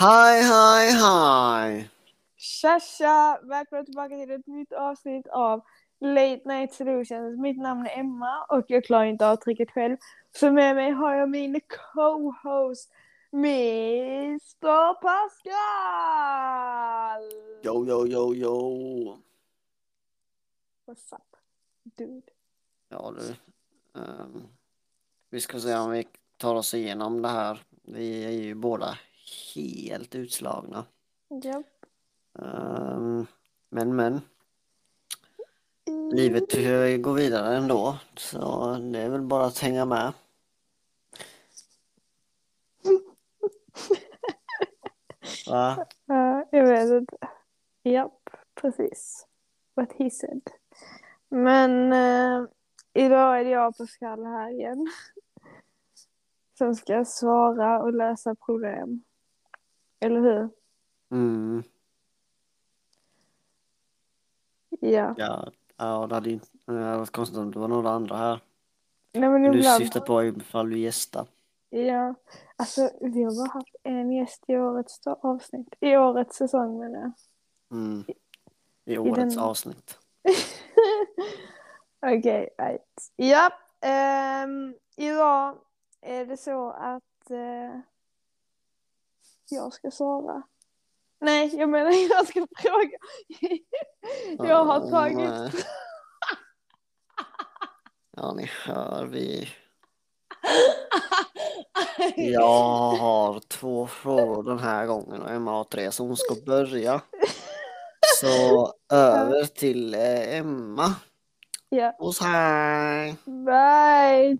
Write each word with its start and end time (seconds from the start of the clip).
Hej, 0.00 0.42
hej, 0.42 0.92
hej! 0.92 1.90
Tja 2.36 2.80
tja! 2.80 3.40
Välkomna 3.42 3.84
tillbaka 3.84 4.16
till 4.16 4.30
ett 4.30 4.46
nytt 4.46 4.72
avsnitt 4.72 5.26
av 5.26 5.60
Late 6.00 6.40
Night 6.44 6.74
Solutions. 6.74 7.38
Mitt 7.38 7.58
namn 7.58 7.86
är 7.86 7.98
Emma 7.98 8.44
och 8.48 8.64
jag 8.68 8.84
klarar 8.84 9.04
inte 9.04 9.28
avtrycket 9.28 9.70
själv. 9.70 9.96
Så 10.36 10.52
med 10.52 10.76
mig 10.76 10.90
har 10.90 11.14
jag 11.14 11.30
min 11.30 11.60
co-host 11.94 12.92
Mr 13.32 14.94
Pascal! 14.94 15.40
Jo, 17.62 17.84
jo, 17.88 18.06
jo, 18.06 18.34
jo. 18.34 19.18
What's 20.86 21.12
up, 21.14 21.36
dude? 21.84 22.22
Ja 22.88 23.14
du. 23.18 23.34
ehm, 24.00 24.48
vi 25.30 25.40
ska 25.40 25.60
se 25.60 25.74
om 25.74 25.90
vi 25.90 26.08
tar 26.36 26.54
oss 26.54 26.74
igenom 26.74 27.22
det 27.22 27.28
här. 27.28 27.62
Vi 27.82 28.24
är 28.24 28.30
ju 28.30 28.54
båda 28.54 28.98
helt 29.54 30.14
utslagna. 30.14 30.84
Japp. 31.42 31.66
Ehm, 32.38 33.26
men, 33.68 33.96
men. 33.96 34.20
Livet 36.12 36.54
eh, 36.54 36.96
går 36.96 37.14
vidare 37.14 37.56
ändå. 37.56 37.98
Så 38.16 38.72
det 38.92 38.98
är 38.98 39.08
väl 39.08 39.22
bara 39.22 39.46
att 39.46 39.58
hänga 39.58 39.84
med. 39.84 40.12
Va? 45.50 45.86
Ja, 46.06 46.48
jag 46.50 46.66
vet 46.66 46.90
inte. 46.90 47.16
Japp, 47.82 48.30
precis. 48.54 49.26
What 49.74 49.92
he 49.92 50.10
said. 50.10 50.42
Men 51.28 51.92
eh, 51.92 52.48
idag 52.92 53.40
är 53.40 53.44
det 53.44 53.50
jag 53.50 53.68
och 53.68 53.76
Pascal 53.76 54.24
här 54.24 54.50
igen. 54.50 54.86
Som 56.58 56.74
ska 56.74 57.04
svara 57.04 57.82
och 57.82 57.92
lösa 57.92 58.34
problem. 58.34 59.02
Eller 60.00 60.20
hur? 60.20 60.48
Mm. 61.10 61.62
Ja. 64.80 65.14
Ja, 65.18 65.50
ja, 65.76 66.06
det 66.06 66.14
hade 66.14 66.30
ju 66.30 66.40
det 66.66 66.72
hade 66.72 66.98
varit 66.98 67.10
konstigt 67.10 67.38
om 67.38 67.50
det 67.50 67.58
var 67.58 67.68
några 67.68 67.90
andra 67.90 68.16
här. 68.16 68.40
Nej 69.12 69.30
men 69.30 69.42
Du 69.42 69.58
ibland. 69.58 69.82
syftar 69.82 70.00
på 70.00 70.24
ifall 70.24 70.70
du 70.70 70.78
gästar. 70.78 71.26
Ja. 71.70 72.14
Alltså 72.56 72.90
vi 73.00 73.22
har 73.22 73.36
bara 73.44 73.52
haft 73.52 73.74
en 73.82 74.12
gäst 74.12 74.44
i 74.48 74.56
årets 74.56 75.00
avsnitt. 75.06 75.74
I 75.80 75.96
årets 75.96 76.36
säsong 76.36 76.78
menar 76.80 77.00
jag. 77.00 77.12
Mm. 77.78 78.04
I 78.84 78.98
årets 78.98 79.34
den- 79.34 79.44
avsnitt. 79.44 79.98
Okej, 82.02 82.48
right. 82.58 83.12
Ja, 83.16 83.50
ehm, 83.80 84.74
idag 84.96 85.58
är 86.00 86.26
det 86.26 86.36
så 86.36 86.70
att 86.70 87.30
eh, 87.30 87.80
jag 89.52 89.72
ska 89.72 89.90
svara. 89.90 90.42
Nej, 91.20 91.56
jag 91.56 91.68
menar 91.68 91.90
jag 92.10 92.26
ska 92.26 92.46
fråga. 92.56 92.98
jag 94.48 94.64
har 94.64 94.90
tagit... 94.90 95.16
nej. 95.18 95.50
Ja, 98.16 98.32
ni 98.32 98.50
hör 98.64 99.04
vi. 99.06 99.48
Jag 102.16 102.90
har 102.96 103.40
två 103.40 103.86
frågor 103.86 104.42
den 104.42 104.58
här 104.58 104.86
gången 104.86 105.22
och 105.22 105.30
Emma 105.30 105.50
har 105.50 105.64
tre 105.64 105.92
så 105.92 106.06
hon 106.06 106.16
ska 106.16 106.34
börja. 106.46 107.00
Så 108.20 108.72
över 108.92 109.44
till 109.44 109.94
eh, 109.94 110.38
Emma. 110.38 110.94
Ja, 111.68 111.96
Och 111.98 112.14
så 112.14 112.24
här. 112.24 113.14
bye! 113.24 114.38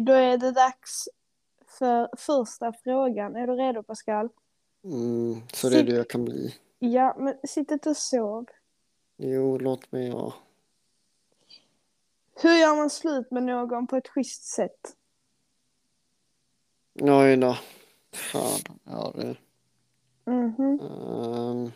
Då 0.00 0.12
är 0.12 0.38
det 0.38 0.52
dags 0.52 1.08
för 1.78 2.08
första 2.16 2.72
frågan. 2.72 3.36
Är 3.36 3.46
du 3.46 3.52
redo 3.52 3.82
Pascal? 3.82 4.28
Mm, 4.84 5.40
så 5.52 5.68
det 5.68 5.92
jag 5.92 6.08
kan 6.08 6.24
bli. 6.24 6.54
Ja, 6.78 7.16
men 7.18 7.34
sitt 7.44 7.70
inte 7.70 7.90
och 7.90 7.96
sov. 7.96 8.46
Jo, 9.16 9.58
låt 9.58 9.92
mig 9.92 10.08
ja. 10.08 10.34
Hur 12.42 12.54
gör 12.54 12.76
man 12.76 12.90
slut 12.90 13.30
med 13.30 13.42
någon 13.42 13.86
på 13.86 13.96
ett 13.96 14.08
schysst 14.08 14.44
sätt? 14.44 14.96
Oj 17.00 17.36
då. 17.36 17.56
Fan, 18.12 18.78
ja 18.84 19.12
det. 19.14 19.36
Mhm. 20.24 20.80
Ehm. 20.80 21.72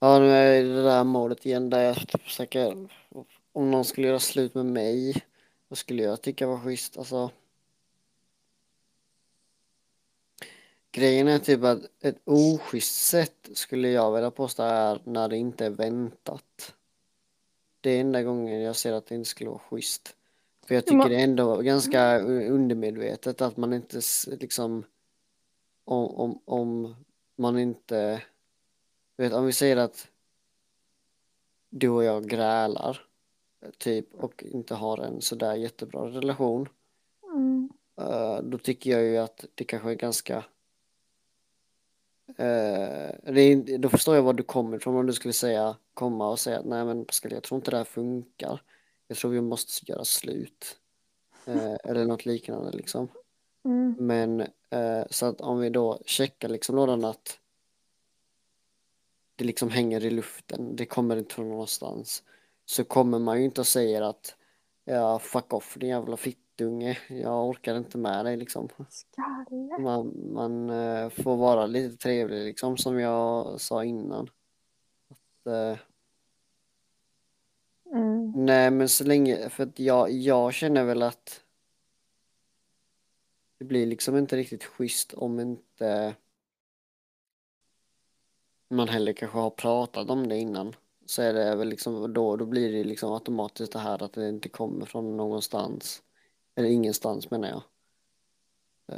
Ja, 0.00 0.18
nu 0.18 0.30
är 0.30 0.64
det 0.64 0.82
där 0.82 1.04
målet 1.04 1.46
igen 1.46 1.70
där 1.70 1.82
jag 1.82 1.96
försöker, 1.96 2.88
om 3.52 3.70
någon 3.70 3.84
skulle 3.84 4.06
göra 4.06 4.18
slut 4.18 4.54
med 4.54 4.66
mig, 4.66 5.22
vad 5.68 5.78
skulle 5.78 6.02
jag 6.02 6.22
tycka 6.22 6.46
var 6.46 6.58
schysst? 6.58 6.98
Alltså. 6.98 7.30
Grejen 10.90 11.28
är 11.28 11.38
typ 11.38 11.64
att 11.64 11.78
ett 12.00 12.20
oschysst 12.24 13.04
sätt 13.04 13.48
skulle 13.52 13.88
jag 13.88 14.12
vilja 14.14 14.30
påstå 14.30 14.62
är 14.62 15.02
när 15.04 15.28
det 15.28 15.36
inte 15.36 15.66
är 15.66 15.70
väntat. 15.70 16.74
Det 17.80 17.90
är 17.90 18.00
enda 18.00 18.22
gången 18.22 18.60
jag 18.60 18.76
ser 18.76 18.92
att 18.92 19.06
det 19.06 19.14
inte 19.14 19.30
skulle 19.30 19.50
vara 19.50 19.58
schysst. 19.58 20.16
För 20.66 20.74
jag 20.74 20.86
tycker 20.86 21.08
det 21.08 21.16
är 21.16 21.24
ändå 21.24 21.56
ganska 21.56 22.18
undermedvetet 22.20 23.40
att 23.40 23.56
man 23.56 23.72
inte 23.72 24.00
liksom 24.26 24.84
om, 25.84 26.10
om, 26.10 26.42
om 26.44 26.96
man 27.36 27.58
inte 27.58 28.22
du 29.18 29.24
vet 29.24 29.32
om 29.32 29.46
vi 29.46 29.52
säger 29.52 29.76
att 29.76 30.08
du 31.70 31.88
och 31.88 32.04
jag 32.04 32.28
grälar 32.28 33.06
typ 33.78 34.14
och 34.14 34.42
inte 34.42 34.74
har 34.74 34.98
en 34.98 35.20
sådär 35.20 35.54
jättebra 35.54 36.08
relation 36.08 36.68
Mm. 37.24 37.70
eh, 37.96 38.38
då 38.42 38.58
tycker 38.58 38.90
jag 38.90 39.02
ju 39.02 39.16
att 39.16 39.44
det 39.54 39.64
kanske 39.64 39.90
är 39.90 39.94
ganska 39.94 40.44
eh, 42.36 43.10
är, 43.24 43.78
då 43.78 43.88
förstår 43.88 44.14
jag 44.14 44.22
var 44.22 44.32
du 44.32 44.42
kommer 44.42 44.76
ifrån 44.76 44.96
om 44.96 45.06
du 45.06 45.12
skulle 45.12 45.32
säga 45.34 45.76
komma 45.94 46.28
och 46.28 46.38
säga 46.38 46.58
att 46.58 46.66
nej 46.66 46.84
men 46.84 47.04
Pascal 47.04 47.32
jag 47.32 47.42
tror 47.42 47.58
inte 47.58 47.70
det 47.70 47.76
här 47.76 47.84
funkar 47.84 48.62
jag 49.08 49.18
tror 49.18 49.30
vi 49.30 49.40
måste 49.40 49.92
göra 49.92 50.04
slut 50.04 50.78
Eh, 51.44 51.76
eller 51.84 52.06
något 52.06 52.26
liknande 52.26 52.70
liksom 52.70 53.08
Mm. 53.64 53.96
Men 53.98 54.46
så 55.10 55.26
att 55.26 55.40
om 55.40 55.58
vi 55.58 55.70
då 55.70 56.02
checkar 56.06 56.48
liksom 56.48 56.76
lådan 56.76 57.04
att 57.04 57.38
det 59.38 59.44
liksom 59.44 59.70
hänger 59.70 60.04
i 60.04 60.10
luften, 60.10 60.76
det 60.76 60.86
kommer 60.86 61.16
inte 61.16 61.34
från 61.34 61.48
någonstans. 61.48 62.22
Så 62.64 62.84
kommer 62.84 63.18
man 63.18 63.38
ju 63.38 63.44
inte 63.44 63.60
och 63.60 63.66
säger 63.66 64.02
att 64.02 64.36
ja 64.84 65.18
fuck 65.18 65.52
off 65.52 65.76
din 65.80 65.88
jävla 65.88 66.16
fittunge, 66.16 66.98
jag 67.08 67.48
orkar 67.48 67.76
inte 67.76 67.98
med 67.98 68.24
dig 68.24 68.36
liksom. 68.36 68.68
Skalle. 68.88 69.78
Man, 69.78 70.32
man 70.32 70.70
eh, 70.70 71.08
får 71.08 71.36
vara 71.36 71.66
lite 71.66 71.96
trevlig 71.96 72.44
liksom 72.44 72.76
som 72.76 73.00
jag 73.00 73.60
sa 73.60 73.84
innan. 73.84 74.30
Att, 75.10 75.46
eh, 75.52 75.78
Mm. 77.92 78.32
nej 78.36 78.70
men 78.70 78.88
så 78.88 79.04
länge, 79.04 79.48
för 79.48 79.62
att 79.62 79.78
jag, 79.78 80.10
jag 80.10 80.54
känner 80.54 80.84
väl 80.84 81.02
att 81.02 81.44
det 83.58 83.64
blir 83.64 83.86
liksom 83.86 84.16
inte 84.16 84.36
riktigt 84.36 84.64
schysst 84.64 85.14
om 85.14 85.40
inte 85.40 86.14
man 88.68 88.88
heller 88.88 89.12
kanske 89.12 89.38
har 89.38 89.50
pratat 89.50 90.10
om 90.10 90.28
det 90.28 90.36
innan. 90.36 90.76
Så 91.06 91.22
är 91.22 91.32
det 91.32 91.56
väl 91.56 91.68
liksom 91.68 92.12
då, 92.12 92.36
då 92.36 92.46
blir 92.46 92.72
det 92.72 92.84
liksom 92.84 93.12
automatiskt 93.12 93.72
det 93.72 93.78
här 93.78 94.02
att 94.02 94.12
det 94.12 94.28
inte 94.28 94.48
kommer 94.48 94.86
från 94.86 95.16
någonstans. 95.16 96.02
Eller 96.54 96.68
ingenstans 96.68 97.30
menar 97.30 97.48
jag. 97.48 97.62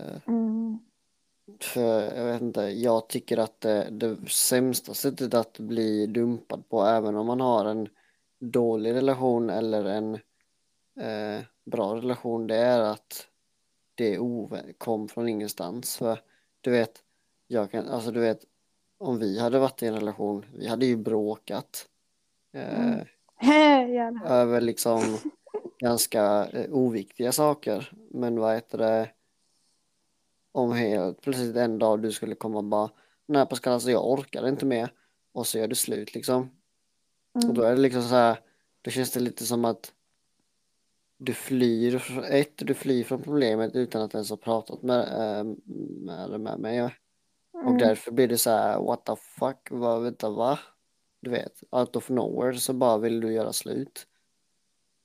Eh, 0.01 0.21
Mm. 0.27 0.79
För 1.61 2.17
jag 2.17 2.25
vet 2.25 2.43
inte, 2.43 2.61
jag 2.61 3.09
tycker 3.09 3.39
att 3.39 3.61
det, 3.61 3.89
det 3.91 4.31
sämsta 4.31 4.95
sättet 4.95 5.35
att 5.35 5.59
bli 5.59 6.07
dumpad 6.07 6.69
på, 6.69 6.83
även 6.83 7.17
om 7.17 7.27
man 7.27 7.41
har 7.41 7.65
en 7.65 7.89
dålig 8.39 8.95
relation 8.95 9.51
eller 9.51 9.85
en 9.85 10.15
eh, 11.01 11.45
bra 11.65 11.97
relation, 11.97 12.47
det 12.47 12.57
är 12.57 12.81
att 12.81 13.27
det 13.95 14.19
kom 14.79 15.09
från 15.09 15.29
ingenstans. 15.29 15.97
För 15.97 16.21
du 16.61 16.71
vet, 16.71 17.03
jag 17.47 17.71
kan, 17.71 17.89
alltså 17.89 18.11
du 18.11 18.21
vet, 18.21 18.45
om 19.01 19.19
vi 19.19 19.39
hade 19.39 19.59
varit 19.59 19.83
i 19.83 19.87
en 19.87 19.95
relation, 19.95 20.45
vi 20.57 20.67
hade 20.69 20.87
ju 20.87 20.97
bråkat. 20.97 21.87
Eh, 22.53 22.79
Mm. 22.93 23.07
Hej, 23.37 23.95
jävlar. 23.95 24.27
över 24.27 24.61
liksom 24.61 25.01
ganska 25.79 26.47
eh, 26.53 26.71
oviktiga 26.73 27.33
saker. 27.33 27.93
Men 28.11 28.39
vad 28.41 28.55
heter 28.55 28.79
det? 28.79 29.11
Om 30.53 30.73
helt 30.73 31.21
plötsligt 31.21 31.57
en 31.57 31.79
dag 31.79 32.03
du 32.03 32.13
skulle 32.13 32.35
komma 32.35 32.59
och 32.59 32.65
bara 32.65 32.91
Nej 33.27 33.47
Pascal 33.47 33.73
alltså 33.73 33.91
jag 33.91 34.11
orkar 34.11 34.49
inte 34.49 34.67
mer. 34.67 34.93
Och 35.33 35.47
så 35.47 35.59
gör 35.59 35.69
du 35.69 35.75
slut 35.75 36.15
liksom. 36.15 36.51
Och 37.35 37.55
då 37.55 37.61
Mm. 37.63 37.73
är 37.73 37.77
det 37.77 37.83
liksom 37.83 38.03
så 38.03 38.15
här. 38.15 38.41
Då 38.83 38.91
känns 38.91 39.11
det 39.11 39.21
lite 39.21 39.47
som 39.47 39.65
att 39.65 39.93
du 41.19 41.35
flyr, 41.35 42.03
ett, 42.31 42.53
du 42.57 42.75
flyr 42.75 43.05
från 43.05 43.23
problemet 43.23 43.75
utan 43.75 44.03
att 44.03 44.15
ens 44.15 44.31
ha 44.31 44.37
pratat 44.37 44.83
med, 44.83 45.01
äh, 45.39 45.45
med, 46.05 46.41
med 46.41 46.59
mig. 46.59 46.95
Och 47.61 47.67
Mm. 47.67 47.79
därför 47.79 48.13
blir 48.13 48.29
det 48.29 48.39
så 48.39 48.51
här, 48.51 48.81
what 48.81 49.05
the 49.05 49.17
fuck, 49.17 49.69
vad, 49.71 50.03
vänta, 50.03 50.31
va? 50.31 50.59
Du 51.21 51.31
vet, 51.31 51.63
out 51.71 51.97
of 51.97 52.09
nowhere 52.09 52.59
så 52.59 52.73
bara 52.73 52.99
vill 52.99 53.21
du 53.21 53.33
göra 53.33 53.53
slut. 53.53 54.07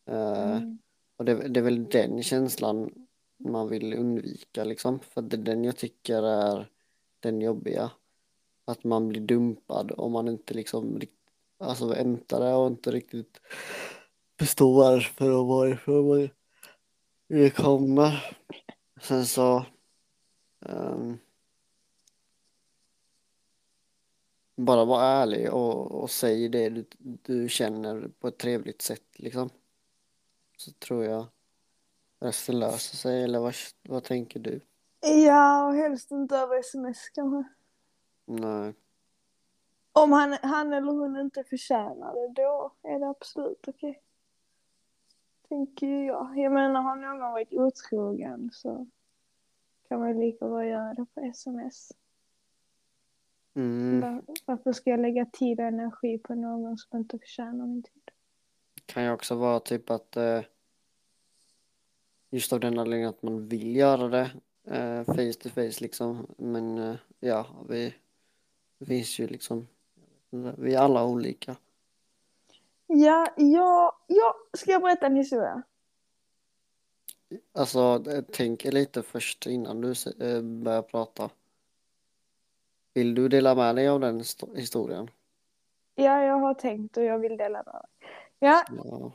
Eh, 0.09 0.51
Mm. 0.51 0.79
och 1.17 1.25
det, 1.25 1.47
det 1.47 1.59
är 1.59 1.63
väl 1.63 1.85
den 1.85 2.23
känslan 2.23 3.07
man 3.37 3.69
vill 3.69 3.93
undvika 3.93 4.63
liksom. 4.63 4.99
För 4.99 5.21
det 5.21 5.35
är 5.35 5.41
den 5.41 5.63
jag 5.63 5.77
tycker 5.77 6.23
är 6.23 6.69
den 7.19 7.41
jobbiga. 7.41 7.91
Att 8.65 8.83
man 8.83 9.07
blir 9.07 9.21
dumpad 9.21 9.91
om 9.97 10.11
man 10.11 10.27
inte 10.27 10.53
liksom 10.53 11.01
alltså 11.57 11.87
väntar 11.87 12.39
det 12.39 12.53
och 12.53 12.67
inte 12.67 12.91
riktigt 12.91 13.41
förstår 14.39 14.75
varför 14.75 15.31
och 15.31 15.47
varifrån 15.47 16.07
man 16.07 16.29
det 17.27 17.49
kommer. 17.49 18.37
Sen 19.01 19.25
så 19.25 19.65
ehm, 20.65 21.17
bara 24.55 24.85
vara 24.85 25.03
ärlig 25.03 25.53
och, 25.53 25.91
och 25.91 26.09
säg 26.09 26.49
det 26.49 26.69
du, 26.69 26.85
du 26.99 27.49
känner 27.49 28.07
på 28.19 28.27
ett 28.27 28.37
trevligt 28.37 28.81
sätt 28.81 29.19
liksom. 29.19 29.49
Så 30.57 30.71
tror 30.71 31.03
jag 31.05 31.25
resten 32.19 32.59
löser 32.59 32.97
sig 32.97 33.23
eller 33.23 33.39
vad, 33.39 33.53
vad 33.81 34.03
tänker 34.03 34.39
du? 34.39 34.61
Ja, 35.01 35.67
och 35.67 35.73
helst 35.73 36.11
inte 36.11 36.37
över 36.37 36.59
sms 36.59 37.09
kanske. 37.09 37.49
Nej. 38.25 38.73
Om 39.91 40.11
han, 40.11 40.37
han 40.41 40.73
eller 40.73 40.91
hon 40.91 41.19
inte 41.19 41.43
förtjänar 41.43 42.13
det, 42.13 42.41
då 42.41 42.71
är 42.83 42.99
det 42.99 43.07
absolut 43.07 43.67
okej. 43.67 44.01
Tänker 45.49 45.87
ju 45.87 46.05
jag. 46.05 46.37
Jag 46.37 46.51
menar, 46.51 46.81
har 46.81 46.95
någon 46.95 47.19
varit 47.19 47.53
otrogen 47.53 48.49
så 48.53 48.87
kan 49.87 49.99
man 49.99 50.19
lika 50.19 50.47
bra 50.47 50.65
göra 50.65 50.93
det 50.93 51.05
på 51.13 51.19
sms. 51.21 51.91
Mm. 53.55 54.01
Var- 54.01 54.23
Varför 54.45 54.73
ska 54.73 54.89
jag 54.89 54.99
lägga 54.99 55.25
tid 55.25 55.59
och 55.59 55.65
energi 55.65 56.17
på 56.17 56.35
någon 56.35 56.77
som 56.77 56.99
inte 56.99 57.19
förtjänar 57.19 57.65
min 57.67 57.83
tid? 57.83 58.01
Kan 58.85 59.03
ju 59.03 59.11
också 59.11 59.35
vara 59.35 59.59
typ 59.59 59.89
att 59.89 60.17
eh, 60.17 60.41
just 62.29 62.53
av 62.53 62.59
den 62.59 62.79
anledningen 62.79 63.09
att 63.09 63.23
man 63.23 63.47
vill 63.47 63.75
göra 63.75 64.07
det 64.07 64.31
eh, 64.63 65.03
face 65.03 65.33
to 65.39 65.49
face 65.49 65.81
liksom. 65.81 66.27
Men 66.37 66.77
eh, 66.77 66.95
ja, 67.19 67.47
vi 67.69 67.93
det 68.77 68.85
finns 68.85 69.19
ju 69.19 69.27
liksom, 69.27 69.67
vi 70.57 70.73
är 70.73 70.79
alla 70.79 71.05
olika. 71.05 71.55
Ja, 72.87 73.27
ja, 73.37 73.97
ja. 74.07 74.35
Ska 74.53 74.71
jag 74.71 74.81
berätta 74.81 75.05
en 75.05 75.15
historia? 75.15 75.61
Alltså, 77.53 78.03
eh, 78.07 78.23
tänk 78.33 78.63
lite 78.63 79.03
först 79.03 79.45
innan 79.45 79.81
du 79.81 79.89
eh, 80.19 80.41
börjar 80.41 80.81
prata. 80.81 81.29
Vill 82.95 83.15
du 83.15 83.27
dela 83.27 83.55
med 83.55 83.75
dig 83.75 83.87
av 83.87 83.99
den 83.99 84.21
sto- 84.21 84.55
historien? 84.55 85.09
Ja, 85.95 86.23
jag 86.23 86.39
har 86.39 86.53
tänkt 86.53 86.97
och 86.97 87.03
jag 87.03 87.19
vill 87.19 87.37
dela 87.37 87.63
med 87.63 87.73
mig. 87.73 88.09
Ja, 88.39 88.63
Ja. 88.83 89.11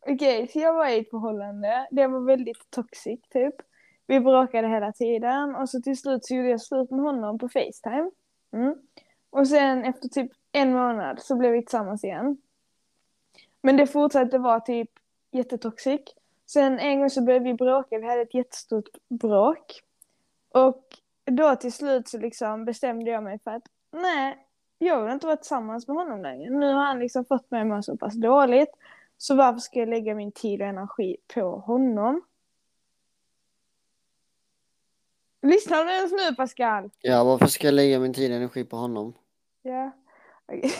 okej, 0.12 0.48
så 0.48 0.58
jag 0.58 0.72
var 0.72 0.88
i 0.88 0.98
ett 0.98 1.10
förhållande. 1.10 1.88
Det 1.90 2.06
var 2.06 2.20
väldigt 2.20 2.70
toxic, 2.70 3.20
typ. 3.30 3.54
Vi 4.06 4.20
bråkade 4.20 4.68
hela 4.68 4.92
tiden 4.92 5.54
och 5.56 5.68
så 5.68 5.80
till 5.80 5.96
slut 5.98 6.24
så 6.24 6.34
gjorde 6.34 6.48
jag 6.48 6.60
slut 6.60 6.90
med 6.90 7.00
honom 7.00 7.38
på 7.38 7.48
Facetime. 7.48 8.10
Mm. 8.52 8.74
Och 9.30 9.48
sen 9.48 9.84
efter 9.84 10.08
typ 10.08 10.30
en 10.52 10.72
månad 10.72 11.18
så 11.22 11.36
blev 11.36 11.52
vi 11.52 11.60
tillsammans 11.60 12.04
igen. 12.04 12.36
Men 13.62 13.76
det 13.76 13.86
fortsatte 13.86 14.38
vara 14.38 14.60
typ 14.60 14.90
jättetoxic. 15.30 16.00
Sen 16.46 16.78
en 16.78 17.00
gång 17.00 17.10
så 17.10 17.22
började 17.22 17.44
vi 17.44 17.54
bråka, 17.54 17.98
vi 17.98 18.06
hade 18.06 18.20
ett 18.22 18.34
jättestort 18.34 18.88
bråk. 19.08 19.82
Och 20.48 20.84
då 21.26 21.56
till 21.56 21.72
slut 21.72 22.08
så 22.08 22.18
liksom 22.18 22.64
bestämde 22.64 23.10
jag 23.10 23.22
mig 23.24 23.38
för 23.44 23.50
att 23.50 23.62
nej, 23.92 24.46
jag 24.78 25.02
vill 25.04 25.12
inte 25.12 25.26
vara 25.26 25.36
tillsammans 25.36 25.88
med 25.88 25.96
honom 25.96 26.22
längre. 26.22 26.50
Nu 26.50 26.66
har 26.72 26.84
han 26.84 26.98
liksom 26.98 27.24
fått 27.24 27.50
mig 27.50 27.60
att 27.60 27.66
må 27.66 27.82
så 27.82 27.96
pass 27.96 28.14
dåligt. 28.14 28.70
Så 29.16 29.34
varför 29.34 29.60
ska 29.60 29.78
jag 29.78 29.88
lägga 29.88 30.14
min 30.14 30.32
tid 30.32 30.62
och 30.62 30.68
energi 30.68 31.16
på 31.34 31.58
honom? 31.58 32.22
Lyssnar 35.42 35.84
du 35.84 35.90
ens 35.92 36.12
nu 36.12 36.34
Pascal? 36.36 36.90
Ja, 37.00 37.24
varför 37.24 37.46
ska 37.46 37.66
jag 37.66 37.74
lägga 37.74 37.98
min 37.98 38.14
tid 38.14 38.30
och 38.30 38.36
energi 38.36 38.64
på 38.64 38.76
honom? 38.76 39.14
Ja. 39.62 39.90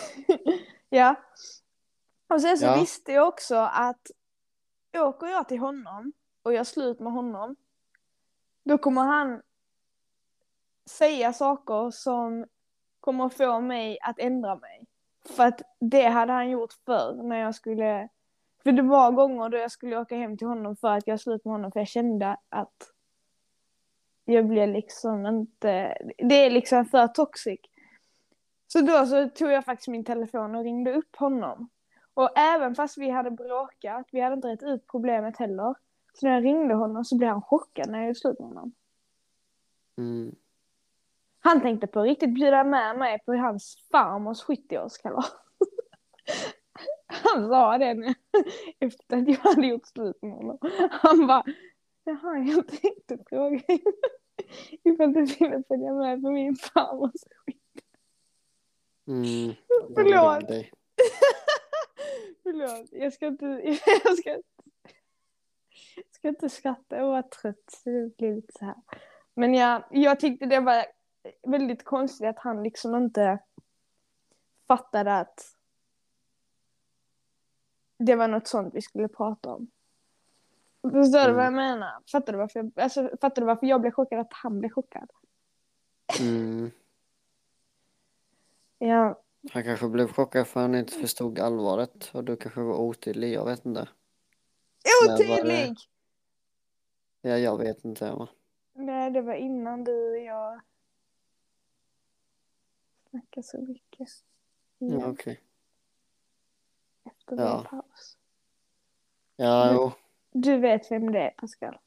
Ja. 0.89 1.15
Och 2.29 2.43
sen 2.43 2.59
så 2.59 2.65
Ja. 2.67 2.81
visste 2.81 3.13
jag 3.13 3.29
också 3.29 3.55
att 3.57 4.11
åker 4.97 5.27
jag 5.27 5.49
till 5.49 5.59
honom 5.59 6.13
och 6.43 6.53
gör 6.53 6.65
slut 6.65 7.01
med 7.01 7.13
honom 7.13 7.57
då 8.65 8.79
kommer 8.79 9.03
han 9.03 9.43
säga 10.91 11.33
saker 11.33 11.91
som 11.91 12.47
kommer 13.01 13.29
få 13.29 13.61
mig 13.61 13.99
att 14.03 14.19
ändra 14.19 14.57
mig. 14.57 14.87
För 15.29 15.47
att 15.47 15.63
det 15.81 16.07
hade 16.09 16.33
han 16.33 16.51
gjort 16.51 16.73
förr 16.73 17.23
när 17.23 17.37
jag 17.37 17.55
skulle... 17.55 18.09
För 18.63 18.73
det 18.73 18.83
var 18.83 19.13
gånger 19.13 19.49
då 19.49 19.57
jag 19.57 19.71
skulle 19.71 19.99
åka 19.99 20.17
hem 20.17 20.39
till 20.39 20.47
honom 20.47 20.77
för 20.77 20.89
att 20.89 21.07
jag 21.07 21.21
slut 21.21 21.45
med 21.45 21.53
honom 21.53 21.73
för 21.73 21.81
jag 21.81 21.89
kände 21.89 22.37
att 22.49 22.93
jag 24.25 24.47
blev 24.47 24.69
liksom 24.69 25.27
inte... 25.27 25.99
Det 26.19 26.35
är 26.35 26.51
liksom 26.51 26.85
för 26.85 27.07
toxic. 27.07 27.61
Så 28.67 28.81
då 28.81 29.07
så 29.07 29.29
tog 29.29 29.51
jag 29.51 29.65
faktiskt 29.65 29.89
min 29.89 30.05
telefon 30.05 30.55
och 30.55 30.65
ringde 30.65 30.95
upp 30.95 31.17
honom. 31.17 31.69
Och 32.15 32.39
även 32.39 32.75
fast 32.75 32.99
vi 32.99 33.11
hade 33.11 33.31
bråkat, 33.31 34.07
vi 34.13 34.21
hade 34.21 34.35
inte 34.35 34.49
rätt 34.49 34.63
ut 34.63 34.87
problemet 34.87 35.37
heller. 35.37 35.75
Så 36.15 36.27
när 36.27 36.35
jag 36.35 36.45
ringde 36.45 36.75
honom 36.75 37.05
så 37.05 37.17
blev 37.17 37.31
han 37.31 37.43
chockad 37.43 37.91
när 37.91 37.99
jag 37.99 38.07
gjorde 38.07 38.19
slut 38.19 38.39
med 38.39 38.49
honom. 38.49 38.73
Mm. 39.99 40.35
Han 41.47 41.61
tänkte 41.61 41.87
på 41.87 42.03
riktigt 42.03 42.35
bjuda 42.35 42.65
med 42.65 42.99
mig 42.99 43.19
på 43.27 43.35
hans 43.35 43.77
farmors 43.93 44.45
70-årskalas. 44.45 45.31
Han 47.07 47.49
sa 47.49 47.79
det 47.79 47.95
nu, 47.95 48.15
efter 48.81 49.17
att 49.17 49.29
jag 49.29 49.37
hade 49.37 49.67
gjort 49.67 49.87
slut 49.87 50.23
med 50.23 50.33
honom. 50.33 50.59
Han 50.91 51.27
bara, 51.27 51.45
jaha 52.05 52.39
jag 52.39 52.69
tänkte 52.69 53.19
fråga 53.29 53.61
ifall 54.85 55.13
du 55.13 55.25
ville 55.25 55.63
följa 55.69 55.93
med 55.93 56.23
på 56.23 56.31
min 56.31 56.57
farmors 56.57 57.21
Mm. 59.09 59.55
Förlåt. 59.95 60.49
Dig. 60.49 60.73
Förlåt, 62.43 62.89
jag 62.93 63.13
ska 63.13 63.27
inte, 63.27 63.47
jag 64.05 64.19
ska, 64.19 64.31
jag 64.31 64.43
ska 66.11 66.29
inte 66.29 66.49
skratta, 66.49 66.97
jag 66.97 67.07
var 67.07 67.23
trött 67.23 67.65
så 67.71 67.91
det 67.91 68.17
blir 68.17 68.35
lite 68.35 68.53
så 68.59 68.65
här. 68.65 68.77
Men 69.35 69.55
jag, 69.55 69.83
jag 69.91 70.21
tyckte 70.21 70.47
det 70.47 70.61
var 70.61 70.96
väldigt 71.43 71.85
konstigt 71.85 72.27
att 72.29 72.39
han 72.39 72.63
liksom 72.63 72.95
inte 72.95 73.39
fattade 74.69 75.19
att 75.19 75.57
det 77.99 78.15
var 78.15 78.29
något 78.29 78.47
sånt 78.49 78.75
vi 78.75 78.83
skulle 78.83 79.09
prata 79.09 79.55
om. 79.55 79.71
Förstår 80.83 81.19
du 81.19 81.25
Mm. 81.25 81.37
vad 81.37 81.45
jag 81.45 81.53
menar? 81.53 81.93
Fattar 82.13 82.33
du, 82.33 82.39
varför 82.39 82.61
jag, 82.61 82.73
alltså, 82.81 83.11
fattar 83.21 83.43
du 83.43 83.47
varför 83.47 83.67
jag 83.67 83.81
blev 83.81 83.91
chockad 83.91 84.19
att 84.21 84.33
han 84.33 84.59
blev 84.59 84.71
chockad? 84.71 85.11
Mm. 86.21 86.71
Ja, 88.79 89.23
Han 89.53 89.65
kanske 89.65 89.89
blev 89.89 90.09
chockad 90.13 90.47
för 90.47 90.61
han 90.61 90.75
inte 90.75 90.93
förstod 90.93 91.39
allvaret 91.39 92.11
och 92.15 92.25
du 92.25 92.37
kanske 92.37 92.61
var 92.61 92.77
otydlig, 92.77 93.33
jag 93.33 93.45
vet 93.45 93.67
inte. 93.67 93.89
Otydlig! 95.05 95.77
Ja, 97.23 97.39
jag 97.39 97.59
vet 97.59 97.85
inte. 97.85 98.13
Va? 98.13 98.29
Nej, 98.73 99.11
det 99.11 99.21
var 99.21 99.35
innan 99.35 99.85
du 99.85 100.11
och 100.11 100.19
jag 100.19 100.61
snackade 103.17 103.47
så 103.47 103.61
mycket. 103.61 104.09
Ja, 104.79 104.87
Igen, 104.87 105.11
okej. 105.11 105.41
efter 107.05 107.37
ja. 107.37 107.57
vår 107.57 107.81
paus. 107.81 108.19
Ja, 109.37 109.73
jo. 109.73 109.93
Du 110.33 110.59
vet 110.59 110.91
vem 110.91 111.13
det 111.13 111.21
är, 111.21 111.31
Pascal? 111.31 111.79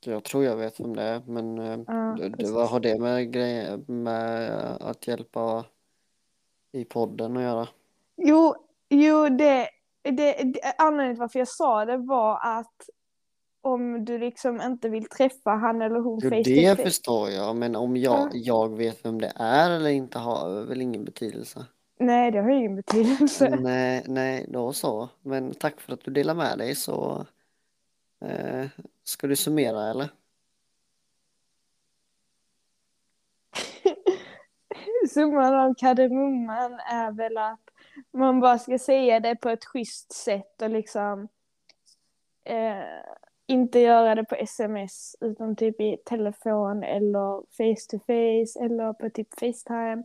Jag 0.00 0.24
tror 0.24 0.44
jag 0.44 0.56
vet 0.56 0.80
vem 0.80 0.96
det 0.96 1.02
är, 1.02 1.22
men 1.26 1.58
eh, 1.58 1.80
Ja, 1.86 2.28
du, 2.28 2.52
vad 2.52 2.68
har 2.68 2.80
det 2.80 3.00
med, 3.00 3.32
grejer, 3.32 3.76
med 3.92 4.50
att 4.80 5.06
hjälpa 5.06 5.64
i 6.72 6.84
podden 6.84 7.36
att 7.36 7.42
göra? 7.42 7.68
Jo, 8.16 8.54
jo 8.88 9.28
det, 9.28 9.68
det, 10.02 10.12
det, 10.12 10.74
anledningen 10.78 11.14
till 11.14 11.20
varför 11.20 11.38
jag 11.38 11.48
sa 11.48 11.84
det 11.84 11.96
var 11.96 12.58
att 12.58 12.88
om 13.72 14.04
du 14.04 14.18
liksom 14.18 14.60
inte 14.60 14.88
vill 14.88 15.08
träffa 15.08 15.50
han 15.50 15.82
eller 15.82 16.00
hon 16.00 16.20
Jo, 16.22 16.30
face 16.30 16.42
det 16.42 16.76
face. 16.76 16.82
förstår 16.84 17.30
jag, 17.30 17.56
men 17.56 17.76
om 17.76 17.96
jag, 17.96 18.18
Ja. 18.18 18.28
jag 18.32 18.76
vet 18.76 19.04
vem 19.04 19.20
det 19.20 19.32
är 19.36 19.70
eller 19.70 19.90
inte 19.90 20.18
har 20.18 20.62
väl 20.64 20.80
ingen 20.82 21.04
betydelse. 21.04 21.66
Nej, 22.00 22.30
det 22.30 22.40
har 22.40 22.50
ingen 22.50 22.76
betydelse. 22.76 23.56
Nej, 23.60 24.04
nej, 24.06 24.46
då 24.48 24.72
så. 24.72 25.08
Men 25.22 25.54
tack 25.54 25.80
för 25.80 25.92
att 25.92 26.04
du 26.04 26.10
delar 26.10 26.34
med 26.34 26.58
dig 26.58 26.74
så 26.74 27.26
eh, 28.24 28.66
ska 29.04 29.26
du 29.26 29.36
summera 29.36 29.90
eller? 29.90 30.08
Summan 35.14 35.54
av 35.54 35.74
kardemumman 35.74 36.72
är 36.72 37.12
väl 37.12 37.36
att 37.38 37.60
man 38.12 38.40
bara 38.40 38.58
ska 38.58 38.78
säga 38.78 39.20
det 39.20 39.36
på 39.36 39.48
ett 39.48 39.64
schysst 39.64 40.12
sätt 40.12 40.62
och 40.62 40.70
liksom 40.70 41.28
eh, 42.44 42.78
inte 43.48 43.78
göra 43.78 44.14
det 44.14 44.24
på 44.24 44.34
sms 44.34 45.16
utan 45.20 45.56
typ 45.56 45.80
i 45.80 45.96
telefon 46.04 46.82
eller 46.82 47.42
face 47.50 47.90
to 47.90 47.98
face 47.98 48.64
eller 48.64 48.92
på 48.92 49.10
typ 49.10 49.40
Facetime. 49.40 50.02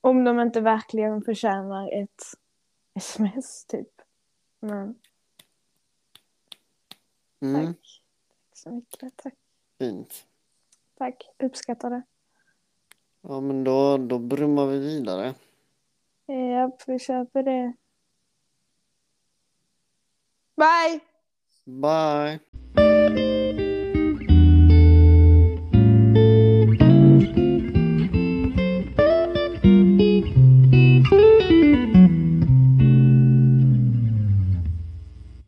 Om 0.00 0.24
de 0.24 0.40
inte 0.40 0.60
verkligen 0.60 1.22
förtjänar 1.22 2.02
ett 2.02 2.22
sms 2.94 3.64
typ. 3.64 3.88
Men 4.60 4.94
Mm, 7.44 7.66
tack. 7.66 7.76
Tack 8.48 8.58
så 8.58 8.70
mycket. 8.70 9.16
Tack. 9.16 9.34
fint. 9.78 10.26
Tack. 10.98 11.30
Uppskattar 11.38 11.90
det. 11.90 12.02
Ja, 13.20 13.40
men 13.40 13.64
då, 13.64 13.96
då 13.96 14.18
brummar 14.18 14.66
vi 14.66 14.78
vidare. 14.78 15.34
Ja, 16.26 16.76
vi 16.86 16.98
köper 16.98 17.42
det. 17.42 17.72
Bye! 20.56 21.00
Bye! 21.66 22.40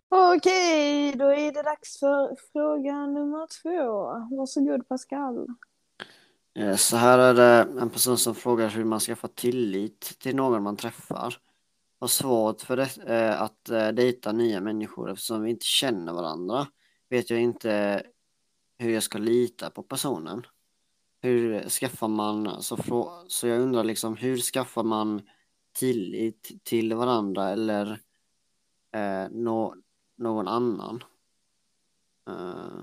Okej, 0.09 1.13
då 1.17 1.25
är 1.25 1.53
det 1.53 1.63
dags 1.63 1.99
för 2.01 2.37
fråga 2.53 3.07
nummer 3.07 3.47
två. 3.63 4.37
Varsågod 4.37 4.89
Pascal. 4.89 5.47
Eh, 6.59 6.77
Så 6.77 6.97
här 6.97 7.19
är 7.19 7.35
det 7.35 7.81
en 7.81 7.91
person 7.91 8.19
som 8.19 8.35
frågar 8.35 8.69
hur 8.69 8.85
man 8.85 9.01
ska 9.01 9.17
få 9.17 9.29
tillit 9.29 10.01
till 10.19 10.37
någon 10.37 10.63
man 10.63 10.77
träffar. 10.77 11.37
Har 11.99 12.09
svårt 12.09 12.61
för 12.61 12.77
det, 12.77 12.97
eh, 13.07 13.43
att 13.43 13.69
eh, 13.69 13.89
dejta 13.89 14.33
nya 14.33 14.61
människor 14.61 15.11
eftersom 15.11 15.43
vi 15.43 15.51
inte 15.51 15.67
känner 15.67 16.13
varandra. 16.13 16.67
Vet 17.09 17.31
jag 17.31 17.41
inte 17.41 18.03
hur 18.79 18.91
jag 18.91 19.03
ska 19.03 19.19
lita 19.19 19.71
på 19.71 19.83
personen. 19.83 20.47
Hur 21.21 21.69
skaffar 21.69 22.09
man, 22.09 22.63
så, 22.63 22.77
frå, 22.77 23.25
så 23.29 23.47
jag 23.47 23.61
undrar 23.61 23.85
liksom 23.85 24.17
hur 24.17 24.39
skaffar 24.39 24.83
man 24.83 25.23
tillit 25.73 26.65
till 26.65 26.95
varandra 26.95 27.49
eller 27.51 28.01
eh, 28.93 29.29
nå, 29.31 29.75
någon 30.17 30.49
annan? 30.49 31.05
Eh, 32.29 32.83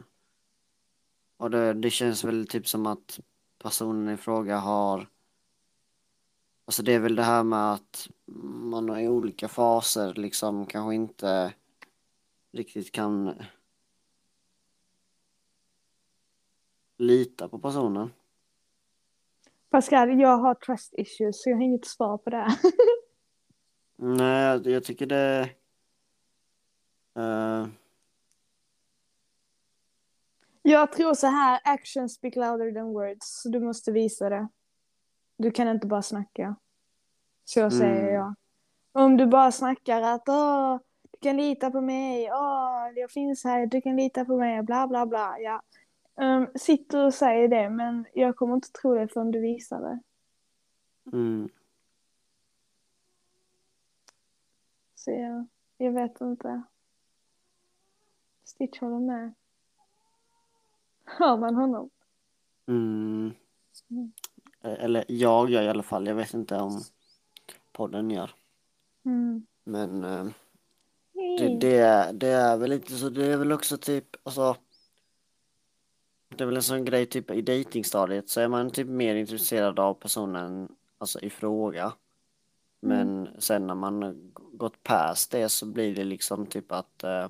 och 1.38 1.52
det, 1.52 1.74
det 1.74 1.90
känns 1.90 2.24
väl 2.24 2.48
typ 2.48 2.68
som 2.68 2.86
att 2.86 3.20
personen 3.64 4.14
i 4.14 4.18
fråga 4.18 4.58
har 4.58 5.08
Alltså 6.66 6.84
det 6.84 6.94
är 6.94 7.00
väl 7.00 7.16
det 7.16 7.24
här 7.24 7.44
med 7.44 7.74
att 7.74 8.08
man 8.72 8.90
är 8.90 9.00
i 9.00 9.08
olika 9.08 9.48
faser 9.48 10.14
liksom 10.14 10.66
kanske 10.66 10.96
inte 10.96 11.54
riktigt 12.52 12.92
kan 12.92 13.36
lita 16.98 17.50
på 17.50 17.60
personen. 17.60 18.14
Pascal, 19.70 20.20
jag 20.20 20.38
har 20.38 20.56
trust 20.56 20.94
issues 20.98 21.44
så 21.44 21.50
jag 21.50 21.58
har 21.58 21.64
inget 21.64 21.86
svar 21.86 22.18
på 22.18 22.30
det. 22.30 22.48
Nej, 23.96 24.62
jag- 24.72 24.84
tycker 24.84 25.06
det... 25.06 25.50
eh, 27.16 27.68
jag 30.62 30.92
tror 30.92 31.14
så 31.14 31.28
här, 31.28 31.62
actions 31.64 32.14
speak 32.14 32.36
louder 32.36 32.72
than 32.72 32.94
words. 32.94 33.42
Så 33.42 33.50
du 33.50 33.60
måste 33.60 33.92
visa 33.92 34.30
det. 34.30 34.48
Du 35.44 35.52
kan 35.52 35.68
inte 35.68 35.88
bara 35.88 36.02
snacka. 36.02 36.56
Så 37.46 37.70
säger 37.72 38.02
Mm. 38.04 38.14
jag. 38.14 38.36
Om 38.92 39.18
du 39.18 39.26
bara 39.26 39.52
snackar 39.52 40.02
att 40.02 40.30
åh, 40.30 40.80
du 41.12 41.18
kan 41.20 41.38
lita 41.38 41.72
på 41.72 41.82
mig, 41.82 42.32
åh, 42.32 42.90
jag 42.96 43.12
finns 43.12 43.44
här, 43.44 43.66
du 43.66 43.82
kan 43.82 43.96
lita 43.96 44.26
på 44.26 44.38
mig, 44.38 44.62
bla 44.64 44.88
bla 44.88 45.06
bla. 45.06 45.40
Ja. 45.40 45.62
Um, 46.16 46.48
sitter 46.56 47.06
och 47.06 47.14
säger 47.14 47.48
det, 47.48 47.70
men 47.70 48.06
jag 48.14 48.36
kommer 48.36 48.54
inte 48.56 48.72
tro 48.72 48.96
det 48.96 49.08
förrän 49.08 49.32
du 49.32 49.40
visar 49.40 49.82
det. 49.82 50.00
mm, 51.18 51.50
Så 54.96 55.12
jag, 55.12 55.46
jag 55.78 55.92
vet 55.92 56.22
inte. 56.22 56.62
Stitch 58.44 58.80
håller 58.80 59.00
med. 59.00 59.34
Hör 61.06 61.38
man 61.38 61.56
honom? 61.56 61.90
mm. 62.68 63.34
Mm. 63.90 64.12
Eh, 64.64 64.84
Eller 64.84 65.06
jag 65.08 65.50
gör 65.50 65.62
i 65.64 65.70
alla 65.70 65.84
fall, 65.84 66.08
jag 66.08 66.16
vet 66.16 66.34
inte 66.34 66.56
om 66.56 66.84
podden 67.72 68.12
gör. 68.12 68.32
Mm. 69.06 69.46
Men 69.64 70.04
eh, 70.04 70.26
det, 71.40 71.58
det, 71.60 71.78
är, 71.78 72.14
det 72.14 72.28
är 72.28 72.58
väl 72.58 72.70
lite 72.70 72.94
så, 72.96 73.10
det 73.10 73.26
är 73.26 73.38
väl 73.38 73.52
också 73.52 73.78
typ, 73.78 74.06
alltså 74.24 74.56
Det 76.30 76.44
är 76.44 76.46
väl 76.46 76.56
en 76.56 76.64
sån 76.64 76.86
grej 76.86 77.06
typ 77.06 77.32
i 77.32 77.42
datingstadiet 77.42 78.30
så 78.30 78.42
är 78.42 78.48
man 78.48 78.72
typ 78.72 78.88
mer 78.88 79.16
intresserad 79.16 79.80
av 79.80 79.94
personen 79.94 80.76
alltså 80.98 81.20
i 81.20 81.30
fråga. 81.30 81.94
Men 82.82 83.30
sen 83.40 83.68
när 83.68 83.76
man 83.76 84.32
gått 84.36 84.84
past 84.84 85.32
det 85.32 85.50
så 85.50 85.66
blir 85.66 85.96
det 85.96 86.04
liksom 86.04 86.46
typ 86.46 86.72
att 86.72 87.04
eh, 87.04 87.30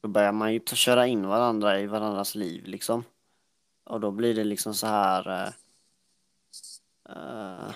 då 0.00 0.08
börjar 0.08 0.32
man 0.32 0.52
ju 0.52 0.60
köra 0.64 1.06
in 1.06 1.26
varandra 1.26 1.80
i 1.80 1.86
varandras 1.86 2.34
liv 2.34 2.64
liksom. 2.66 3.04
Och 3.86 4.00
då 4.00 4.10
blir 4.10 4.34
det 4.34 4.44
liksom 4.44 4.74
så 4.74 4.86
här 4.86 5.52
Uh, 7.08 7.74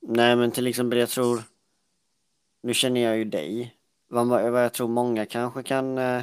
Nej 0.00 0.36
men 0.36 0.50
till 0.50 0.66
exempel 0.66 0.98
jag 0.98 1.08
tror 1.08 1.42
Nu 2.60 2.74
känner 2.74 3.00
jag 3.00 3.18
ju 3.18 3.24
dig. 3.24 3.76
Vad, 4.08 4.26
vad 4.28 4.64
jag 4.64 4.72
tror 4.72 4.88
många 4.88 5.26
kanske 5.26 5.62
kan 5.62 5.98
uh, 5.98 6.22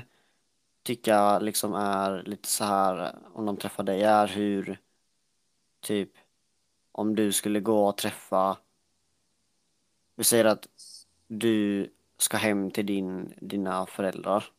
tycka 0.84 1.40
liksom 1.40 1.74
är 1.74 2.24
lite 2.24 2.50
så 2.50 2.64
här 2.64 3.16
om 3.34 3.46
de 3.46 3.58
träffar 3.58 3.84
dig 3.84 4.04
är 4.04 4.28
hur 4.28 4.82
typ 5.82 6.12
om 6.92 7.16
du 7.16 7.32
skulle 7.32 7.60
gå 7.60 7.88
och 7.88 7.98
träffa 7.98 8.58
vi 10.16 10.24
säger 10.24 10.46
att 10.46 10.68
du 11.28 11.90
ska 12.18 12.38
hem 12.38 12.72
till 12.72 12.86
din, 12.86 13.34
dina 13.42 13.86
föräldrar. 13.86 14.55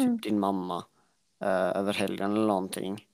Mm. 0.00 0.18
typ 0.18 0.22
din 0.22 0.38
mamma 0.40 0.84
eh, 1.40 1.76
över 1.76 1.92
helgen 1.92 2.32
eller 2.32 2.46
någonting 2.46 3.06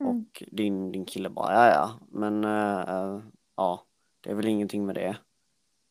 Mm. 0.00 0.16
och 0.16 0.42
din, 0.50 0.92
din 0.92 1.04
kille 1.04 1.28
bara 1.28 1.54
ja 1.54 1.68
ja 1.72 1.90
men 2.10 2.44
eh, 2.44 2.80
eh, 2.80 3.18
ja 3.56 3.84
det 4.20 4.30
är 4.30 4.34
väl 4.34 4.48
ingenting 4.48 4.86
med 4.86 4.94
det 4.94 5.16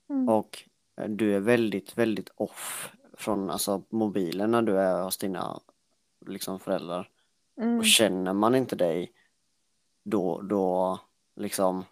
Mm. 0.10 0.29
och 0.29 0.63
eh, 0.98 1.10
du 1.10 1.36
är 1.36 1.39
väldigt 1.39 1.98
väldigt 1.98 2.29
off 2.36 2.91
från 3.13 3.50
alltså 3.50 3.81
mobilen 3.89 4.51
när 4.51 4.62
du 4.62 4.77
är 4.79 5.03
hos 5.03 5.17
dina 5.17 5.60
liksom 6.25 6.60
föräldrar 6.60 7.10
Mm. 7.58 7.77
och 7.77 7.86
känner 7.86 8.34
man 8.34 8.55
inte 8.55 8.75
dig 8.75 9.12
då 10.03 10.41
då 10.41 11.00
liksom 11.36 11.84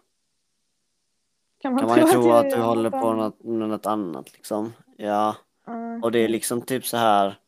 Kan 1.58 1.72
man, 1.72 1.80
kan 1.80 1.88
man 1.88 1.98
ju 1.98 2.04
tro 2.04 2.30
att 2.32 2.50
du 2.50 2.56
håller 2.60 2.90
på 2.90 2.96
annat? 2.96 3.16
något, 3.16 3.44
med 3.44 3.68
något 3.68 3.86
annat 3.86 4.32
liksom 4.32 4.72
ja 4.96 5.36
Ja, 5.66 6.00
och 6.02 6.12
det 6.12 6.18
är 6.18 6.28
liksom 6.28 6.62
typ 6.62 6.86
så 6.86 6.96
här 6.96 7.38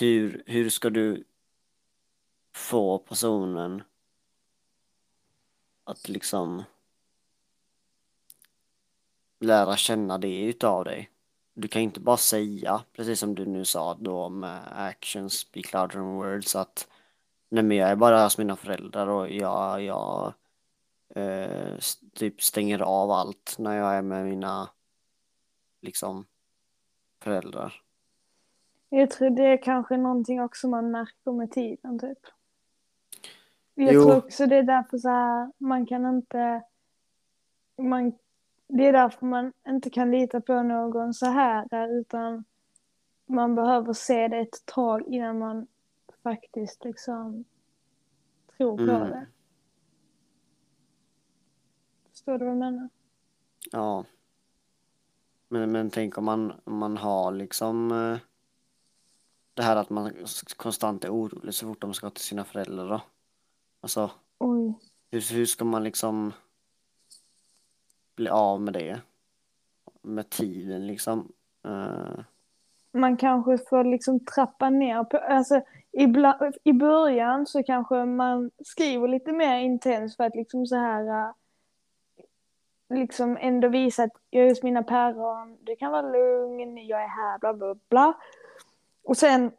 hur, 0.00 0.42
hur 0.46 0.70
ska 0.70 0.90
du 0.90 1.24
få 2.52 2.98
personen 2.98 3.82
att 5.84 6.08
liksom 6.08 6.64
lära 9.40 9.76
känna 9.76 10.18
det 10.18 10.40
utav 10.42 10.84
dig. 10.84 11.10
Du 11.54 11.68
kan 11.68 11.82
ju 11.82 11.84
inte 11.84 12.00
bara 12.00 12.16
säga, 12.16 12.84
precis 12.92 13.20
som 13.20 13.34
du 13.34 13.46
nu 13.46 13.64
sa 13.64 13.94
då 13.94 14.28
med 14.28 14.60
actions 14.72 15.38
speak 15.38 15.72
louder 15.72 15.94
than 15.94 16.14
words, 16.14 16.56
att 16.56 16.88
nej 17.48 17.64
men 17.64 17.76
jag 17.76 17.90
är 17.90 17.96
bara 17.96 18.24
hos 18.24 18.38
mina 18.38 18.56
föräldrar 18.56 19.06
och 19.06 19.30
jag, 19.30 19.82
jag 19.82 20.34
eh, 21.14 21.78
typ 22.14 22.42
stänger 22.42 22.78
av 22.78 23.10
allt 23.10 23.56
när 23.58 23.76
jag 23.76 23.94
är 23.94 24.02
med 24.02 24.24
mina 24.24 24.70
liksom 25.80 26.26
föräldrar. 27.20 27.81
Jag 28.94 29.10
tror 29.10 29.30
det 29.30 29.42
är 29.46 29.62
kanske 29.62 29.96
någonting 29.96 30.40
också 30.42 30.68
man 30.68 30.90
märker 30.90 31.32
med 31.32 31.50
tiden 31.50 31.98
typ. 31.98 32.18
Jag 33.74 33.94
Jo. 33.94 34.02
tror 34.02 34.16
också 34.16 34.46
det 34.46 34.56
är 34.56 34.62
därför 34.62 34.98
så 34.98 35.08
här, 35.08 35.52
man 35.58 35.86
kan 35.86 36.06
inte, 36.16 36.62
man, 37.78 38.12
det 38.68 38.86
är 38.86 38.92
därför 38.92 39.26
man 39.26 39.52
inte 39.68 39.90
kan 39.90 40.10
lita 40.10 40.40
på 40.40 40.62
någon 40.62 41.14
så 41.14 41.26
här 41.26 41.66
där, 41.70 41.88
utan 42.00 42.44
man 43.26 43.54
behöver 43.54 43.92
se 43.92 44.28
det 44.28 44.38
ett 44.38 44.66
tag 44.66 45.02
innan 45.06 45.38
man 45.38 45.66
faktiskt 46.22 46.84
liksom 46.84 47.44
tror 48.56 48.76
på 48.76 48.82
Mm. 48.82 49.10
det. 49.10 49.26
Förstår 52.10 52.32
du 52.32 52.44
vad 52.44 52.48
jag 52.48 52.58
menar? 52.58 52.88
Ja. 53.70 54.04
Men, 55.48 55.72
men 55.72 55.90
tänk 55.90 56.18
om 56.18 56.24
man, 56.24 56.52
om 56.64 56.76
man 56.78 56.96
har 56.96 57.32
liksom 57.32 57.92
eh, 57.92 58.18
det 59.54 59.62
här 59.62 59.76
att 59.76 59.90
man 59.90 60.12
konstant 60.56 61.04
är 61.04 61.10
orolig 61.10 61.54
så 61.54 61.66
fort 61.66 61.80
de 61.80 61.94
ska 61.94 62.10
till 62.10 62.24
sina 62.24 62.44
föräldrar 62.44 62.88
då. 62.88 63.00
Alltså, 63.80 64.10
Oj. 64.38 64.74
hur, 65.10 65.34
hur 65.34 65.46
ska 65.46 65.64
man 65.64 65.84
liksom 65.84 66.32
bli 68.16 68.28
av 68.28 68.60
med 68.60 68.74
det? 68.74 69.00
Med 70.02 70.30
tiden 70.30 70.86
liksom. 70.86 71.32
Uh, 71.66 72.20
Man 72.92 73.16
kanske 73.16 73.58
får 73.58 73.84
liksom 73.84 74.20
trappa 74.24 74.70
ner 74.70 75.04
på, 75.04 75.16
alltså 75.16 75.62
ibland, 75.92 76.54
i 76.64 76.72
början 76.72 77.46
så 77.46 77.62
kanske 77.62 78.04
man 78.04 78.50
skriver 78.64 79.08
lite 79.08 79.32
mer 79.32 79.58
intensivt 79.58 80.16
för 80.16 80.24
att 80.24 80.34
liksom 80.34 80.66
så 80.66 80.76
här 80.76 81.08
äh, 81.08 81.34
liksom 82.98 83.36
ändå 83.40 83.68
visa 83.68 84.02
att 84.04 84.12
jag 84.30 84.44
är 84.44 84.48
hos 84.48 84.62
mina 84.62 84.82
päron, 84.82 85.58
du 85.60 85.76
kan 85.76 85.92
vara 85.92 86.12
lugn, 86.12 86.86
jag 86.86 87.02
är 87.02 87.08
här, 87.08 87.38
bla 87.38 87.54
bla 87.54 87.76
bla. 87.88 88.14
Och 89.02 89.16
sen 89.16 89.52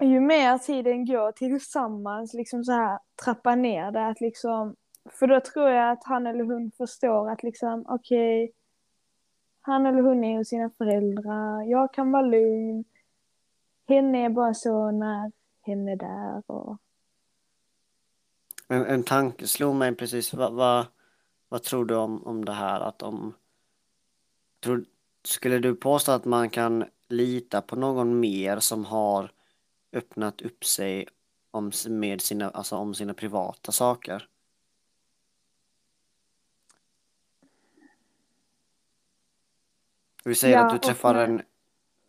ju 0.00 0.20
mer 0.20 0.58
tiden 0.58 1.06
går 1.06 1.32
tillsammans 1.32 2.34
liksom 2.34 2.64
så 2.64 2.72
här 2.72 2.98
trappa 3.24 3.54
ner 3.54 3.90
det 3.90 4.06
att 4.06 4.20
liksom 4.20 4.76
för 5.10 5.26
då 5.26 5.40
tror 5.40 5.68
jag 5.68 5.92
att 5.92 6.04
han 6.04 6.26
eller 6.26 6.44
hon 6.44 6.70
förstår 6.70 7.30
att 7.30 7.42
liksom 7.42 7.84
okej 7.88 8.44
okay, 8.44 8.54
han 9.60 9.86
eller 9.86 10.02
hon 10.02 10.24
är 10.24 10.38
hos 10.38 10.48
sina 10.48 10.70
föräldrar, 10.78 11.62
jag 11.62 11.94
kan 11.94 12.12
vara 12.12 12.22
lugn. 12.22 12.84
Henne 13.88 14.24
är 14.24 14.28
bara 14.28 14.54
så 14.54 14.90
när 14.90 15.32
henne 15.62 15.92
är 15.92 15.96
där 15.96 16.42
och... 16.46 16.78
En, 18.68 18.86
en 18.86 19.02
tanke 19.02 19.46
slog 19.46 19.74
mig 19.74 19.94
precis, 19.94 20.34
vad, 20.34 20.52
vad, 20.52 20.86
vad 21.48 21.62
tror 21.62 21.84
du 21.84 21.96
om, 21.96 22.26
om 22.26 22.44
det 22.44 22.52
här 22.52 22.80
att 22.80 23.02
om... 23.02 23.34
Tror, 24.60 24.84
skulle 25.24 25.58
du 25.58 25.74
påstå 25.74 26.12
att 26.12 26.24
man 26.24 26.50
kan 26.50 26.84
lita 27.12 27.62
på 27.62 27.76
någon 27.76 28.20
mer 28.20 28.60
som 28.60 28.84
har 28.84 29.32
öppnat 29.92 30.42
upp 30.42 30.64
sig 30.64 31.08
om, 31.50 31.72
med 31.88 32.20
sina, 32.20 32.50
alltså 32.50 32.76
om 32.76 32.94
sina 32.94 33.14
privata 33.14 33.72
saker? 33.72 34.28
Vi 40.24 40.34
säger 40.34 40.56
Ja, 40.56 40.66
att 40.66 40.72
du 40.72 40.78
träffar 40.78 41.14
en, 41.14 41.42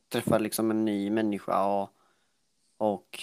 träffar 0.10 0.40
liksom 0.40 0.72
en 0.72 0.86
ny 0.86 1.10
människa 1.10 1.66
och, 1.66 1.90
och 2.78 3.20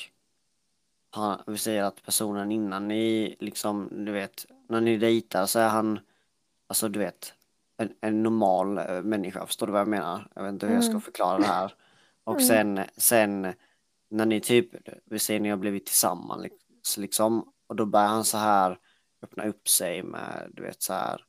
han, 1.10 1.42
vi 1.46 1.58
säger 1.58 1.82
att 1.82 2.02
personen 2.02 2.52
innan 2.52 2.88
ni 2.88 3.36
liksom, 3.40 4.04
du 4.04 4.12
vet, 4.12 4.46
när 4.68 4.80
ni 4.80 4.96
dejtar 4.96 5.46
så 5.46 5.58
är 5.58 5.68
han, 5.68 6.00
alltså 6.66 6.88
du 6.88 6.98
vet, 6.98 7.34
en, 7.80 7.94
en 8.00 8.22
normal 8.22 8.78
eh, 8.78 9.02
människa, 9.02 9.46
förstår 9.46 9.66
du 9.66 9.72
vad 9.72 9.80
jag 9.80 9.88
menar? 9.88 10.28
Jag 10.34 10.42
vet 10.42 10.52
inte 10.52 10.66
hur 10.66 10.74
jag 10.74 10.84
ska 10.84 10.92
Mm. 10.92 11.00
förklara 11.00 11.38
det 11.38 11.46
här. 11.46 11.74
Och 12.24 12.42
Mm. 12.42 12.46
sen, 12.46 12.80
sen 12.96 13.54
när 14.10 14.26
ni 14.26 14.40
typ, 14.40 14.70
vi 15.06 15.18
säger 15.18 15.40
ni 15.40 15.48
har 15.50 15.56
blivit 15.56 15.86
tillsammans 15.86 16.46
liksom, 16.98 17.52
och 17.66 17.76
då 17.76 17.86
börjar 17.86 18.06
han 18.08 18.24
så 18.24 18.38
här 18.38 18.78
öppna 19.22 19.44
upp 19.44 19.68
sig 19.68 20.02
med, 20.02 20.50
du 20.54 20.62
vet 20.62 20.82
så 20.82 20.92
här, 20.92 21.24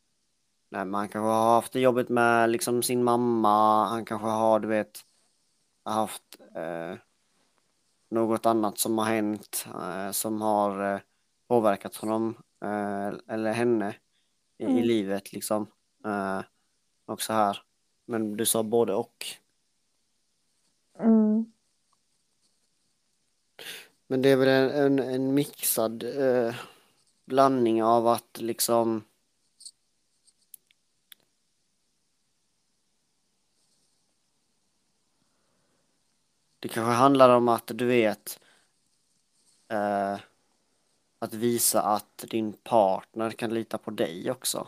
nej, 0.72 0.86
man 0.86 1.10
kanske 1.10 1.28
har 1.30 1.56
haft 1.56 1.74
det 1.74 1.80
jobbigt 1.80 2.10
med 2.10 2.50
liksom 2.50 2.84
sin 2.84 3.04
mamma, 3.04 3.86
han 3.88 4.06
kanske 4.06 4.28
har, 4.28 4.60
du 4.60 4.68
vet, 4.68 5.02
haft 5.86 6.24
eh, 6.56 6.96
något 8.10 8.46
annat 8.46 8.78
som 8.80 8.98
har 8.98 9.06
hänt 9.06 9.66
eh, 9.76 10.12
som 10.12 10.42
har 10.42 10.94
eh, 10.96 11.00
påverkat 11.48 11.96
honom 11.96 12.38
eh, 12.64 13.14
eller 13.28 13.54
henne 13.54 13.96
i, 14.58 14.66
i 14.66 14.68
Mm. 14.68 14.88
livet 14.88 15.34
liksom. 15.34 15.68
Eh, 16.06 16.42
och 17.06 17.22
så 17.22 17.34
här. 17.34 17.64
Men 18.06 18.38
du 18.38 18.46
sa 18.46 18.64
både 18.64 18.94
och. 18.94 19.26
Mm. 21.00 21.52
Men 24.08 24.22
det 24.22 24.30
är 24.30 24.36
väl 24.36 24.48
en, 24.48 24.70
en, 24.70 25.00
en 25.00 25.34
mixad 25.34 26.04
eh, 26.04 26.56
blandning 27.26 27.84
av 27.84 28.08
att 28.08 28.38
liksom 28.42 29.04
Det 36.62 36.68
kanske 36.68 36.94
handlar 36.94 37.30
om 37.30 37.48
att 37.48 37.72
du 37.76 37.86
vet 37.86 38.40
eh, 39.68 40.20
att 41.20 41.34
visa 41.34 41.82
att 41.82 42.26
din 42.30 42.54
partner 42.54 43.32
kan 43.32 43.54
lita 43.54 43.78
på 43.78 43.92
dig 43.92 44.32
också. 44.32 44.68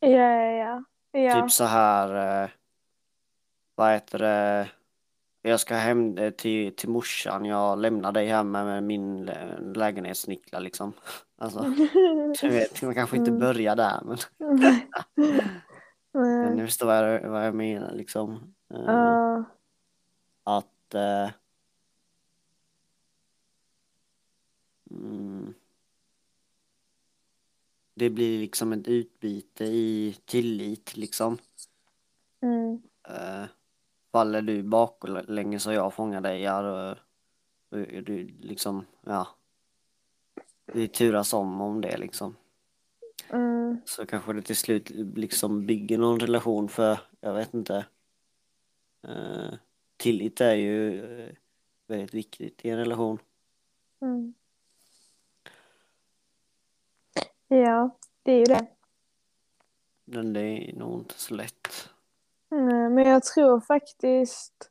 Ja, 0.00 0.08
ja, 0.52 0.84
ja. 1.12 1.42
Typ 1.42 1.50
så 1.50 1.64
här, 1.64 2.42
eh, 2.44 2.50
vad 3.74 3.92
heter 3.92 4.18
det, 4.18 4.68
jag 5.42 5.60
ska 5.60 5.74
hem 5.74 6.18
eh, 6.18 6.30
till, 6.30 6.76
till 6.76 6.88
morsan, 6.88 7.44
jag 7.44 7.78
lämnar 7.78 8.12
dig 8.12 8.26
hemma 8.26 8.64
med 8.64 8.82
min 8.82 9.24
lä- 9.24 9.58
lägenhetsnycklar 9.74 10.60
liksom. 10.60 10.92
Alltså, 11.42 11.60
du 12.40 12.48
vet, 12.48 12.82
man 12.82 12.94
kanske 12.94 13.16
inte 13.16 13.30
Mm. 13.30 13.40
börjar 13.40 13.76
där 13.76 14.00
men, 14.04 14.18
Nej. 14.58 14.88
men 16.12 16.44
Nej. 16.44 16.54
ni 16.56 16.66
förstår 16.66 16.86
vad 16.86 17.14
jag, 17.14 17.30
vad 17.30 17.46
jag 17.46 17.54
menar 17.54 17.92
liksom. 17.92 18.54
Eh, 18.74 18.80
Ja. 18.86 19.44
att 20.44 20.94
eh, 20.94 21.30
mm, 24.90 25.54
det 28.00 28.10
blir 28.10 28.38
liksom 28.38 28.72
ett 28.72 28.88
utbyte 28.88 29.64
i 29.64 30.16
tillit 30.24 30.96
liksom. 30.96 31.38
Mm. 32.42 32.82
Eh, 33.08 33.48
faller 34.12 34.42
du 34.42 34.62
baklänges 34.62 35.66
och 35.66 35.74
jag 35.74 35.94
fångar 35.94 36.20
dig, 36.20 36.40
ja 36.40 36.62
då, 36.62 37.76
är 37.76 38.02
du 38.02 38.26
liksom, 38.40 38.84
ja. 39.04 39.28
Vi 40.66 40.88
turas 40.88 41.32
om 41.32 41.60
om 41.60 41.80
det 41.80 41.96
liksom. 41.96 42.36
Mm. 43.28 43.80
Så 43.84 44.06
kanske 44.06 44.32
det 44.32 44.42
till 44.42 44.56
slut 44.56 44.90
liksom 45.16 45.66
bygger 45.66 45.98
någon 45.98 46.20
relation 46.20 46.68
för, 46.68 46.98
jag 47.20 47.34
vet 47.34 47.54
inte. 47.54 47.86
Eh, 49.02 49.54
tillit 49.96 50.40
är 50.40 50.54
ju 50.54 51.04
eh, 51.04 51.34
väldigt 51.86 52.14
viktigt 52.14 52.64
i 52.64 52.70
en 52.70 52.78
relation. 52.78 53.18
Mm. 54.00 54.34
Ja, 57.52 57.90
det 58.22 58.32
är 58.32 58.38
ju 58.38 58.44
det. 58.44 58.66
Men 60.04 60.32
det 60.32 60.40
är 60.40 60.76
nog 60.76 61.00
inte 61.00 61.14
så 61.14 61.34
lätt. 61.34 61.88
Nej, 62.48 62.90
men 62.90 62.98
jag 62.98 63.22
tror 63.22 63.60
faktiskt 63.60 64.70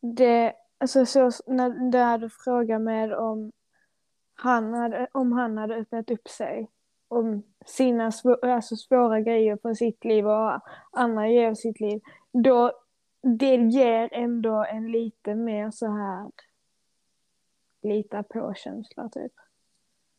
det, 0.00 0.54
alltså 0.78 1.06
så 1.06 1.30
när 1.46 1.90
det 1.90 1.98
hade 1.98 2.30
frågat 2.30 2.80
med 2.80 3.12
om 3.12 3.52
han 4.34 4.74
hade, 4.74 5.08
om 5.12 5.32
han 5.32 5.58
hade 5.58 5.74
öppnat 5.74 6.10
upp 6.10 6.28
sig 6.28 6.70
om 7.08 7.42
sina 7.66 8.12
svå, 8.12 8.36
alltså 8.42 8.76
svåra 8.76 9.20
grejer 9.20 9.58
från 9.62 9.76
sitt 9.76 10.04
liv 10.04 10.26
och 10.26 10.60
andra 10.92 11.26
grejer 11.26 11.50
av 11.50 11.54
sitt 11.54 11.80
liv, 11.80 12.00
då 12.32 12.72
det 13.22 13.56
ger 13.56 14.08
ändå 14.12 14.64
en 14.64 14.92
lite 14.92 15.34
mer 15.34 15.70
så 15.70 15.86
här 15.86 16.30
lita 17.82 18.22
på-känsla 18.22 19.08
typ. 19.08 19.32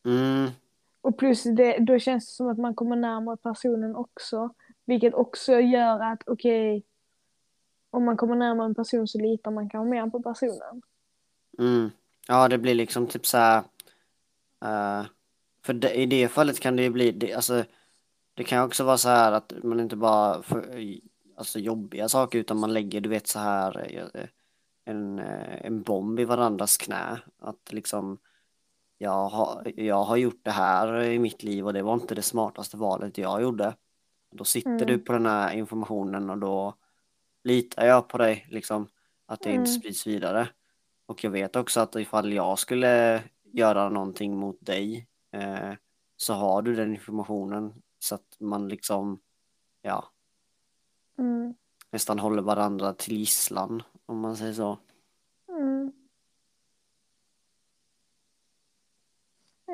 Mm, 0.04 0.50
och 1.02 1.18
plus 1.18 1.42
det, 1.44 1.78
då 1.78 1.98
känns 1.98 2.26
det 2.26 2.32
som 2.32 2.48
att 2.48 2.58
man 2.58 2.74
kommer 2.74 2.96
närmare 2.96 3.36
personen 3.36 3.96
också. 3.96 4.54
Vilket 4.84 5.14
också 5.14 5.52
gör 5.52 6.00
att 6.00 6.22
okej, 6.26 6.84
om 7.90 8.04
man 8.04 8.16
kommer 8.16 8.36
närmare 8.36 8.66
en 8.66 8.74
person 8.74 9.08
så 9.08 9.18
litar 9.18 9.50
man 9.50 9.68
kanske 9.68 9.90
mer 9.90 10.10
på 10.10 10.22
personen. 10.22 10.82
mm. 11.58 11.90
Ja, 12.28 12.48
det 12.48 12.58
blir 12.58 12.74
liksom 12.74 13.06
typ 13.06 13.26
så 13.26 13.38
här. 13.38 13.58
uh, 14.64 15.06
för 15.62 15.72
det, 15.72 15.94
i 15.94 16.06
det 16.06 16.28
fallet 16.28 16.60
kan 16.60 16.76
det 16.76 16.82
ju 16.82 16.90
bli, 16.90 17.12
det, 17.12 17.34
alltså, 17.34 17.64
det 18.34 18.44
kan 18.44 18.64
också 18.64 18.84
vara 18.84 18.98
så 18.98 19.08
här 19.08 19.32
att 19.32 19.52
man 19.62 19.80
inte 19.80 19.96
bara 19.96 20.42
får 20.42 20.66
alltså, 21.36 21.58
jobbiga 21.58 22.08
saker 22.08 22.38
utan 22.38 22.58
man 22.58 22.72
lägger, 22.72 23.00
du 23.00 23.08
vet 23.08 23.26
så 23.26 23.38
här 23.38 23.96
eh, 24.14 24.26
en, 24.84 25.18
eh, 25.18 25.66
en 25.66 25.82
bomb 25.82 26.20
i 26.20 26.24
varandras 26.24 26.76
knä. 26.76 27.20
Att 27.38 27.72
liksom 27.72 28.18
jag 29.02 29.28
har, 29.28 29.72
jag 29.76 30.04
har 30.04 30.16
gjort 30.16 30.40
det 30.44 30.50
här 30.50 31.02
i 31.02 31.18
mitt 31.18 31.42
liv 31.42 31.66
och 31.66 31.72
det 31.72 31.82
var 31.82 31.94
inte 31.94 32.14
det 32.14 32.22
smartaste 32.22 32.76
valet 32.76 33.18
jag 33.18 33.42
gjorde. 33.42 33.76
Då 34.30 34.44
sitter 34.44 34.70
Mm. 34.70 34.86
du 34.86 34.98
på 34.98 35.12
den 35.12 35.26
här 35.26 35.52
informationen 35.54 36.30
och 36.30 36.38
då 36.38 36.74
litar 37.44 37.86
jag 37.86 38.08
på 38.08 38.18
dig 38.18 38.46
liksom 38.50 38.88
att 39.26 39.40
det 39.40 39.48
inte 39.50 39.70
Mm. 39.70 39.80
sprids 39.80 40.06
vidare. 40.06 40.48
Och 41.06 41.24
jag 41.24 41.30
vet 41.30 41.56
också 41.56 41.80
att 41.80 41.96
ifall 41.96 42.32
jag 42.32 42.58
skulle 42.58 43.22
göra 43.52 43.88
någonting 43.88 44.36
mot 44.36 44.56
dig 44.60 45.06
eh, 45.32 45.72
så 46.16 46.32
har 46.34 46.62
du 46.62 46.74
den 46.74 46.90
informationen 46.94 47.82
så 47.98 48.14
att 48.14 48.36
man 48.40 48.68
liksom 48.68 49.20
ja 49.82 50.04
Mm. 51.18 51.54
nästan 51.90 52.18
håller 52.18 52.42
varandra 52.42 52.92
till 52.92 53.16
gisslan 53.16 53.82
om 54.06 54.20
man 54.20 54.36
säger 54.36 54.52
så. 54.52 54.78
Mm. 55.48 55.92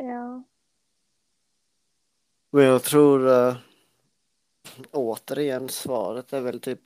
Ja. 0.02 0.42
Men 2.50 2.64
jag 2.64 2.82
tror 2.82 3.28
äh, 3.28 3.56
återigen 4.92 5.68
svaret 5.68 6.32
är 6.32 6.40
väl 6.40 6.60
typ 6.60 6.80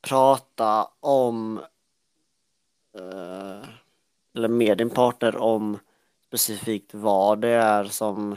prata 0.00 0.90
om 1.00 1.58
äh, 2.92 3.68
eller 4.34 4.48
med 4.48 4.78
din 4.78 4.90
partner 4.90 5.36
om 5.36 5.78
specifikt 6.26 6.94
vad 6.94 7.40
det 7.40 7.48
är 7.48 7.84
som 7.84 8.36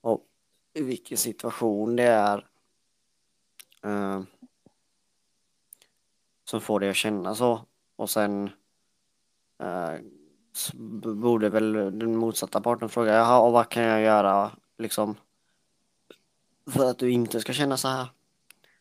och 0.00 0.26
i 0.72 0.82
vilken 0.82 1.18
situation 1.18 1.96
det 1.96 2.02
är 2.02 2.46
äh, 3.82 4.22
som 6.44 6.60
får 6.60 6.80
dig 6.80 6.90
att 6.90 6.96
känna 6.96 7.34
så. 7.34 7.60
Och 7.96 8.10
sen 8.10 8.50
borde 11.04 11.48
väl 11.48 11.72
den 11.72 12.16
motsatta 12.16 12.60
parten 12.60 12.88
fråga, 12.88 13.14
jaha, 13.14 13.40
och 13.40 13.52
vad 13.52 13.68
kan 13.68 13.82
jag 13.82 14.02
göra 14.02 14.50
liksom 14.78 15.14
för 16.70 16.90
att 16.90 16.98
du 16.98 17.10
inte 17.10 17.40
ska 17.40 17.52
känna 17.52 17.76
så 17.76 17.88
här? 17.88 18.06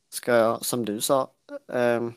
Ska 0.10 0.36
jag, 0.36 0.66
som 0.66 0.86
du 0.86 1.02
sa, 1.02 1.32
eh, 1.74 2.10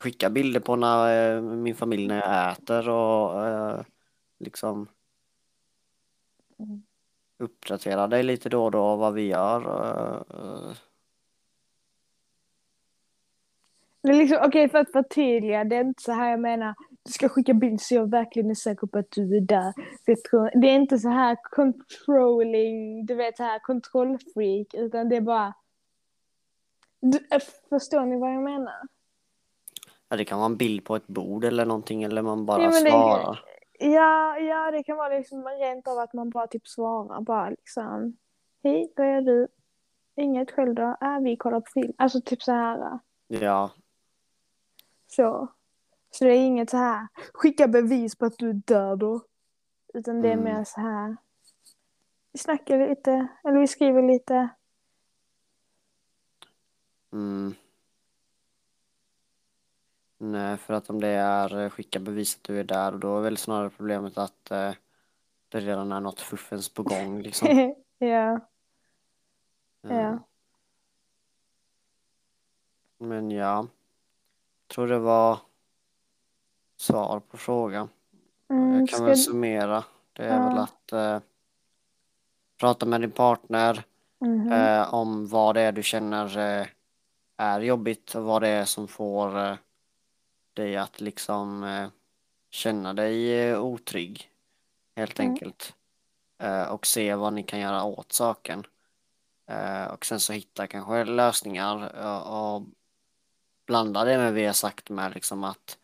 skicka 0.00 0.30
bilder 0.30 0.60
på 0.60 0.76
när 0.76 1.36
eh, 1.36 1.42
min 1.42 1.74
familj 1.74 2.06
när 2.06 2.20
jag 2.20 2.52
äter 2.52 2.88
och 2.88 3.46
eh, 3.46 3.80
liksom 4.38 4.88
Mm. 6.58 6.82
uppdatera 7.38 8.06
dig 8.06 8.22
lite 8.22 8.48
då 8.48 8.64
och 8.64 8.70
då 8.70 8.96
vad 8.96 9.14
vi 9.14 9.26
gör. 9.26 9.60
eh, 9.62 10.38
eh. 10.38 10.76
Är 14.02 14.12
liksom, 14.18 14.38
okej 14.42 14.68
för 14.68 14.78
att 14.78 14.92
förtydliga, 14.92 15.64
det 15.64 15.76
är 15.76 15.80
inte 15.80 16.02
så 16.02 16.12
här 16.12 16.30
jag 16.30 16.40
menar, 16.40 16.74
du 17.04 17.12
ska 17.12 17.28
skicka 17.28 17.54
bild 17.54 17.80
så 17.80 17.94
jag 17.94 18.10
verkligen 18.10 18.50
är 18.50 18.54
säker 18.54 18.86
på 18.86 18.98
att 18.98 19.10
du 19.10 19.36
är 19.36 19.40
där. 19.40 19.72
Tror, 20.30 20.60
det 20.60 20.66
är 20.70 20.74
inte 20.74 20.98
så 20.98 21.08
här 21.08 21.36
controlling, 21.42 23.06
du 23.06 23.14
vet 23.14 23.36
så 23.36 23.42
här 23.42 23.58
kontrollfreak, 23.58 24.74
utan 24.74 25.08
det 25.08 25.16
är 25.16 25.20
bara... 25.20 25.54
Du, 27.00 27.18
äh, 27.30 27.40
förstår 27.68 28.00
ni 28.06 28.18
vad 28.18 28.34
jag 28.34 28.42
menar? 28.42 28.80
Ja, 30.08 30.16
det 30.16 30.24
kan 30.24 30.38
vara 30.38 30.46
en 30.46 30.56
bild 30.56 30.84
på 30.84 30.96
ett 30.96 31.06
bord 31.06 31.44
eller 31.44 31.66
någonting 31.66 32.02
eller 32.02 32.22
man 32.22 32.46
bara 32.46 32.62
Ja, 32.62 32.70
men 32.70 32.84
det- 32.84 32.90
svarar. 32.90 33.44
Ja, 33.78 34.38
ja, 34.38 34.70
det 34.70 34.82
kan 34.82 34.96
vara 34.96 35.08
liksom 35.18 35.44
rent 35.44 35.88
av 35.88 35.98
att 35.98 36.12
man 36.12 36.30
bara 36.30 36.46
typ 36.46 36.68
svarar 36.68 37.20
bara 37.20 37.50
liksom. 37.50 38.16
Hej, 38.62 38.92
vad 38.96 39.06
gör 39.06 39.20
du? 39.20 39.48
Inget 40.16 40.50
själv 40.50 40.74
då? 40.74 40.96
Äh, 41.00 41.18
vi 41.22 41.36
kollar 41.36 41.60
på 41.60 41.70
film. 41.74 41.92
Alltså 41.98 42.20
typ 42.20 42.42
så 42.42 42.52
här. 42.52 42.98
Ja, 43.28 43.70
Så. 45.06 45.48
Så 46.14 46.24
det 46.24 46.30
är 46.30 46.46
inget 46.46 46.70
så 46.70 46.76
här, 46.76 47.08
skicka 47.34 47.68
bevis 47.68 48.16
på 48.16 48.26
att 48.26 48.38
du 48.38 48.48
är 48.50 48.54
död 48.54 48.98
då. 48.98 49.22
Utan 49.94 50.22
det 50.22 50.28
är 50.28 50.32
Mm. 50.32 50.44
mer 50.44 50.64
så 50.64 50.80
här, 50.80 51.16
vi 52.32 52.38
snackar 52.38 52.88
lite, 52.88 53.28
eller 53.44 53.60
vi 53.60 53.68
skriver 53.68 54.02
lite. 54.02 54.48
mm. 57.12 57.54
Nej, 60.18 60.56
för 60.56 60.74
att 60.74 60.90
om 60.90 61.00
det 61.00 61.08
är 61.08 61.60
eh, 61.60 61.70
skicka 61.70 61.98
bevis 62.00 62.36
att 62.36 62.42
du 62.44 62.60
är 62.60 62.64
där, 62.64 62.92
då 62.92 63.18
är 63.18 63.22
väl 63.22 63.36
snarare 63.36 63.70
problemet 63.70 64.18
att 64.18 64.50
eh, 64.50 64.72
det 65.48 65.60
redan 65.60 65.92
är 65.92 66.00
något 66.00 66.20
fuffens 66.20 66.68
på 66.68 66.82
gång 66.82 67.22
liksom. 67.22 67.48
ja, 67.98 68.40
Eh, 69.82 69.96
ja. 69.96 70.18
Men 72.98 73.30
ja, 73.30 73.66
tror 74.66 74.86
det 74.88 74.98
var 74.98 75.38
svar 76.82 77.20
på 77.20 77.36
frågan. 77.36 77.88
Mm, 78.50 78.78
Jag 78.78 78.88
kan 78.88 78.96
ska, 78.96 79.04
väl 79.06 79.16
summera. 79.18 79.84
Det 80.12 80.24
är 80.24 80.40
väl 80.48 80.56
Ja. 80.56 80.62
att 80.62 80.92
eh, 80.92 81.20
prata 82.60 82.86
med 82.86 83.00
din 83.00 83.10
partner 83.10 83.84
Mhm. 84.20 84.52
eh, 84.52 84.94
om 84.94 85.26
vad 85.28 85.54
det 85.54 85.60
är 85.60 85.72
du 85.72 85.82
känner 85.82 86.38
eh, 86.38 86.66
är 87.36 87.60
jobbigt 87.60 88.14
och 88.14 88.24
vad 88.24 88.42
det 88.42 88.48
är 88.48 88.64
som 88.64 88.88
får 88.88 89.38
eh, 89.38 89.56
dig 90.54 90.76
att 90.76 91.00
liksom 91.00 91.64
eh, 91.64 91.88
känna 92.50 92.94
dig 92.94 93.40
eh, 93.50 93.60
otrygg. 93.60 94.30
Helt 94.96 95.18
Mm. 95.18 95.30
enkelt. 95.32 95.74
Och 96.70 96.86
se 96.86 97.14
vad 97.14 97.32
ni 97.32 97.42
kan 97.42 97.60
göra 97.60 97.84
åt 97.84 98.12
saken. 98.12 98.66
Och 99.92 100.06
sen 100.06 100.20
så 100.20 100.32
hitta 100.32 100.66
kanske 100.66 101.04
lösningar 101.04 101.96
och 102.28 102.62
blanda 103.66 104.04
det 104.04 104.18
med 104.18 104.32
vi 104.34 104.46
har 104.46 104.52
sagt 104.52 104.90
med 104.90 105.14
liksom 105.14 105.44
att 105.44 105.78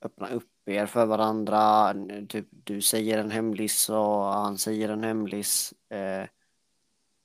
öppna 0.00 0.28
upp 0.28 0.68
er 0.68 0.86
för 0.86 1.06
varandra. 1.06 1.94
Typ 2.28 2.46
du 2.50 2.82
säger 2.82 3.18
en 3.18 3.30
hemlis 3.30 3.88
och 3.88 4.24
han 4.24 4.58
säger 4.58 4.88
en 4.88 5.04
hemlis. 5.04 5.74
Eh, 5.88 6.28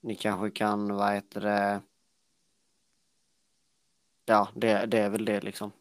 ni 0.01 0.15
kanske 0.15 0.51
kan, 0.51 0.95
vad 0.95 1.13
heter 1.13 1.41
det? 1.41 1.81
Ja, 4.25 4.47
det, 4.55 4.85
det 4.85 4.99
är 4.99 5.09
väl 5.09 5.25
det 5.25 5.41
liksom. 5.41 5.71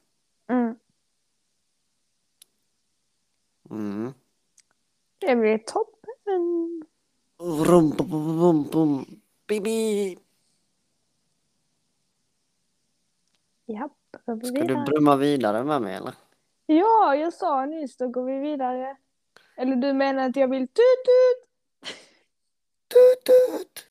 Mm. 0.48 0.76
Mm. 3.70 4.12
Det 5.18 5.36
blir 5.36 5.58
toppen. 5.58 6.84
Rum, 7.38 7.90
bum, 7.90 8.38
bum, 8.38 8.62
bum. 8.72 9.20
Bibi. 9.46 10.18
Japp, 13.66 13.92
Ska 14.44 14.64
du 14.64 14.84
brumma 14.84 15.16
vidare 15.16 15.64
med 15.64 15.82
mig 15.82 15.94
eller? 15.94 16.14
Ja, 16.72 17.14
jag 17.16 17.32
sa 17.32 17.66
nyss, 17.66 17.96
då 17.96 18.08
går 18.08 18.24
vi 18.24 18.38
vidare. 18.38 18.96
Eller 19.56 19.76
du 19.76 19.92
menar 19.92 20.28
att 20.28 20.36
jag 20.36 20.48
vill 20.48 20.68
tut 20.68 20.74
tut? 21.04 21.50
Tut, 22.88 23.24
tut. 23.24 23.86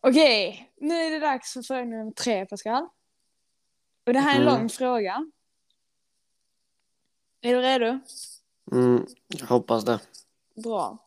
Okej, 0.00 0.70
nu 0.80 0.94
är 0.94 1.10
det 1.10 1.18
dags 1.18 1.52
för 1.52 1.62
fråga 1.62 1.84
nummer 1.84 2.12
tre, 2.12 2.46
Pascal. 2.46 2.88
Och 4.06 4.12
det 4.12 4.18
här 4.18 4.34
är 4.34 4.40
en 4.40 4.48
Mm. 4.48 4.54
lång 4.54 4.68
fråga. 4.68 5.26
Är 7.40 7.54
du 7.54 7.60
redo? 7.60 7.98
Mm, 8.72 9.06
jag 9.28 9.46
hoppas 9.46 9.84
det. 9.84 10.00
Bra. 10.62 10.98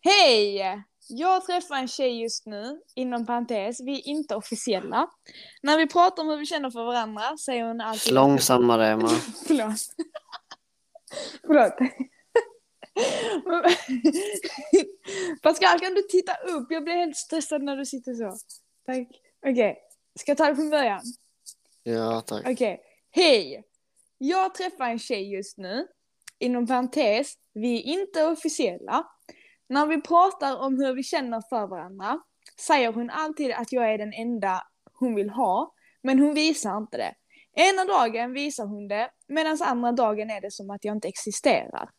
Hej! 0.00 0.84
Jag 1.08 1.46
träffar 1.46 1.76
en 1.76 1.88
tjej 1.88 2.22
just 2.22 2.46
nu, 2.46 2.80
inom 2.94 3.26
parentes, 3.26 3.80
vi 3.80 3.98
är 3.98 4.08
inte 4.08 4.36
officiella. 4.36 5.10
När 5.62 5.78
vi 5.78 5.86
pratar 5.86 6.22
om 6.22 6.28
hur 6.28 6.36
vi 6.36 6.46
känner 6.46 6.70
för 6.70 6.84
varandra 6.84 7.36
säger 7.36 7.64
hon 7.64 7.80
alltid... 7.80 8.12
Långsammare 8.12 8.88
Emma. 8.88 9.08
Förlåt. 9.46 9.88
Förlåt. 11.42 11.74
Pascal, 15.42 15.80
kan 15.80 15.94
du 15.94 16.02
titta 16.02 16.34
upp? 16.34 16.66
Jag 16.70 16.84
blir 16.84 16.94
helt 16.94 17.16
stressad 17.16 17.62
när 17.62 17.76
du 17.76 17.86
sitter 17.86 18.14
så. 18.14 18.36
Tack. 18.86 19.08
Okej, 19.46 19.78
ska 20.18 20.30
jag 20.30 20.38
ta 20.38 20.48
det 20.48 20.56
från 20.56 20.70
början? 20.70 21.02
Ja, 21.82 22.20
tack. 22.20 22.46
Okej. 22.46 22.80
Hej! 23.10 23.64
Jag 24.18 24.54
träffar 24.54 24.84
en 24.84 24.98
tjej 24.98 25.32
just 25.32 25.58
nu. 25.58 25.86
Inom 26.44 26.66
parentes, 26.66 27.34
vi 27.52 27.76
är 27.78 27.82
inte 27.82 28.24
officiella. 28.24 29.06
När 29.68 29.86
vi 29.86 30.00
pratar 30.00 30.56
om 30.56 30.78
hur 30.78 30.94
vi 30.94 31.02
känner 31.02 31.42
för 31.48 31.66
varandra 31.66 32.20
säger 32.60 32.92
hon 32.92 33.10
alltid 33.10 33.52
att 33.52 33.72
jag 33.72 33.92
är 33.92 33.98
den 33.98 34.12
enda 34.12 34.62
hon 34.92 35.14
vill 35.14 35.30
ha, 35.30 35.74
men 36.02 36.18
hon 36.18 36.34
visar 36.34 36.76
inte 36.76 36.96
det. 36.96 37.14
Ena 37.52 37.84
dagen 37.84 38.32
visar 38.32 38.66
hon 38.66 38.88
det, 38.88 39.10
medan 39.28 39.58
andra 39.62 39.92
dagen 39.92 40.30
är 40.30 40.40
det 40.40 40.50
som 40.50 40.70
att 40.70 40.84
jag 40.84 40.96
inte 40.96 41.08
existerar. 41.08 41.90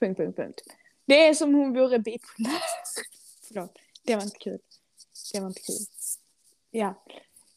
Punkt, 0.00 0.18
punkt, 0.18 0.36
punkt. 0.36 0.60
Det 1.06 1.26
är 1.26 1.34
som 1.34 1.54
hon 1.54 1.72
vore 1.72 1.98
bipolär. 1.98 2.62
Förlåt, 3.48 3.78
det 4.04 4.16
var 4.16 4.22
inte 4.22 4.38
kul. 4.38 4.58
Det 5.32 5.40
var 5.40 5.48
inte 5.48 5.60
kul. 5.60 5.86
Ja. 6.70 7.04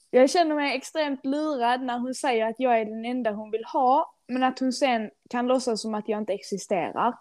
Jag 0.09 0.29
känner 0.29 0.55
mig 0.55 0.77
extremt 0.77 1.25
lurad 1.25 1.81
när 1.81 1.99
hon 1.99 2.15
säger 2.15 2.45
att 2.45 2.55
jag 2.57 2.79
är 2.79 2.85
den 2.85 3.05
enda 3.05 3.31
hon 3.31 3.51
vill 3.51 3.65
ha, 3.65 4.15
men 4.31 4.43
att 4.43 4.59
hon 4.59 4.73
sen 4.73 5.11
kan 5.29 5.47
låtsas 5.47 5.81
som 5.81 5.93
att 5.93 6.09
jag 6.09 6.21
inte 6.21 6.33
existerar. 6.33 7.17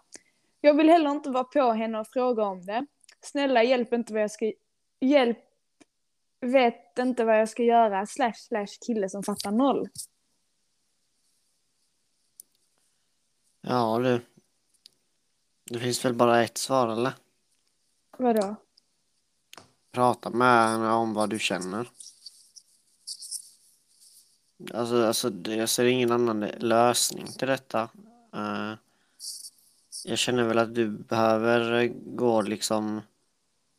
Jag 0.60 0.74
vill 0.74 0.90
heller 0.90 1.10
inte 1.10 1.30
vara 1.30 1.44
på 1.44 1.72
henne 1.72 2.00
och 2.00 2.08
fråga 2.08 2.44
om 2.44 2.66
det. 2.66 2.86
Snälla 3.20 3.62
hjälp 3.62 3.92
inte 3.92 4.12
vad 4.12 4.22
jag 4.22 4.30
ska... 4.30 4.52
Hjälp... 5.00 5.38
Vet 6.40 6.98
inte 6.98 7.24
vad 7.24 7.40
jag 7.40 7.48
ska 7.48 7.62
göra. 7.62 8.06
Slash 8.06 8.34
slash 8.36 8.66
kille 8.86 9.08
som 9.08 9.22
fattar 9.22 9.50
noll. 9.50 9.88
Ja 13.60 13.98
du. 13.98 14.20
Det 15.64 15.78
finns 15.78 16.04
väl 16.04 16.14
bara 16.14 16.44
ett 16.44 16.58
svar 16.58 16.88
eller? 16.88 17.12
Vadå? 18.18 18.56
Prata 19.92 20.30
med 20.30 20.68
henne 20.68 20.92
om 20.92 21.14
vad 21.14 21.30
du 21.30 21.38
känner. 21.38 21.88
Alltså, 24.74 25.06
alltså 25.06 25.30
jag 25.44 25.68
ser 25.68 25.84
ingen 25.84 26.12
annan 26.12 26.40
lösning 26.40 27.26
till 27.26 27.48
detta. 27.48 27.88
Eh, 28.34 28.72
jag 30.04 30.18
känner 30.18 30.44
väl 30.44 30.58
att 30.58 30.74
du 30.74 30.88
behöver 30.88 31.72
eh, 31.72 31.90
gå 31.94 32.42
liksom 32.42 33.00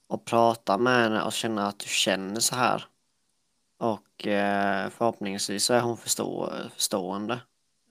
och 0.08 0.26
prata 0.26 0.78
med 0.78 1.04
henne 1.04 1.22
och 1.24 1.34
känna 1.34 1.68
att 1.68 1.80
du 1.80 1.88
känner 1.88 2.40
så 2.40 2.56
här. 2.56 2.86
Och 3.78 4.28
eh, 4.28 4.90
förhoppningsvis 4.90 5.64
så 5.66 5.74
är 5.74 5.82
hon 5.82 5.98
förstå 5.98 6.54
förstående. 6.76 7.40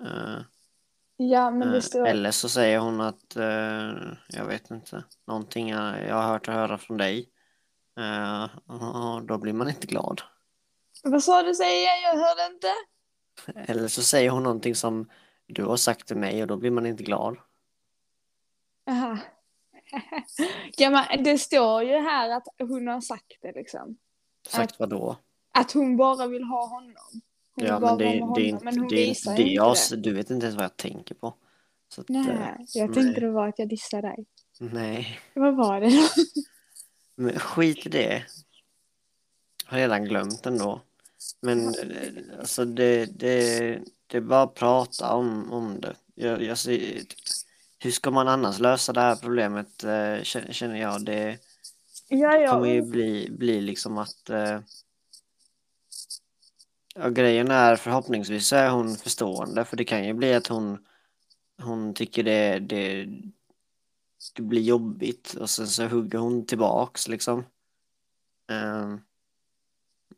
Eh, 0.01 0.43
Ja, 1.17 1.51
men 1.51 1.73
det 1.73 1.83
står... 1.83 2.07
Eller 2.07 2.31
så 2.31 2.49
säger 2.49 2.79
hon 2.79 3.01
att, 3.01 3.37
jag 4.29 4.45
vet 4.47 4.71
inte, 4.71 5.05
någonting 5.27 5.69
jag 5.69 6.09
jag 6.09 6.15
har 6.15 6.23
hört 6.23 6.49
och 6.49 6.55
höra 6.55 6.79
från 6.79 6.97
dig. 6.97 7.29
Och 8.67 9.23
då 9.23 9.39
blir 9.39 9.53
man 9.53 9.69
inte 9.69 9.87
glad. 9.87 10.23
Vad 11.03 11.23
sa 11.23 11.43
du 11.43 11.55
säger? 11.55 12.03
Jag 12.03 12.17
hörde 12.17 12.55
inte. 12.55 12.73
Eller 13.73 13.89
så 13.89 14.03
säger 14.03 14.31
hon 14.31 14.43
någonting 14.43 14.75
som 14.75 15.11
du 15.47 15.65
har 15.65 15.77
sagt 15.77 16.07
till 16.07 16.17
mig 16.17 16.43
och 16.43 16.49
då 16.49 16.57
blir 16.57 16.71
man 16.71 16.87
inte 16.87 17.03
glad. 17.03 17.37
Aha. 18.87 19.19
ja, 20.77 20.91
men 20.91 21.25
det 21.25 21.39
står 21.39 21.83
ju 21.83 21.99
här 21.99 22.31
att 22.31 22.47
hon 22.59 22.89
har 22.89 23.01
sagt 23.01 23.39
det 23.43 23.53
liksom. 23.53 23.97
Sagt 24.49 24.79
vad 24.79 24.91
då? 24.91 25.17
Att 25.53 25.73
hon 25.73 25.97
bara 25.97 26.27
vill 26.27 26.45
ha 26.45 26.67
honom. 26.67 27.21
Hon 27.55 27.67
Ja 27.67 27.81
men 27.81 27.99
det, 27.99 28.05
det, 28.05 28.17
är 28.17 28.21
honom, 28.21 28.61
men 28.63 28.69
inte 28.69 28.81
hon 28.81 28.89
det, 28.89 29.05
är 29.05 29.09
visar 29.09 29.31
inte 29.31 29.43
det 29.43 29.49
inte 29.49 29.55
jag, 29.55 29.77
det. 29.91 29.97
du 29.97 30.15
vet 30.15 30.31
inte 30.31 30.47
ens 30.47 30.57
vad 30.57 30.65
jag 30.65 30.77
tänker 30.77 31.15
på. 31.15 31.35
Att, 31.99 31.99
eh, 31.99 32.05
Nej, 32.09 32.57
jag 32.75 32.91
nej. 32.91 32.95
tänkte 32.95 33.21
det 33.21 33.31
var 33.31 33.49
att 33.49 33.59
jag 33.59 33.69
dissade 33.69 34.09
dig. 34.09 34.27
nej. 34.59 35.21
Vad 35.35 35.57
var 35.57 35.81
det 35.81 35.91
då? 35.91 36.09
Men 37.15 37.39
skit 37.39 37.87
i 37.87 37.89
det. 37.89 38.25
Har 39.65 39.79
redan 39.79 40.05
glömt 40.05 40.47
ändå. 40.47 40.81
Men 41.43 41.69
eh, 41.69 42.39
alltså 42.39 42.65
det, 42.65 43.07
det, 43.07 43.81
det 44.07 44.17
är 44.17 44.21
bara 44.21 44.43
att 44.43 44.55
prata 44.55 45.15
om, 45.15 45.53
om 45.53 45.81
det. 45.81 45.97
Jag, 46.15 46.43
jag 46.43 46.57
hur 47.79 47.91
ska 47.91 48.11
man 48.11 48.29
annars 48.29 48.59
lösa 48.59 48.93
det 48.93 49.01
här 49.01 49.17
problemet 49.17 49.85
eh, 49.85 50.23
känner 50.53 50.81
jag. 50.81 51.05
Det, 51.05 51.39
Ja, 52.13 52.37
ja. 52.37 52.51
kommer 52.51 52.69
ju 52.69 52.83
bli, 52.83 53.31
bli 53.31 53.61
liksom 53.61 53.99
att 53.99 54.31
eh, 54.31 54.61
ja, 56.95 57.09
grejen 57.09 57.51
är 57.51 57.77
förhoppningsvis 57.77 58.53
är 58.53 58.71
hon 58.71 58.97
förstående 58.97 59.65
för 59.65 59.77
det 59.77 59.85
kan 59.85 60.05
ju 60.05 60.13
bli 60.13 60.35
att 60.35 60.47
hon 60.47 60.87
hon 61.63 61.95
tycker 61.95 62.23
det, 62.23 62.59
det, 62.59 63.07
det 64.35 64.43
blir 64.43 64.63
jobbigt 64.63 65.35
och 65.35 65.51
sen 65.51 65.67
så 65.67 65.87
hugger 65.87 66.19
hon 66.19 66.47
tillbaks 66.47 67.09
liksom. 67.09 67.45
Eh, 68.51 68.97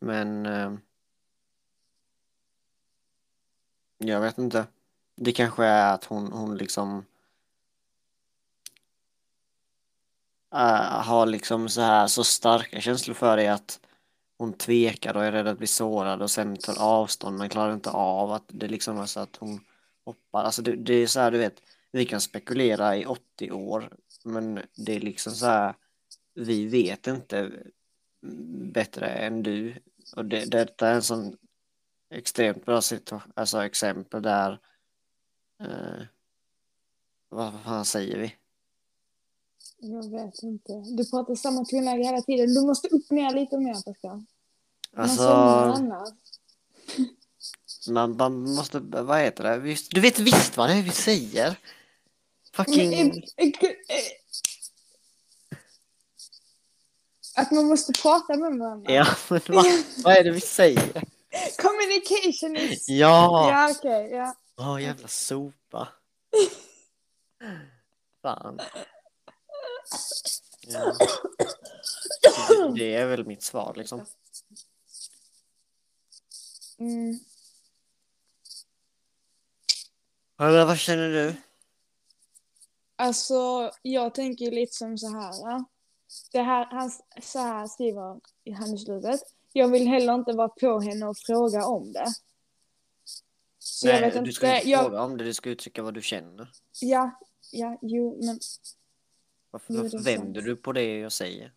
men 0.00 0.46
eh, 0.46 0.72
jag 4.08 4.20
vet 4.20 4.38
inte. 4.38 4.66
Det 5.16 5.32
kanske 5.32 5.64
är 5.64 5.94
att 5.94 6.04
hon, 6.04 6.32
hon 6.32 6.56
liksom 6.56 7.04
äh, 10.54 11.02
har 11.02 11.26
liksom 11.26 11.68
så 11.68 11.80
här 11.80 12.06
så 12.06 12.24
starka 12.24 12.80
känslor 12.80 13.14
för 13.14 13.36
det 13.36 13.48
att 13.48 13.80
hon 14.38 14.52
tvekar 14.52 15.16
och 15.16 15.24
är 15.24 15.32
rädd 15.32 15.46
att 15.46 15.58
bli 15.58 15.66
sårad 15.66 16.22
och 16.22 16.30
sen 16.30 16.56
tar 16.56 16.82
avstånd 16.82 17.38
men 17.38 17.48
klarar 17.48 17.74
inte 17.74 17.90
av 17.90 18.32
att 18.32 18.44
det 18.46 18.68
liksom 18.68 18.98
är 18.98 19.06
så 19.06 19.20
att 19.20 19.36
hon 19.36 19.60
hoppar. 20.04 20.44
Alltså 20.44 20.62
det, 20.62 20.76
det 20.76 20.94
är 20.94 21.06
så 21.06 21.20
här 21.20 21.30
du 21.30 21.38
vet, 21.38 21.62
vi 21.92 22.04
kan 22.06 22.20
spekulera 22.20 22.96
i 22.96 23.06
80 23.06 23.50
år 23.50 23.92
men 24.24 24.60
det 24.76 24.96
är 24.96 25.00
liksom 25.00 25.32
så 25.32 25.46
här 25.46 25.74
vi 26.34 26.66
vet 26.66 27.06
inte 27.06 27.50
bättre 28.72 29.06
än 29.06 29.42
du 29.42 29.74
och 30.16 30.24
det, 30.24 30.50
detta 30.50 30.88
är 30.88 30.94
en 30.94 31.02
sån 31.02 31.36
extremt 32.12 32.64
bra 32.66 32.82
situation, 32.82 33.32
alltså 33.36 33.64
exempel 33.64 34.22
där 34.22 34.58
eh, 35.60 36.02
vad 37.28 37.52
fan 37.64 37.84
säger 37.84 38.18
vi? 38.18 38.36
Jag 39.78 40.10
vet 40.10 40.42
inte. 40.42 40.72
Du 40.72 41.10
pratar 41.10 41.34
samma 41.34 41.64
tonläge 41.64 42.04
hela 42.04 42.22
tiden. 42.22 42.54
Du 42.54 42.60
måste 42.66 42.88
upp 42.88 43.10
ner 43.10 43.34
lite 43.34 43.58
mer 43.58 43.74
Pascal. 43.74 44.10
Man 44.10 44.24
Alltså, 45.04 45.28
annars. 45.28 46.08
man, 47.88 48.16
man 48.16 48.54
måste, 48.54 48.78
vad 48.78 49.20
heter 49.20 49.44
det? 49.44 49.76
Du 49.90 50.00
vet 50.00 50.18
visst 50.18 50.56
vad 50.56 50.68
det 50.68 50.74
är 50.74 50.82
vi 50.82 50.90
säger? 50.90 51.56
Fucking, 52.52 53.22
Att 57.36 57.50
man 57.50 57.64
måste 57.66 57.92
prata 58.02 58.36
med 58.36 58.58
varandra. 58.58 58.92
ja 58.92 59.06
men 59.28 59.40
vad, 59.48 59.66
vad 60.04 60.16
är 60.16 60.24
det 60.24 60.30
vi 60.30 60.40
säger? 60.40 61.04
Communication 61.58 62.56
is... 62.56 62.88
Ja! 62.88 63.50
Ja, 63.50 63.70
okej. 63.78 64.10
ja. 64.10 64.34
Åh 64.56 64.82
jävla 64.82 65.08
sopa. 65.08 65.88
Fan. 68.22 68.60
Ja. 70.60 70.96
Det, 72.22 72.72
det 72.78 72.94
är 72.94 73.06
väl 73.06 73.26
mitt 73.26 73.42
svar 73.42 73.74
liksom. 73.76 74.06
Mm. 76.78 77.18
Eller 80.40 80.64
vad 80.64 80.78
känner 80.78 81.08
du? 81.08 81.34
Alltså, 82.96 83.70
jag 83.82 84.14
tänker 84.14 84.50
lite 84.50 84.76
som 84.76 84.98
så 84.98 85.08
här. 85.08 85.32
ja. 85.32 85.64
Det 86.32 86.42
här 86.42 86.64
han, 86.70 86.90
så 87.22 87.38
här 87.38 87.66
skriver 87.66 88.20
han 88.56 88.74
i 88.74 88.78
slutet. 88.78 89.20
Jag 89.52 89.68
vill 89.68 89.88
heller 89.88 90.14
inte 90.14 90.32
vara 90.32 90.48
på 90.48 90.80
henne 90.80 91.06
och 91.06 91.16
fråga 91.18 91.66
om 91.66 91.92
det. 91.92 92.06
Så 93.58 93.88
jag 93.88 94.00
vet 94.00 94.12
du 94.12 94.18
inte. 94.18 94.32
ska 94.32 94.56
inte 94.56 94.68
jag, 94.70 94.84
fråga 94.84 95.02
om 95.02 95.16
det, 95.16 95.24
du 95.24 95.34
ska 95.34 95.50
uttrycka 95.50 95.82
vad 95.82 95.94
du 95.94 96.02
känner. 96.02 96.48
Ja, 96.80 97.20
ja, 97.52 97.78
jo, 97.82 98.24
men 98.24 98.38
Varför, 99.50 99.74
Jo, 99.74 99.82
varför 99.82 99.98
är 99.98 100.02
vänder 100.02 100.40
sant. 100.40 100.46
du 100.46 100.56
på 100.56 100.72
det 100.72 100.98
jag 100.98 101.12
säger? 101.12 101.52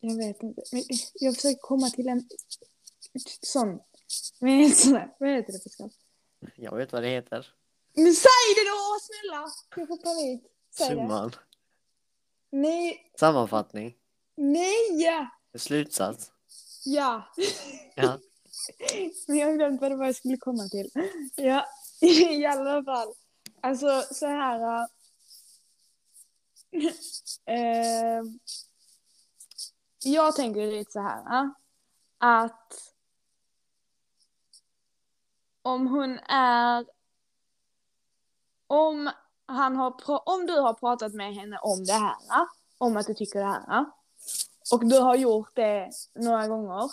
jag 0.00 0.16
vet 0.16 0.42
inte. 0.42 0.62
Men 0.72 0.82
jag 1.14 1.34
försöker 1.34 1.58
komma 1.60 1.90
till 1.90 2.08
en 2.08 2.28
sån. 3.42 3.80
Heter 4.40 4.92
det? 4.92 5.10
Vad 5.18 5.28
heter 5.28 5.52
det 5.52 5.58
Pascal? 5.64 5.90
Jag 6.56 6.76
vet 6.76 6.92
vad 6.92 7.02
det 7.02 7.08
heter. 7.08 7.54
Men 7.94 8.14
säg 8.14 8.54
det 8.54 8.64
då, 8.70 8.98
snälla! 9.02 9.46
Jag 9.76 9.88
får 9.88 9.96
panik. 9.96 10.42
Säg 10.70 10.88
det. 10.88 10.94
Summan. 10.94 11.32
Nej, 12.50 13.12
Sammanfattning. 13.20 13.94
nej! 14.36 15.28
Slutsats. 15.54 16.31
Ja. 16.84 17.32
Ja. 17.94 18.18
Men 19.28 19.36
jag 19.36 19.46
har 19.46 19.54
glömt 19.54 19.80
vad 19.80 19.90
det 19.90 19.96
var 19.96 20.06
jag 20.06 20.16
skulle 20.16 20.36
komma 20.36 20.68
till. 20.68 20.90
Ja, 21.36 21.66
i 22.30 22.46
alla 22.46 22.84
fall. 22.84 23.14
Alltså 23.60 24.02
så 24.10 24.26
här. 24.26 24.60
äh, 24.60 24.86
eh, 27.56 28.22
jag 30.04 30.36
tänker 30.36 30.66
lite 30.66 30.92
så 30.92 31.00
här. 31.00 31.44
äh, 31.44 31.50
Att 32.18 32.92
om 35.62 35.86
hon 35.86 36.18
är... 36.28 36.86
Om, 38.66 39.10
han 39.46 39.76
har 39.76 39.94
om 40.28 40.46
du 40.46 40.60
har 40.60 40.74
pratat 40.74 41.14
med 41.14 41.34
henne 41.34 41.58
om 41.58 41.84
det 41.84 41.92
här, 41.92 42.16
äh, 42.30 42.46
om 42.78 42.96
att 42.96 43.06
du 43.06 43.14
tycker 43.14 43.38
det 43.38 43.44
här. 43.46 43.84
Och 44.72 44.88
du 44.88 44.98
har 44.98 45.16
gjort 45.16 45.56
det 45.56 45.90
några 46.14 46.48
gånger 46.48 46.90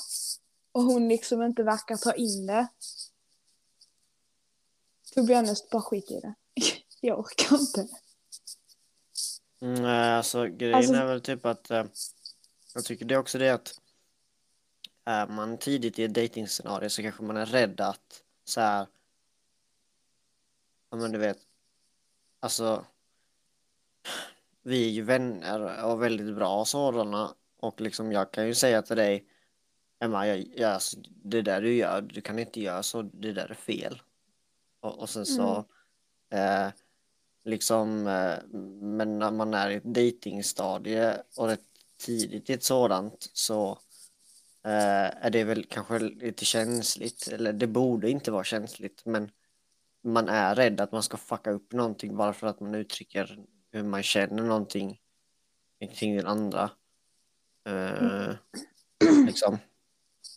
och 0.72 0.84
hon 0.84 1.08
liksom 1.08 1.42
inte 1.44 1.64
verkar 1.64 1.98
ta 1.98 2.14
in 2.14 2.46
det. 2.46 2.68
To 5.16 5.26
be 5.26 5.36
honest, 5.36 5.70
bara 5.70 5.82
skit 5.82 6.12
i 6.12 6.20
det. 6.20 6.34
Jag 7.02 7.20
orkar 7.20 7.60
inte. 7.60 7.88
Mm, 9.62 9.86
eh, 9.86 10.18
alltså 10.18 10.46
grejen 10.46 10.76
Alltså- 10.76 10.94
är 10.94 11.06
väl 11.06 11.22
typ 11.22 11.46
att 11.46 11.72
eh, 11.72 11.86
jag 12.74 12.86
tycker 12.86 13.06
det 13.06 13.14
är 13.14 13.20
också 13.20 13.38
det 13.38 13.50
att 13.50 13.74
är 15.06 15.28
man 15.28 15.58
tidigt 15.58 16.00
i 16.00 16.04
ett 16.04 16.14
dejtingscenario 16.14 16.90
så 16.90 17.02
kanske 17.02 17.24
man 17.24 17.38
är 17.38 17.46
rädd 17.46 17.82
att 17.82 18.24
så 18.46 18.62
här 18.62 18.88
ja 20.90 20.98
men 20.98 21.12
du 21.12 21.18
vet 21.18 21.38
alltså 22.40 22.86
vi 24.62 24.86
är 24.86 24.90
ju 24.90 25.02
vänner 25.02 25.84
och 25.86 26.04
väldigt 26.04 26.36
bra 26.36 26.66
sådana 26.66 27.36
och 27.60 27.82
liksom 27.82 28.12
jag 28.12 28.32
kan 28.32 28.48
ju 28.48 28.56
säga 28.56 28.82
till 28.82 28.98
dig 28.98 29.26
Emma, 30.02 30.28
jag, 30.28 30.46
jag, 30.56 30.72
alltså, 30.72 30.98
det 31.24 31.42
där 31.42 31.62
du 31.62 31.74
gör, 31.74 32.02
du 32.02 32.22
kan 32.22 32.40
inte 32.40 32.62
göra 32.62 32.84
så, 32.84 33.02
det 33.02 33.34
där 33.34 33.50
är 33.50 33.54
fel. 33.54 34.02
Och, 34.80 35.00
och 35.00 35.10
sen 35.10 35.26
så 35.26 35.66
eh, 36.32 36.68
liksom, 37.46 38.08
eh, 38.08 38.38
men 38.82 39.20
när 39.20 39.32
man 39.32 39.54
är 39.54 39.70
i 39.70 39.76
ett 39.76 39.94
dejtingstadie 39.94 41.22
och 41.38 41.48
rätt 41.48 41.66
tidigt 41.98 42.50
i 42.50 42.54
ett 42.54 42.64
sådant 42.64 43.30
så 43.34 43.72
eh, 44.64 45.26
är 45.26 45.30
det 45.30 45.44
väl 45.44 45.66
kanske 45.66 46.00
lite 46.00 46.46
känsligt, 46.46 47.28
eller 47.28 47.54
det 47.54 47.68
borde 47.68 48.10
inte 48.10 48.32
vara 48.32 48.44
känsligt, 48.44 49.06
men 49.06 49.32
man 50.04 50.30
är 50.30 50.56
rädd 50.56 50.82
att 50.82 50.92
man 50.92 51.04
ska 51.04 51.18
fucka 51.18 51.52
upp 51.52 51.74
någonting 51.74 52.18
bara 52.18 52.34
för 52.34 52.48
att 52.48 52.60
man 52.60 52.76
uttrycker 52.76 53.40
hur 53.72 53.84
man 53.84 54.04
känner 54.04 54.44
någonting 54.44 55.00
kring 55.94 56.18
den 56.18 56.28
andra. 56.28 56.72
Eh, 57.66 58.36
liksom. 59.26 59.58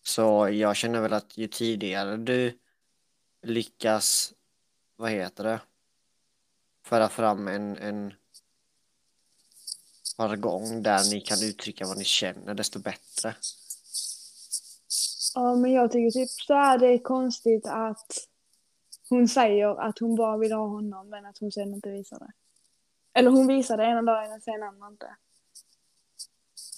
Så 0.02 0.48
jag 0.48 0.76
känner 0.76 1.00
väl 1.00 1.12
att 1.12 1.38
ju 1.38 1.48
tidigare 1.48 2.16
du 2.16 2.58
lyckas, 3.42 4.32
vad 4.96 5.10
heter 5.10 5.44
det, 5.44 5.60
föra 6.84 7.08
fram 7.08 7.48
en, 7.48 7.76
en 7.76 8.14
jargong 10.18 10.82
där 10.82 11.10
ni 11.10 11.20
kan 11.20 11.42
uttrycka 11.42 11.86
vad 11.86 11.98
ni 11.98 12.04
känner, 12.04 12.54
desto 12.54 12.78
bättre. 12.78 13.34
Ja, 15.34 15.54
men 15.54 15.72
jag 15.72 15.92
tycker 15.92 16.10
typ 16.10 16.30
så 16.30 16.54
är 16.54 16.78
det 16.78 16.98
konstigt 16.98 17.66
att 17.66 18.28
hon 19.08 19.28
säger 19.28 19.80
att 19.80 19.98
hon 19.98 20.16
bara 20.16 20.36
vill 20.36 20.52
ha 20.52 20.66
honom 20.66 21.08
men 21.08 21.26
att 21.26 21.38
hon 21.38 21.52
sen 21.52 21.74
inte 21.74 21.90
visar 21.90 22.18
det. 22.18 22.32
Eller 23.14 23.30
hon 23.30 23.46
visar 23.46 23.76
det 23.76 23.84
ena 23.84 24.02
dagen 24.02 24.32
och 24.32 24.42
sen 24.42 24.62
andra 24.62 24.88
inte. 24.88 25.16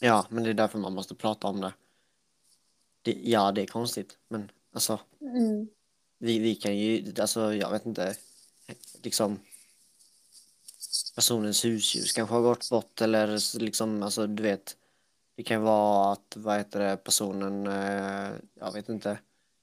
Ja, 0.00 0.26
men 0.30 0.44
det 0.44 0.50
är 0.50 0.54
därför 0.54 0.78
man 0.78 0.92
måste 0.94 1.14
prata 1.14 1.46
om 1.46 1.61
det. 1.61 1.72
det 3.02 3.12
ja, 3.22 3.52
det 3.52 3.62
är 3.62 3.66
konstigt, 3.66 4.18
men 4.28 4.50
alltså 4.72 5.00
Mm. 5.20 5.68
vi, 6.18 6.38
vi 6.38 6.54
kan 6.54 6.76
ju, 6.76 7.14
alltså 7.20 7.54
jag 7.54 7.70
vet 7.70 7.87
inte, 7.87 8.16
liksom 9.02 9.38
personens 11.14 11.64
husdjur 11.64 12.07
kanske 12.14 12.35
har 12.35 12.42
gått 12.42 12.70
bort 12.70 13.00
eller 13.00 13.59
liksom, 13.59 14.02
alltså 14.02 14.26
du 14.26 14.42
vet, 14.42 14.76
det 15.37 15.42
kan 15.42 15.62
vara 15.62 16.12
att, 16.12 16.37
vad 16.37 16.57
heter 16.59 16.80
det, 16.80 16.96
personen, 16.96 17.66
eh, 17.66 18.33
jag 18.54 18.72
vet 18.72 18.88
inte, 18.88 19.18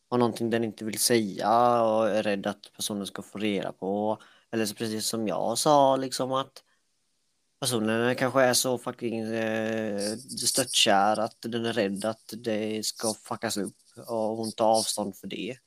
har 0.09 0.17
någonting 0.17 0.49
den 0.49 0.63
inte 0.63 0.85
vill 0.85 0.99
säga 0.99 1.81
och 1.83 2.09
är 2.09 2.23
rädd 2.23 2.47
att 2.47 2.71
personen 2.75 3.05
ska 3.05 3.21
få 3.21 3.37
reda 3.37 3.71
på. 3.71 4.17
Eller 4.51 4.65
så 4.65 4.75
precis 4.75 5.05
som 5.07 5.27
jag 5.27 5.57
sa, 5.57 5.95
liksom 5.95 6.31
att 6.31 6.63
personen 7.61 8.15
kanske 8.15 8.41
är 8.41 8.53
så 8.53 8.77
fucking 8.77 9.19
eh, 9.19 10.15
störtkär 10.47 11.19
att 11.19 11.37
den 11.41 11.65
är 11.65 11.73
rädd 11.73 12.05
att 12.05 12.33
det 12.37 12.85
ska 12.85 13.13
fuckas 13.13 13.57
upp 13.57 13.75
och 14.07 14.37
hon 14.37 14.51
tar 14.51 14.65
avstånd 14.65 15.15
för 15.17 15.27
det. 15.27 15.57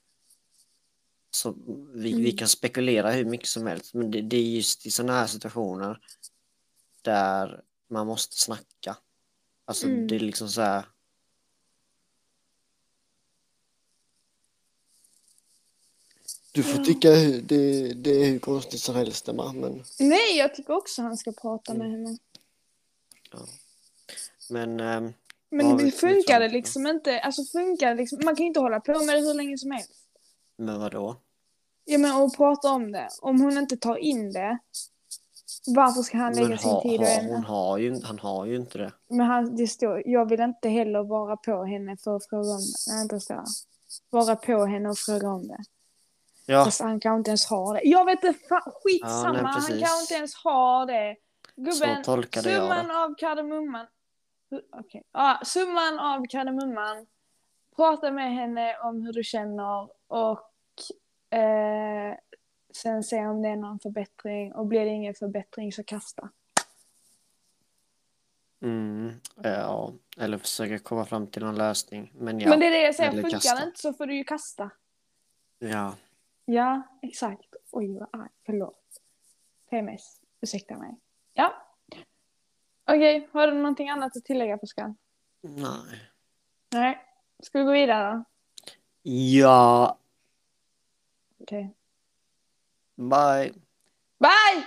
Så 1.30 1.52
vi, 1.94 2.12
vi 2.12 2.20
Mm. 2.24 2.36
kan 2.36 2.48
spekulera 2.48 3.10
hur 3.10 3.24
mycket 3.24 3.48
som 3.48 3.66
helst, 3.66 3.94
men 3.94 4.10
det, 4.10 4.22
det 4.22 4.36
är 4.36 4.42
just 4.42 4.86
i 4.86 4.90
sådana 4.90 5.12
här 5.12 5.26
situationer 5.26 5.98
där 7.02 7.62
man 7.90 8.06
måste 8.06 8.36
snacka. 8.36 8.96
Alltså 9.64 9.86
Mm. 9.86 10.06
det 10.06 10.14
är 10.16 10.20
liksom 10.20 10.48
så 10.48 10.60
här. 10.62 10.84
Du 16.54 16.62
får 16.62 16.78
Ja. 16.78 16.84
tycka 16.84 17.10
hur- 17.14 17.40
det, 17.42 17.92
det 17.92 18.10
är 18.10 18.24
hur 18.24 18.38
konstigt 18.38 18.80
som 18.80 18.94
helst 18.94 19.28
Emma, 19.28 19.52
men, 19.52 19.82
Nej, 20.00 20.36
jag 20.38 20.54
tycker 20.54 20.76
också 20.76 21.02
han 21.02 21.16
ska 21.16 21.32
prata 21.32 21.74
med 21.74 21.90
henne. 21.90 22.18
men 24.50 24.80
ehm, 24.80 25.12
Men 25.50 25.76
det 25.76 25.90
funkar 25.90 26.40
det 26.40 26.48
liksom 26.48 26.86
inte. 26.86 27.20
Alltså 27.20 27.44
funkar 27.44 27.94
liksom. 27.94 28.18
Man 28.24 28.36
kan 28.36 28.42
ju 28.44 28.48
inte 28.48 28.60
hålla 28.60 28.80
på 28.80 28.92
med 29.04 29.14
det 29.16 29.20
hur 29.20 29.34
länge 29.34 29.58
som 29.58 29.70
helst. 29.70 29.90
men 30.56 30.80
vadå? 30.80 31.16
Ja 31.84 31.98
men 31.98 32.16
och 32.22 32.36
prata 32.36 32.68
om 32.70 32.92
det. 32.92 33.08
Om 33.20 33.40
hon 33.40 33.58
inte 33.58 33.76
tar 33.76 33.96
in 33.96 34.32
det. 34.32 34.58
Varför 35.66 36.02
ska 36.02 36.16
han 36.16 36.34
lägga 36.34 36.48
Men 36.48 36.58
sin 36.58 36.70
ha, 36.70 36.82
tid 36.82 37.00
och 37.00 37.06
ha, 37.06 37.12
ämne? 37.12 37.32
hon 37.34 37.44
har 37.44 37.78
ju, 37.78 38.00
han 38.02 38.18
har 38.18 38.46
ju 38.46 38.56
inte 38.56 38.78
det. 38.78 38.92
Men 39.08 39.26
han, 39.26 39.56
det 39.56 39.66
står, 39.66 40.02
jag 40.06 40.28
vill 40.28 40.40
inte 40.40 40.68
heller 40.68 41.02
vara 41.02 41.36
på 41.36 41.64
henne 41.64 41.96
för 41.96 42.16
att 42.16 42.26
fråga 42.28 42.50
om 42.50 42.60
det. 42.60 42.92
Nej, 42.92 43.02
inte 43.02 43.20
det. 43.34 43.44
Vara 44.10 44.36
på 44.36 44.64
henne 44.64 44.88
och 44.88 44.98
fråga 44.98 45.28
om 45.28 45.48
det. 45.48 45.64
Ja, 46.46 46.64
Fast 46.64 46.80
han 46.80 47.00
kanske 47.00 47.18
inte 47.18 47.30
ens 47.30 47.46
har 47.46 47.74
det. 47.74 47.80
Jag 47.84 48.04
vet 48.04 48.24
inte, 48.24 48.60
skitsamma. 48.84 49.26
Ja, 49.26 49.32
nej, 49.32 49.42
han 49.42 49.52
kanske 49.62 50.00
inte 50.00 50.14
ens 50.14 50.34
har 50.34 50.86
det. 50.86 51.16
Gubben, 51.56 52.04
summan 52.42 52.90
av 52.90 53.14
kardemumman. 53.14 53.86
Okej. 54.72 55.02
Ja, 55.12 55.40
summan 55.44 55.98
av 55.98 56.26
kardemumman. 56.28 57.06
Prata 57.76 58.10
med 58.10 58.34
henne 58.34 58.76
om 58.78 59.02
hur 59.02 59.12
du 59.12 59.24
känner 59.24 59.88
och 60.06 60.50
eh, 61.38 62.14
sen 62.74 63.02
se 63.02 63.26
om 63.26 63.42
det 63.42 63.48
är 63.48 63.56
någon 63.56 63.78
förbättring. 63.80 64.52
Och 64.54 64.66
blir 64.66 64.80
det 64.84 64.90
ingen 64.90 65.14
förbättring 65.14 65.72
så 65.72 65.84
kasta. 65.84 66.30
Mm, 68.62 69.12
ja, 69.42 69.92
eller 70.16 70.38
försöka 70.38 70.78
komma 70.78 71.04
fram 71.04 71.26
till 71.26 71.42
någon 71.44 71.54
lösning. 71.54 72.12
Men 72.14 72.40
ja, 72.40 72.48
Men 72.48 72.60
det 72.60 72.66
är 72.66 72.70
det 72.70 72.82
jag 72.82 72.94
säger, 72.94 73.10
funkar 73.10 73.56
det 73.60 73.66
inte 73.66 73.80
så 73.80 73.92
får 73.92 74.06
du 74.06 74.16
ju 74.16 74.24
kasta. 74.24 74.70
ja. 75.58 75.94
Ja, 76.44 76.82
exakt. 77.02 77.54
Oj, 77.70 77.98
vad 77.98 78.08
arg. 78.12 78.30
Förlåt. 78.46 79.00
PMS. 79.70 80.20
Ursäkta 80.40 80.76
mig. 80.78 80.96
Ja. 81.34 81.54
Okej, 82.86 83.28
har 83.32 83.46
du 83.46 83.54
någonting 83.54 83.88
annat 83.88 84.16
att 84.16 84.24
tillägga 84.24 84.58
Pascal? 84.58 84.94
Nej. 85.40 86.10
Nej. 86.72 86.98
Ska 87.42 87.58
vi 87.58 87.64
gå 87.64 87.72
vidare 87.72 88.12
då? 88.14 88.24
Ja, 89.10 89.98
Okej. 91.40 91.74
bye. 92.96 93.52
Bye! 94.18 94.64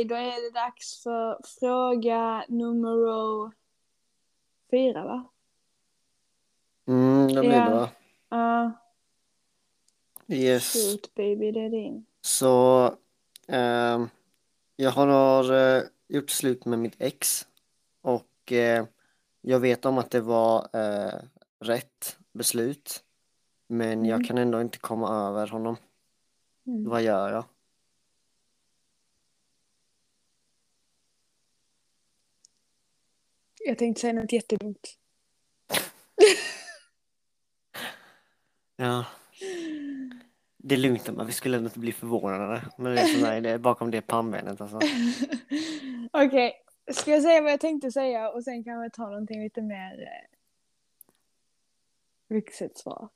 Okej, 0.00 0.08
då 0.08 0.14
är 0.14 0.42
det 0.50 0.50
dags 0.60 1.02
för 1.02 1.40
fråga 1.60 2.44
nummer 2.48 3.52
fyra, 4.70 5.04
va? 5.04 5.24
Mm, 6.86 7.28
det 7.28 7.40
blir 7.40 7.50
det 7.50 7.70
va? 7.70 7.90
Ja, 8.28 8.72
Yes. 10.28 10.72
shoot 10.72 11.14
baby, 11.14 11.52
det 11.52 11.60
är 11.60 11.70
din. 11.70 12.06
Så 12.20 12.84
ehm, 13.48 14.08
jag 14.76 14.90
har 14.90 15.52
eh, 15.52 15.82
gjort 16.08 16.30
slut 16.30 16.64
med 16.64 16.78
mitt 16.78 16.96
ex 16.98 17.46
och 18.02 18.52
eh, 18.52 18.84
jag 19.40 19.60
vet 19.60 19.84
om 19.86 19.98
att 19.98 20.10
det 20.10 20.20
var 20.20 20.68
eh, 20.72 21.14
rätt 21.60 22.18
beslut 22.32 23.04
men 23.66 24.04
jag 24.04 24.16
Mm. 24.16 24.26
kan 24.26 24.38
ändå 24.38 24.60
inte 24.60 24.78
komma 24.78 25.08
över 25.28 25.46
honom. 25.46 25.76
Mm. 26.66 26.88
Vad 26.90 27.02
gör 27.02 27.32
jag? 27.32 27.44
Jag 33.64 33.78
tänkte 33.78 34.00
säga 34.00 34.12
något 34.12 34.32
jättedumt. 34.32 34.96
Ja, 38.76 39.04
det 40.56 40.74
är 40.74 40.78
lugnt 40.78 41.08
Emma, 41.08 41.24
vi 41.24 41.32
skulle 41.32 41.56
ändå 41.56 41.66
inte 41.68 41.78
bli 41.78 41.92
förvånade. 41.92 42.62
Men 42.78 42.94
det 42.94 43.00
är 43.00 43.06
som 43.06 43.24
är 43.24 43.40
det 43.40 43.50
är 43.50 43.58
bakom 43.58 43.90
det 43.90 44.00
pannbenet 44.00 44.60
alltså. 44.60 44.80
Okej, 46.12 46.64
ska 46.92 47.10
jag 47.10 47.22
säga 47.22 47.42
vad 47.42 47.52
jag 47.52 47.60
tänkte 47.60 47.92
säga 47.92 48.30
och 48.30 48.44
sen 48.44 48.64
kan 48.64 48.82
vi 48.82 48.90
ta 48.90 49.02
någonting 49.02 49.42
lite 49.42 49.62
mer 49.62 50.02
eh, 50.02 50.36
vuxet 52.36 52.78
svar. 52.78 53.08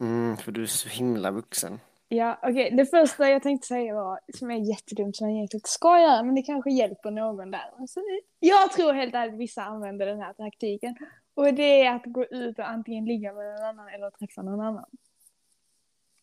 Mm, 0.00 0.36
för 0.36 0.52
du 0.52 0.62
är 0.62 0.66
så 0.66 0.88
himla 0.88 1.30
vuxen. 1.30 1.80
Ja, 2.14 2.38
okej. 2.42 2.70
Det 2.70 2.86
första 2.86 3.28
jag 3.28 3.42
tänkte 3.42 3.66
säga 3.66 3.94
var, 3.94 4.20
som 4.34 4.50
är 4.50 4.70
jättedumt, 4.70 5.16
som 5.16 5.28
jag 5.28 5.36
egentligen 5.36 5.60
inte 5.60 5.68
ska 5.68 6.00
göra, 6.00 6.22
men 6.22 6.34
det 6.34 6.42
kanske 6.42 6.70
hjälper 6.70 7.10
någon 7.10 7.50
där. 7.50 7.70
Alltså, 7.78 8.00
jag 8.40 8.72
tror 8.72 8.92
helt 8.92 9.14
ärligt 9.14 9.40
vissa 9.40 9.62
använder 9.62 10.06
den 10.06 10.20
här 10.20 10.32
taktiken. 10.32 10.96
Och 11.34 11.54
det 11.54 11.82
är 11.82 11.94
att 11.94 12.02
gå 12.04 12.24
ut 12.24 12.58
och 12.58 12.68
antingen 12.68 13.04
ligga 13.04 13.32
med 13.32 13.54
någon 13.54 13.64
annan 13.64 13.88
eller 13.88 14.10
träffa 14.10 14.42
någon 14.42 14.60
annan. 14.60 14.84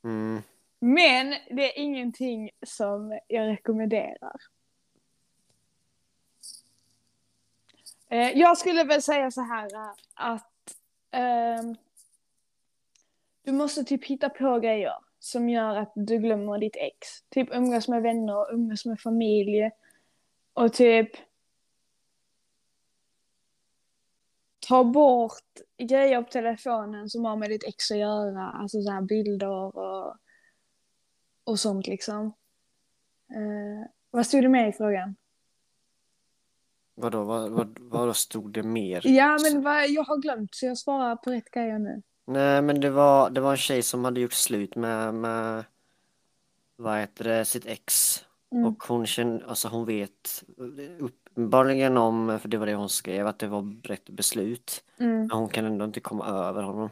Mm, 0.03 0.41
Men 0.79 1.29
det 1.29 1.77
är 1.77 1.79
ingenting 1.79 2.49
som 2.65 3.19
jag 3.27 3.47
rekommenderar. 3.47 4.35
Eh, 8.09 8.31
jag 8.37 8.57
skulle 8.57 8.83
väl 8.83 9.01
säga 9.01 9.31
så 9.31 9.41
här 9.41 9.75
eh, 9.75 9.93
att 10.13 10.77
ehm, 11.11 11.75
du 13.43 13.51
måste 13.51 13.83
typ 13.83 14.05
hitta 14.05 14.29
på 14.29 14.59
grejer 14.59 15.08
som 15.19 15.49
gör 15.49 15.75
att 15.75 15.91
du 15.95 16.17
glömmer 16.17 16.57
ditt 16.57 16.75
ex. 16.75 17.07
Typ 17.29 17.49
umgås 17.51 17.87
med 17.87 18.01
vänner 18.01 18.53
umgås 18.53 18.85
med 18.85 18.99
familj. 18.99 19.71
Och 20.53 20.73
typ 20.73 21.09
ta 24.59 24.83
bort 24.83 25.59
grejer 25.77 26.21
på 26.21 26.29
telefonen 26.29 27.09
som 27.09 27.25
har 27.25 27.35
med 27.35 27.49
ditt 27.49 27.63
ex 27.63 27.91
att 27.91 27.97
göra. 27.97 28.49
Alltså 28.49 28.81
så 28.81 28.91
här 28.91 29.01
bilder 29.01 29.75
och, 29.75 30.15
och 31.43 31.59
sånt 31.59 31.87
liksom. 31.87 32.25
Eh, 33.29 33.89
vad 34.11 34.25
stod 34.25 34.43
det 34.43 34.49
med 34.49 34.69
i 34.69 34.71
frågan? 34.71 35.15
vadå, 36.99 37.23
vad, 37.23 37.51
vad, 37.51 37.79
vad 37.79 38.15
stod 38.15 38.53
det 38.53 38.63
mer? 38.63 39.01
Ja 39.03 39.37
men 39.43 39.63
vad, 39.63 39.89
jag 39.89 40.03
har 40.03 40.17
glömt 40.17 40.55
så 40.55 40.65
jag 40.65 40.77
svarar 40.77 41.15
på 41.15 41.31
rätt 41.31 41.51
grejer 41.51 41.79
nu. 41.79 42.01
Nej, 42.29 42.61
men 42.61 42.81
det 42.81 42.89
var, 42.89 43.29
det 43.29 43.41
var 43.41 43.51
en 43.51 43.57
tjej 43.57 43.83
som 43.83 44.05
hade 44.05 44.19
gjort 44.19 44.33
slut 44.33 44.75
med, 44.75 45.13
med 45.13 45.63
vad 46.75 46.99
heter 46.99 47.23
det, 47.23 47.45
sitt 47.45 47.65
ex. 47.65 48.15
Mm. 48.51 48.65
Och 48.65 48.83
hon 48.83 49.07
känner, 49.07 49.45
alltså 49.47 49.67
hon 49.67 49.85
vet 49.85 50.43
uppenbarligen 50.99 51.97
om, 51.97 52.39
för 52.41 52.49
det 52.49 52.57
var 52.57 52.65
det 52.65 52.75
hon 52.75 52.89
skrev, 52.89 53.27
att 53.27 53.39
det 53.39 53.47
var 53.47 53.81
rätt 53.83 54.09
beslut. 54.09 54.83
Mm. 54.97 55.19
Men 55.19 55.31
hon 55.31 55.49
kan 55.49 55.65
ändå 55.65 55.85
inte 55.85 55.99
komma 55.99 56.27
över 56.27 56.63
honom. 56.63 56.89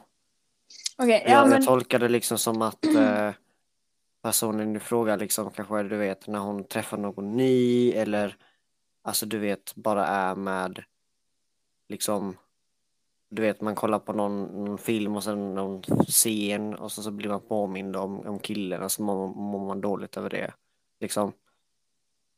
Jag, 0.97 1.09
ja 1.09 1.21
jag 1.25 1.49
men 1.49 1.65
tolkar 1.65 1.99
det 1.99 2.09
liksom 2.09 2.37
som 2.37 2.61
att 2.61 2.85
eh, 2.85 3.31
personen 4.21 4.75
i 4.75 4.79
fråga 4.79 5.15
liksom 5.15 5.51
kanske, 5.51 5.83
du 5.83 5.97
vet, 5.97 6.27
när 6.27 6.39
hon 6.39 6.63
träffar 6.63 6.97
någon 6.97 7.37
ny 7.37 7.91
eller 7.91 8.37
alltså 9.01 9.25
du 9.25 9.37
vet, 9.37 9.75
bara 9.75 10.07
är 10.07 10.35
med 10.35 10.83
liksom 11.89 12.37
du 13.29 13.41
vet, 13.41 13.61
man 13.61 13.75
kollar 13.75 13.99
på 13.99 14.13
någon, 14.13 14.43
någon 14.65 14.77
film 14.77 15.15
och 15.15 15.23
sen 15.23 15.53
någon 15.55 15.81
scen 16.07 16.75
och 16.75 16.91
så, 16.91 17.03
så 17.03 17.11
blir 17.11 17.29
man 17.29 17.41
påmind 17.41 17.95
om, 17.95 18.19
om 18.27 18.39
killen 18.39 18.83
och 18.83 18.91
så 18.91 19.03
mår, 19.03 19.27
mår 19.27 19.67
man 19.67 19.81
dåligt 19.81 20.17
över 20.17 20.29
det. 20.29 20.53
Liksom. 20.99 21.31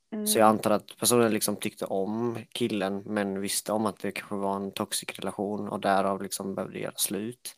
Så 0.10 0.40
jag 0.40 0.46
Mm. 0.46 0.56
antar 0.58 0.72
att 0.72 0.98
personen 1.00 1.32
liksom 1.32 1.56
tyckte 1.56 1.86
om 1.86 2.38
killen 2.52 3.04
men 3.06 3.42
visste 3.42 3.72
om 3.74 3.86
att 3.86 4.00
det 4.00 4.12
kanske 4.12 4.36
var 4.36 4.56
en 4.56 4.72
toxic 4.72 5.20
relation 5.20 5.70
och 5.70 5.80
därav 5.80 6.22
liksom 6.24 6.56
behövde 6.56 6.80
göra 6.80 6.96
slut. 6.96 7.56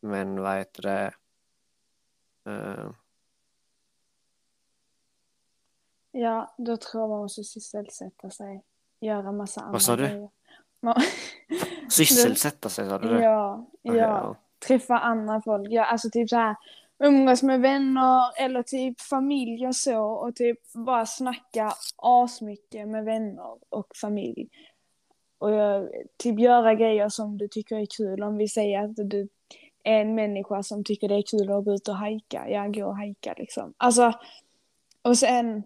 Men 0.00 0.40
vad 0.40 0.56
heter 0.58 0.82
det? 0.82 1.14
Eh, 2.50 2.90
Ja, 6.14 6.54
då 6.58 6.76
tror 6.76 7.02
jag 7.02 7.10
man 7.10 7.18
måste 7.20 7.44
sysselsätta 7.44 8.30
sig. 8.30 8.64
Göra 9.00 9.32
massa 9.32 9.60
andra 9.60 9.80
sa 9.80 9.96
du? 9.96 10.02
grejer. 10.06 10.30
Sysselsätta 11.90 12.68
sig 12.68 12.88
sa 12.88 12.98
du 12.98 13.08
det? 13.08 13.22
Ja, 13.22 13.66
Okej, 13.82 14.00
ja. 14.00 14.36
Träffa 14.66 14.98
andra 14.98 15.42
folk. 15.42 15.68
Ja, 15.70 15.84
alltså 15.84 16.10
typ 16.10 16.28
så 16.28 16.36
här 16.36 16.56
umgås 16.98 17.42
med 17.42 17.60
vänner 17.60 18.42
eller 18.42 18.62
typ 18.62 19.00
familj 19.00 19.66
och 19.66 19.76
så 19.76 20.04
och 20.04 20.36
typ 20.36 20.58
bara 20.72 21.06
snacka 21.06 21.72
asmycket 21.96 22.88
med 22.88 23.04
vänner 23.04 23.56
och 23.68 23.96
familj. 24.00 24.48
Och 25.38 25.50
eh, 25.50 25.84
typ 26.16 26.40
göra 26.40 26.74
grejer 26.74 27.08
som 27.08 27.38
du 27.38 27.48
tycker 27.48 27.76
är 27.76 27.86
kul. 27.96 28.22
Om 28.22 28.36
vi 28.36 28.48
säger 28.48 28.82
att 28.84 28.96
du 28.96 29.28
är 29.84 30.00
en 30.00 30.14
människa 30.14 30.62
som 30.62 30.84
tycker 30.84 31.08
det 31.08 31.14
är 31.14 31.22
kul 31.22 31.52
att 31.52 31.64
gå 31.64 31.74
ut 31.74 31.88
och 31.88 31.96
hajka. 31.96 32.48
Ja, 32.48 32.66
gå 32.66 32.86
och 32.86 32.96
hajka 32.96 33.34
liksom. 33.36 33.74
Alltså, 33.76 34.12
och 35.02 35.18
sen 35.18 35.62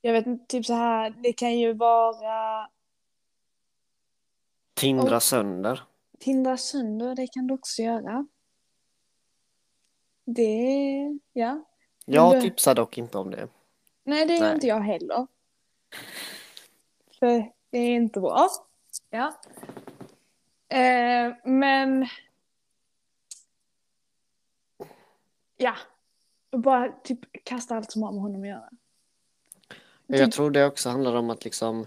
jag 0.00 0.12
vet 0.12 0.26
inte, 0.26 0.46
typ 0.46 0.66
så 0.66 0.74
här, 0.74 1.14
det 1.22 1.32
kan 1.32 1.58
ju 1.58 1.72
vara 1.72 2.68
Tindra 4.74 5.16
Och- 5.16 5.22
sönder. 5.22 5.82
Tindra 6.18 6.56
sönder, 6.56 7.14
det 7.14 7.26
kan 7.26 7.46
du 7.46 7.54
också 7.54 7.82
göra. 7.82 8.26
Det, 10.24 11.18
ja. 11.32 11.64
Jag 12.04 12.34
det- 12.34 12.40
tipsar 12.40 12.74
dock 12.74 12.98
inte 12.98 13.18
om 13.18 13.30
det. 13.30 13.48
Nej, 14.04 14.26
det 14.26 14.34
gör 14.36 14.54
inte 14.54 14.66
jag 14.66 14.80
heller. 14.80 15.26
För 17.18 17.52
det 17.70 17.78
är 17.78 17.94
inte 17.96 18.20
bra. 18.20 18.48
Ja. 19.10 19.40
Eh, 20.68 21.34
men... 21.44 22.06
Ja. 25.56 25.74
Bara 26.50 26.92
typ 26.92 27.44
kasta 27.44 27.76
allt 27.76 27.92
som 27.92 28.02
har 28.02 28.12
med 28.12 28.22
honom 28.22 28.42
att 28.42 28.48
göra. 28.48 28.70
Jag 30.06 30.32
tror 30.32 30.50
det 30.50 30.66
också 30.66 30.88
handlar 30.88 31.16
om 31.16 31.30
att 31.30 31.44
liksom 31.44 31.86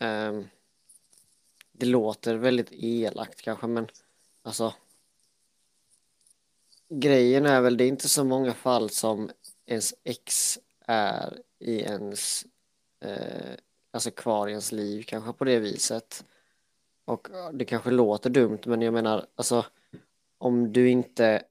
ehm, 0.00 0.48
det 1.82 1.86
låter 1.86 2.34
väldigt 2.34 2.68
elakt 2.72 3.42
kanske 3.42 3.66
men 3.66 3.86
alltså 4.42 4.74
Grejen 6.88 7.46
är 7.46 7.60
väl 7.60 7.76
det 7.76 7.84
är 7.84 7.88
inte 7.88 8.08
så 8.08 8.24
många 8.24 8.54
fall 8.54 8.90
som 8.90 9.30
ens 9.66 9.94
ex 10.04 10.58
är 10.86 11.40
i 11.58 11.80
ens 11.80 12.46
eh, 13.00 13.54
Alltså 13.90 14.10
kvar 14.10 14.48
i 14.48 14.50
ens 14.50 14.72
liv 14.72 15.02
kanske 15.06 15.32
på 15.32 15.44
det 15.44 15.58
viset. 15.58 16.24
Och 17.04 17.28
det 17.52 17.64
kanske 17.64 17.90
låter 17.90 18.30
dumt 18.30 18.60
men 18.66 18.82
jag 18.82 18.94
menar 18.94 19.26
alltså 19.34 19.66
Om 20.38 20.72
du 20.72 20.90
inte 20.90 21.42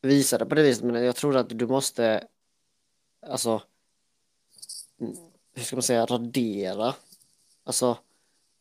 Visar 0.00 0.38
det 0.38 0.46
på 0.46 0.54
det 0.54 0.62
viset 0.62 0.84
men 0.84 1.04
jag 1.04 1.16
tror 1.16 1.36
att 1.36 1.58
du 1.58 1.66
måste 1.66 2.26
Alltså 3.20 3.62
mm, 5.00 5.16
hur 5.52 5.62
ska 5.62 5.76
man 5.76 5.82
säga, 5.82 6.06
radera. 6.06 6.94
Alltså 7.64 7.98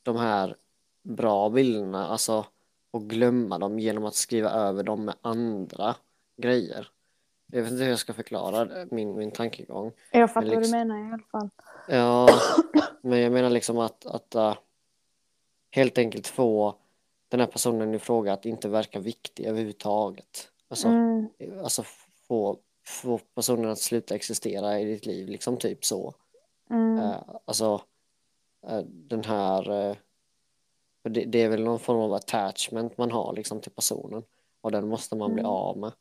de 0.07 0.15
här 0.17 0.55
bra 1.03 1.49
bilderna, 1.49 2.07
alltså 2.07 2.45
och 2.91 3.09
glömma 3.09 3.57
dem 3.57 3.79
genom 3.79 4.05
att 4.05 4.15
skriva 4.15 4.49
över 4.49 4.83
dem 4.83 5.05
med 5.05 5.15
andra 5.21 5.95
grejer. 6.37 6.87
Jag 7.51 7.61
vet 7.61 7.71
inte 7.71 7.83
hur 7.83 7.89
jag 7.89 7.99
ska 7.99 8.13
förklara 8.13 8.85
min, 8.91 9.15
min 9.17 9.31
tankegång. 9.31 9.91
Jag 10.11 10.33
fattar 10.33 10.41
Men 10.41 10.49
vad 10.49 10.57
du 10.57 10.61
liksom- 10.61 10.79
menar 10.79 11.09
i 11.09 11.13
alla 11.13 11.23
fall. 11.31 11.49
Ja, 11.87 12.29
men 13.01 13.19
jag 13.19 13.31
menar 13.31 13.49
liksom 13.49 13.77
att, 13.77 14.05
att 14.05 14.35
äh, 14.35 14.55
helt 15.71 15.97
enkelt 15.97 16.27
få 16.27 16.75
den 17.29 17.39
här 17.39 17.47
personen 17.47 17.93
i 17.93 17.99
fråga 17.99 18.33
att 18.33 18.45
inte 18.45 18.69
verka 18.69 18.99
viktig 18.99 19.45
överhuvudtaget. 19.45 20.49
Alltså, 20.69 20.87
Mm, 20.87 21.27
alltså 21.63 21.83
få, 22.27 22.57
få 22.85 23.17
personen 23.35 23.71
att 23.71 23.79
sluta 23.79 24.15
existera 24.15 24.79
i 24.79 24.85
ditt 24.85 25.05
liv, 25.05 25.27
liksom 25.27 25.57
typ 25.57 25.85
så. 25.85 26.13
mm, 26.69 26.97
Eh, 26.99 27.15
alltså 27.45 27.81
den 28.83 29.23
här 29.23 29.71
eh, 29.89 29.95
för 31.03 31.09
det, 31.09 31.25
det 31.25 31.41
är 31.41 31.49
väl 31.49 31.63
någon 31.63 31.79
form 31.79 31.97
av 31.99 32.13
attachment 32.13 32.97
man 32.97 33.11
har 33.11 33.33
liksom 33.33 33.61
till 33.61 33.71
personen 33.71 34.23
och 34.61 34.71
den 34.71 34.87
måste 34.87 35.15
man 35.15 35.33
bli 35.33 35.41
Mm. 35.41 35.51
av 35.51 35.77
med. 35.77 35.91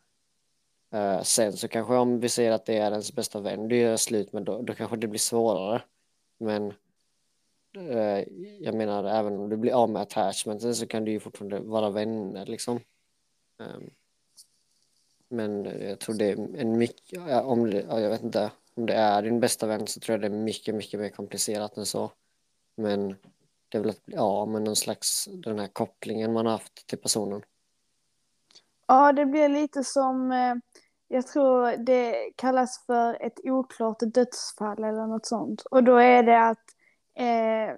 Eh, 0.90 1.22
sen 1.22 1.52
så 1.52 1.68
kanske 1.68 1.94
om 1.94 2.20
vi 2.20 2.28
säger 2.28 2.52
att 2.52 2.66
det 2.66 2.76
är 2.76 2.90
ens 2.90 3.12
bästa 3.14 3.40
vän 3.40 3.68
du 3.68 3.76
gör 3.76 3.96
slut 3.96 4.32
med 4.32 4.42
då, 4.42 4.62
då 4.62 4.74
kanske 4.74 4.96
det 4.96 5.06
blir 5.06 5.18
svårare. 5.18 5.82
Men 6.38 6.72
eh, 7.76 8.24
jag 8.60 8.74
menar 8.74 9.04
även 9.04 9.36
om 9.40 9.48
du 9.48 9.56
blir 9.56 9.72
av 9.72 9.90
med 9.90 10.02
attachmenten 10.02 10.74
så 10.74 10.86
kan 10.86 11.04
du 11.04 11.12
ju 11.12 11.20
fortfarande 11.20 11.60
vara 11.60 11.90
vänner 11.90 12.46
liksom. 12.46 12.80
Ehm, 13.60 13.90
men 15.28 15.64
jag 15.64 15.98
tror 15.98 16.14
det 16.14 16.24
är 16.24 16.56
en 16.56 16.78
mycket, 16.78 17.44
om 17.44 17.70
det, 17.70 17.84
ja, 17.88 18.00
jag 18.00 18.10
vet 18.10 18.22
inte, 18.22 18.50
om 18.74 18.86
det 18.86 18.94
är 18.94 19.22
din 19.22 19.40
bästa 19.40 19.66
vän 19.66 19.86
så 19.86 20.00
tror 20.00 20.14
jag 20.14 20.20
det 20.20 20.36
är 20.36 20.40
mycket, 20.40 20.74
mycket 20.74 21.00
mer 21.00 21.08
komplicerat 21.08 21.76
än 21.76 21.86
så. 21.86 22.10
Men 22.76 23.08
det 23.68 23.78
är 23.78 23.80
väl 23.80 23.90
att 23.90 24.06
bli 24.06 24.16
av 24.16 24.48
med 24.48 24.62
någon 24.62 24.76
slags, 24.76 25.28
den 25.32 25.58
här 25.58 25.68
kopplingen 25.68 26.32
man 26.32 26.46
har 26.46 26.52
haft 26.52 26.86
till 26.86 26.98
personen. 26.98 27.42
Ja, 28.86 29.12
det 29.12 29.26
blir 29.26 29.48
lite 29.48 29.84
som, 29.84 30.32
eh, 30.32 30.54
jag 31.08 31.26
tror 31.26 31.76
det 31.76 32.30
kallas 32.36 32.84
för 32.86 33.22
ett 33.22 33.40
oklart 33.44 33.98
dödsfall 34.00 34.84
eller 34.84 35.06
något 35.06 35.26
sånt. 35.26 35.62
Och 35.62 35.84
då 35.84 35.96
är 35.96 36.22
det 36.22 36.48
att 36.48 36.64
eh, 37.14 37.76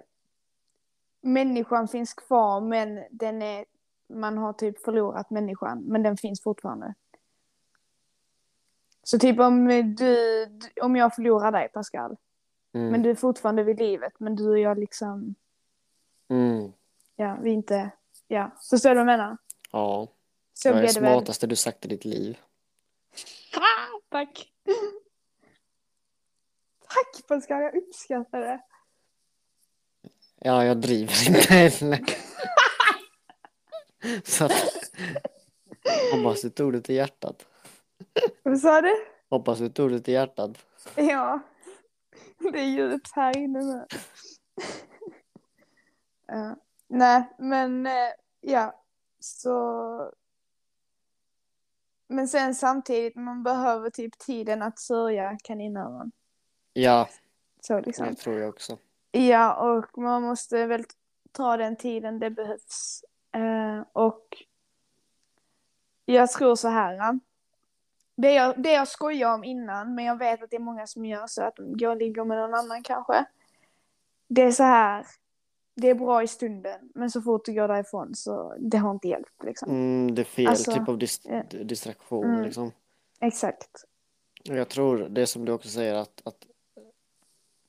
människan 1.21 1.87
finns 1.87 2.13
kvar 2.13 2.61
men 2.61 3.03
den 3.11 3.41
är, 3.41 3.65
man 4.13 4.37
har 4.37 4.53
typ 4.53 4.83
förlorat 4.83 5.29
människan 5.29 5.83
men 5.85 6.03
den 6.03 6.17
finns 6.17 6.43
fortfarande. 6.43 6.93
Så 9.03 9.19
typ 9.19 9.39
om 9.39 9.67
du, 9.97 10.47
om 10.81 10.95
jag 10.95 11.15
förlorar 11.15 11.51
dig 11.51 11.69
Pascal, 11.69 12.17
Mm. 12.73 12.91
men 12.91 13.01
du 13.01 13.09
är 13.09 13.15
fortfarande 13.15 13.63
vid 13.63 13.79
livet 13.79 14.13
men 14.17 14.35
du 14.35 14.49
och 14.49 14.59
jag 14.59 14.79
liksom, 14.79 15.35
Mm. 16.29 16.71
ja 17.15 17.37
vi 17.41 17.49
är 17.49 17.53
inte, 17.53 17.91
ja, 18.27 18.51
förstår 18.69 18.89
du 18.89 18.95
vad 18.95 19.01
jag 19.01 19.05
menar? 19.17 19.37
Ja, 19.71 20.07
Så 20.53 20.69
det 20.69 20.75
är 20.75 20.79
blir 20.79 20.87
det 20.87 20.93
det 20.93 20.99
väl. 20.99 21.11
smartaste 21.13 21.47
du 21.47 21.55
sagt 21.55 21.85
i 21.85 21.87
ditt 21.87 22.05
liv. 22.05 22.37
Ah, 23.55 23.99
tack! 24.09 24.51
Tack 26.87 27.27
Pascal, 27.27 27.61
jag 27.61 27.75
uppskattar 27.75 28.39
det. 28.39 28.61
Ja, 30.39 30.65
jag 30.65 30.77
driver 30.81 31.27
inte 31.27 31.53
heller. 31.53 31.99
Så 34.23 34.45
att, 34.45 34.51
hoppas 36.13 36.41
du 36.41 36.49
tog 36.49 36.73
det 36.73 36.81
till 36.81 36.95
hjärtat. 36.95 37.45
Vad 38.43 38.59
sa 38.59 38.81
du? 38.81 38.95
Hoppas 39.29 39.59
du 39.59 39.69
tog 39.69 39.91
det 39.91 39.99
till 39.99 40.13
hjärtat. 40.13 40.65
Ja, 40.95 41.39
det 42.53 42.59
är 42.59 42.65
djupt 42.65 43.11
här 43.11 43.37
inne 43.37 43.63
med. 43.63 43.87
ja. 46.27 46.55
Nej, 46.87 47.29
men 47.37 47.85
eh, 47.87 48.11
ja, 48.41 48.83
så... 49.19 50.13
Men 52.07 52.27
sen 52.27 52.55
samtidigt, 52.55 53.15
man 53.15 53.43
behöver 53.43 53.89
typ 53.89 54.17
tiden 54.17 54.61
att 54.61 54.79
sörja 54.79 55.37
kaninöron. 55.43 56.11
Ja, 56.73 57.09
Så 57.61 57.79
liksom. 57.79 58.05
det 58.05 58.15
tror 58.15 58.39
jag 58.39 58.49
också. 58.49 58.77
Ja, 59.11 59.55
och 59.55 59.97
man 59.97 60.21
måste 60.21 60.65
väl 60.65 60.85
ta 61.31 61.57
den 61.57 61.75
tiden 61.75 62.19
det 62.19 62.29
behövs. 62.29 63.03
Eh, 63.31 63.83
och 63.93 64.43
jag 66.05 66.31
tror 66.31 66.55
så 66.55 66.67
här. 66.67 67.19
Det 68.21 68.33
jag, 68.33 68.61
det 68.63 68.71
jag 68.71 68.87
skojade 68.87 69.33
om 69.33 69.43
innan, 69.43 69.95
men 69.95 70.05
jag 70.05 70.17
vet 70.17 70.43
att 70.43 70.49
det 70.49 70.55
är 70.55 70.59
många 70.59 70.87
som 70.87 71.05
gör 71.05 71.27
så 71.27 71.43
att 71.43 71.59
och 71.59 71.97
ligger 71.97 72.23
med 72.23 72.37
någon 72.37 72.53
annan 72.53 72.83
kanske. 72.83 73.25
Det 74.27 74.41
är 74.41 74.51
så 74.51 74.63
här. 74.63 75.05
Det 75.75 75.89
är 75.89 75.95
bra 75.95 76.23
i 76.23 76.27
stunden, 76.27 76.91
men 76.95 77.11
så 77.11 77.21
fort 77.21 77.45
du 77.45 77.53
går 77.53 77.67
därifrån 77.67 78.15
så 78.15 78.55
det 78.59 78.77
har 78.77 78.91
inte 78.91 79.07
hjälpt 79.07 79.43
liksom. 79.43 79.69
Mm, 79.69 80.15
det 80.15 80.21
är 80.21 80.23
fel 80.23 80.47
Alltså, 80.47 80.71
typ 80.71 80.89
av 80.89 80.97
dis 80.97 81.21
ja. 81.23 81.43
distraktion 81.43 82.25
Mm. 82.25 82.43
liksom. 82.43 82.71
Exakt. 83.19 83.85
Jag 84.43 84.69
tror 84.69 84.97
det 85.09 85.27
som 85.27 85.45
du 85.45 85.51
också 85.51 85.69
säger 85.69 85.93
att, 85.93 86.21
att 86.25 86.45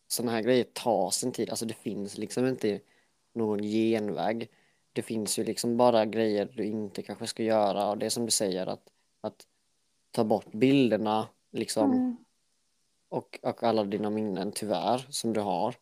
sådana 0.08 0.32
här 0.32 0.42
grejer 0.42 0.64
tar 0.64 1.10
sin 1.10 1.32
tid. 1.32 1.50
Alltså 1.50 1.66
det 1.66 1.74
finns 1.74 2.18
liksom 2.18 2.46
inte 2.46 2.80
någon 3.32 3.62
genväg. 3.62 4.50
Det 4.92 5.02
finns 5.02 5.38
ju 5.38 5.44
liksom 5.44 5.76
bara 5.76 6.06
grejer 6.06 6.48
du 6.54 6.64
inte 6.64 7.02
kanske 7.02 7.26
ska 7.26 7.42
göra 7.42 7.90
och 7.90 7.98
det 7.98 8.06
är 8.06 8.10
som 8.10 8.24
du 8.24 8.30
säger 8.30 8.66
att 8.66 8.82
ta 10.10 10.24
bort 10.24 10.52
bilderna 10.52 11.28
liksom 11.52 11.92
Mm. 11.92 12.16
och, 13.08 13.38
och 13.42 13.62
alla 13.62 13.84
dina 13.84 14.10
minnen 14.10 14.52
tyvärr 14.52 15.06
som 15.10 15.32
du 15.32 15.40
har. 15.40 15.74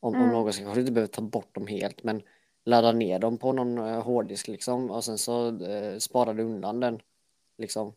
Om, 0.00 0.14
om 0.14 0.20
Mm. 0.20 0.32
någon 0.32 0.52
så 0.52 0.58
kanske 0.60 0.74
du 0.76 0.80
inte 0.80 0.92
behöver 0.92 1.12
ta 1.12 1.22
bort 1.22 1.54
dem 1.54 1.66
helt 1.66 2.02
men 2.04 2.22
ladda 2.64 2.92
ner 2.92 3.18
dem 3.18 3.38
på 3.38 3.52
någon 3.52 3.78
eh, 3.78 4.02
hårddisk 4.02 4.48
liksom 4.48 4.90
och 4.90 5.04
sen 5.04 5.18
så 5.18 5.62
eh, 5.64 5.98
sparar 5.98 6.34
du 6.34 6.42
undan 6.42 6.80
den 6.80 7.00
liksom. 7.58 7.92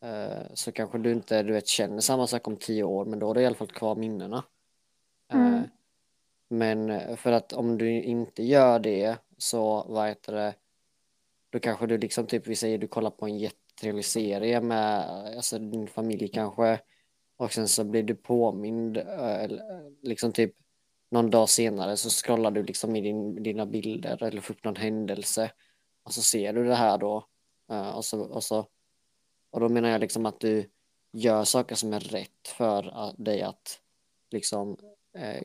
eh, 0.00 0.46
så 0.54 0.72
kanske 0.72 0.98
du 0.98 1.12
inte 1.12 1.42
du 1.42 1.52
vet, 1.52 1.66
känner 1.68 2.00
samma 2.00 2.26
sak 2.26 2.48
om 2.48 2.56
tio 2.56 2.82
år 2.84 3.04
men 3.04 3.18
då 3.18 3.26
har 3.26 3.34
du 3.34 3.40
i 3.40 3.46
alla 3.46 3.56
fall 3.56 3.68
kvar 3.68 3.94
minnena. 3.96 4.44
Mm. 5.32 5.54
Eh, 5.54 5.60
men 6.48 6.90
eh, 6.90 7.16
för 7.16 7.32
att 7.32 7.52
om 7.52 7.78
du 7.78 8.02
inte 8.02 8.42
gör 8.42 8.78
det 8.78 9.16
så 9.38 9.84
vad 9.88 10.08
heter 10.08 10.32
det 10.32 10.54
då 11.50 11.58
kanske 11.60 11.86
du 11.86 11.98
liksom 11.98 12.26
typ 12.26 12.46
vi 12.46 12.56
säger 12.56 12.78
du 12.78 12.86
kollar 12.88 13.10
på 13.10 13.26
en 13.26 13.38
trevlig 13.80 14.04
serie 14.04 14.60
med 14.60 15.04
alltså 15.36 15.58
din 15.58 15.86
familj 15.86 16.28
kanske. 16.28 16.80
Och 17.36 17.52
sen 17.52 17.68
så 17.68 17.84
blir 17.84 18.02
du 18.02 18.14
påmind 18.14 18.96
eh, 18.96 19.50
liksom 20.02 20.32
typ 20.32 20.54
någon 21.10 21.30
dag 21.30 21.48
senare 21.48 21.96
så 21.96 22.10
scrollar 22.10 22.50
du 22.50 22.62
liksom 22.62 22.96
i 22.96 23.00
din, 23.00 23.42
dina 23.42 23.66
bilder 23.66 24.22
eller 24.22 24.40
får 24.40 24.54
upp 24.54 24.64
någon 24.64 24.76
händelse. 24.76 25.50
Och 26.02 26.12
så 26.12 26.22
ser 26.22 26.52
du 26.52 26.64
det 26.64 26.74
här 26.74 26.98
då 26.98 27.26
eh, 27.70 27.90
och 27.90 28.04
så, 28.04 28.20
och 28.20 28.44
så 28.44 28.66
och 29.50 29.60
då 29.60 29.68
menar 29.68 29.88
jag 29.88 30.00
liksom 30.00 30.26
att 30.26 30.40
du 30.40 30.70
gör 31.12 31.44
saker 31.44 31.74
som 31.74 31.92
är 31.92 32.00
rätt 32.00 32.48
för 32.48 33.14
dig 33.18 33.42
att 33.42 33.80
liksom 34.30 34.76
eh, 35.14 35.42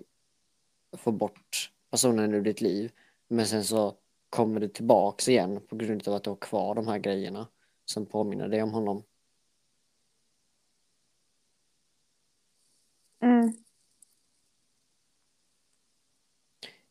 få 0.97 1.11
bort 1.11 1.71
personen 1.91 2.33
ur 2.33 2.41
ditt 2.41 2.61
liv. 2.61 2.91
Men 3.27 3.47
sen 3.47 3.63
så 3.63 3.97
kommer 4.29 4.59
du 4.59 4.67
tillbaks 4.67 5.29
igen 5.29 5.61
på 5.67 5.75
grund 5.75 6.07
av 6.07 6.13
att 6.13 6.23
du 6.23 6.29
har 6.29 6.37
kvar 6.37 6.75
de 6.75 6.87
här 6.87 6.97
grejerna 6.97 7.47
som 7.85 8.05
påminner 8.05 8.47
dig 8.47 8.63
om 8.63 8.71
honom. 8.71 9.03
Mm. 13.21 13.53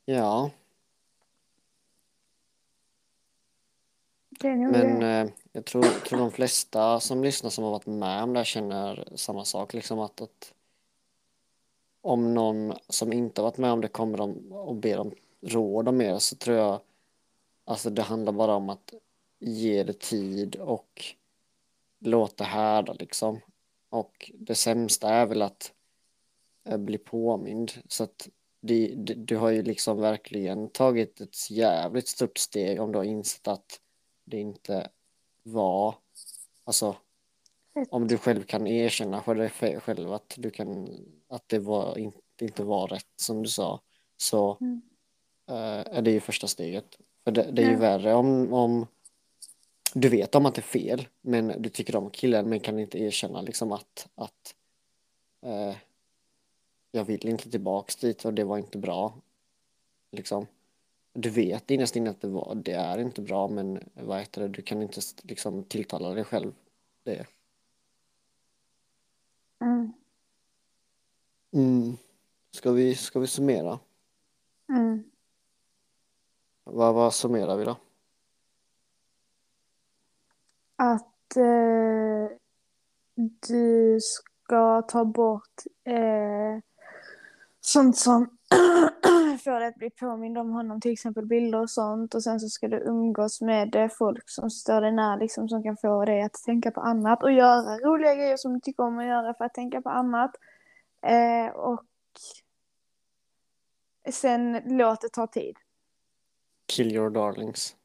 Ja, 0.05 0.51
men 4.43 5.03
eh, 5.03 5.33
jag 5.53 5.65
tror, 5.65 5.83
tror 5.83 6.19
de 6.19 6.31
flesta 6.31 7.01
som 7.01 7.25
lyssnar 7.25 7.51
som 7.51 7.65
har 7.65 7.71
varit 7.71 7.87
med 7.87 8.23
om 8.23 8.33
det 8.33 8.39
här 8.39 8.45
känner 8.45 9.09
samma 9.17 9.45
sak, 9.45 9.75
liksom 9.75 9.99
att, 9.99 10.21
att 10.21 10.55
om 12.01 12.35
någon 12.35 12.73
som 12.89 13.13
inte 13.13 13.41
har 13.41 13.49
varit 13.49 13.59
med 13.59 13.73
om 13.73 13.81
det 13.81 13.89
kommer 13.89 14.19
de 14.19 14.53
och 14.53 14.75
ber 14.75 14.99
om 14.99 15.15
råd 15.41 15.89
om 15.89 16.01
er 16.01 16.19
så 16.19 16.37
tror 16.37 16.57
jag 16.57 16.81
alltså 17.65 17.91
det 17.91 18.03
handlar 18.03 18.33
bara 18.33 18.55
om 18.55 18.71
att 18.71 18.95
ge 19.43 19.83
det 19.83 19.99
tid 19.99 20.57
och 20.57 21.05
låta 22.01 22.45
härda 22.45 22.93
liksom. 22.93 23.41
Och 23.91 24.31
det 24.35 24.55
sämsta 24.55 25.09
är 25.09 25.27
väl 25.27 25.43
att 25.43 25.73
eh, 26.65 26.79
bli 26.79 26.99
påmind 26.99 27.73
så 27.89 28.05
att 28.05 28.29
det, 28.61 28.95
det, 28.97 29.15
du 29.15 29.37
har 29.37 29.51
ju 29.51 29.63
liksom 29.63 30.01
verkligen 30.01 30.69
tagit 30.69 31.21
ett 31.21 31.51
jävligt 31.51 32.09
stort 32.09 32.39
steg 32.39 32.81
om 32.81 32.93
du 32.93 32.99
har 32.99 33.05
insett 33.05 33.49
att 33.49 33.81
det 34.25 34.41
inte 34.41 34.91
var 35.43 35.95
alltså 36.65 36.97
om 37.91 38.09
du 38.09 38.19
själv 38.19 38.43
kan 38.43 38.67
erkänna 38.67 39.23
för 39.23 39.35
dig 39.35 39.51
själv 39.81 40.13
att 40.13 40.35
du 40.39 40.51
kan 40.51 40.89
att 41.29 41.49
det 41.49 41.59
var 41.59 41.99
inte, 41.99 42.19
inte 42.41 42.65
var 42.65 42.89
rätt 42.89 43.07
som 43.17 43.43
du 43.43 43.49
sa 43.49 43.81
så 44.17 44.59
Mm. 44.61 44.83
eh, 45.49 45.97
är 45.97 46.03
det 46.03 46.11
ju 46.11 46.21
första 46.21 46.47
steget. 46.47 46.99
För 47.25 47.31
det, 47.33 47.51
det 47.53 47.63
är 47.63 47.67
ju 47.67 47.73
Ja. 47.73 47.79
värre 47.79 48.15
om, 48.15 48.53
om 48.53 48.87
du 49.93 50.09
vet 50.09 50.35
om 50.35 50.47
att 50.47 50.55
det 50.55 50.61
är 50.61 50.63
fel 50.63 51.09
men 51.21 51.63
du 51.63 51.69
tycker 51.69 51.97
om 51.97 52.11
killen 52.11 52.49
men 52.49 52.61
kan 52.61 52.79
inte 52.79 52.99
erkänna 52.99 53.41
liksom 53.41 53.73
att, 53.73 54.09
att 54.15 54.55
eh, 55.43 55.77
jag 56.91 57.05
vill 57.05 57.29
inte 57.29 57.51
tillbaks 57.51 57.97
dit 57.97 58.25
och 58.25 58.35
det 58.35 58.45
var 58.45 58.59
inte 58.59 58.79
bra. 58.79 59.15
Liksom. 60.11 60.47
Du 61.13 61.31
vet 61.31 61.71
innerst 61.71 61.97
inne 61.97 62.11
att 62.11 62.21
det, 62.21 62.29
var, 62.29 62.55
det 62.55 62.73
är 62.73 62.99
inte 62.99 63.23
bra 63.23 63.49
men 63.49 63.91
vad 63.95 64.19
heter 64.19 64.41
det, 64.41 64.49
du 64.49 64.63
kan 64.63 64.83
inte 64.83 65.01
liksom 65.23 65.65
tilltala 65.65 66.15
dig 66.15 66.25
själv 66.25 66.53
det. 67.03 67.27
Mm. 69.61 69.93
Mm. 71.53 71.97
Ska 72.51 72.73
vi, 72.73 72.95
ska 72.95 73.21
vi 73.21 73.27
summera? 73.27 73.79
Mm. 74.69 75.05
Vad, 76.65 76.95
vad 76.95 77.15
summerar 77.15 77.57
vi 77.57 77.65
då? 77.65 77.77
Att 80.83 81.37
eh, 81.37 82.37
du 83.49 83.99
ska 84.01 84.83
ta 84.83 85.05
bort 85.05 85.63
eh, 85.85 86.59
sånt 87.61 87.97
som 87.97 88.39
får 89.45 89.61
dig 89.61 89.69
att 89.69 89.75
bli 89.75 89.91
påmind 89.91 90.39
om 90.39 90.51
honom, 90.51 90.81
till 90.81 90.93
exempel 90.93 91.27
bilder 91.27 91.61
och 91.61 91.71
sånt. 91.71 92.15
Och 92.15 92.23
sen 92.23 92.41
så 92.41 92.49
ska 92.49 92.69
du 92.69 92.77
umgås 92.77 93.41
med 93.41 93.77
eh, 93.77 93.89
folk 93.99 94.31
som 94.31 94.51
står 94.51 94.81
dig 94.81 94.93
nära, 94.93 95.17
liksom, 95.17 95.49
som 95.49 95.63
kan 95.63 95.77
få 95.77 96.05
dig 96.05 96.23
att 96.23 96.35
tänka 96.35 96.71
på 96.71 96.81
annat 96.81 97.23
och 97.23 97.33
göra 97.33 97.79
roliga 97.79 98.15
grejer 98.15 98.37
som 98.37 98.55
du 98.55 98.61
tycker 98.61 98.83
om 98.83 98.99
att 98.99 99.07
göra 99.07 99.35
för 99.35 99.45
att 99.45 99.55
tänka 99.55 99.83
på 99.83 99.91
annat. 99.91 100.31
Eh, 101.07 101.55
och 101.55 101.85
sen 104.11 104.61
låt 104.65 105.01
det 105.01 105.09
ta 105.09 105.27
tid. 105.27 105.57
Kill 106.67 106.93
your 106.93 107.11
darlings. 107.11 107.77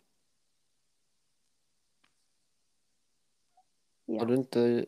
Ja. 4.10 4.20
Har 4.20 4.26
du 4.26 4.36
inte 4.36 4.86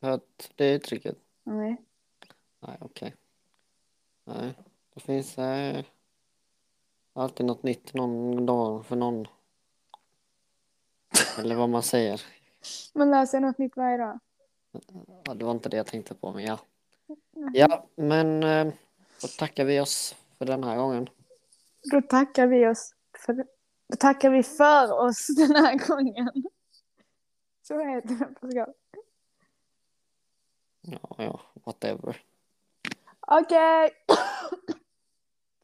hört 0.00 0.50
det 0.56 0.72
uttrycket? 0.72 1.16
Nej. 1.42 1.76
Nej, 2.60 2.76
okej. 2.80 3.14
Nej, 4.24 4.54
det 4.94 5.00
finns 5.00 5.38
eh, 5.38 5.84
alltid 7.12 7.46
något 7.46 7.62
nytt 7.62 7.94
någon 7.94 8.46
dag 8.46 8.86
för 8.86 8.96
någon. 8.96 9.26
Eller 11.38 11.54
vad 11.54 11.68
man 11.68 11.82
säger. 11.82 12.22
Man 12.94 13.10
lär 13.10 13.26
sig 13.26 13.40
något 13.40 13.58
nytt 13.58 13.76
varje 13.76 13.96
dag. 13.96 14.18
Ja, 15.24 15.34
det 15.34 15.44
var 15.44 15.52
inte 15.52 15.68
det 15.68 15.76
jag 15.76 15.86
tänkte 15.86 16.14
på, 16.14 16.32
men 16.32 16.44
ja. 16.44 16.58
Ja, 17.54 17.86
men 17.94 18.42
eh, 18.42 18.72
då 19.20 19.28
tackar 19.38 19.64
vi 19.64 19.80
oss 19.80 20.14
för 20.38 20.44
den 20.44 20.64
här 20.64 20.76
gången. 20.76 21.08
Då 21.90 22.02
tackar 22.02 22.46
vi 22.46 22.66
oss 22.66 22.94
för, 23.26 23.34
då 23.88 23.96
tackar 23.98 24.30
vi 24.30 24.42
för 24.42 24.92
oss 24.92 25.26
den 25.36 25.56
här 25.56 25.88
gången. 25.88 26.44
Så 27.72 27.78
heter 27.78 28.08
det 28.08 28.34
på 28.40 28.50
skål. 28.50 28.72
Ja, 30.80 30.98
ja, 31.18 31.40
whatever. 31.64 32.22
Okej. 33.20 33.90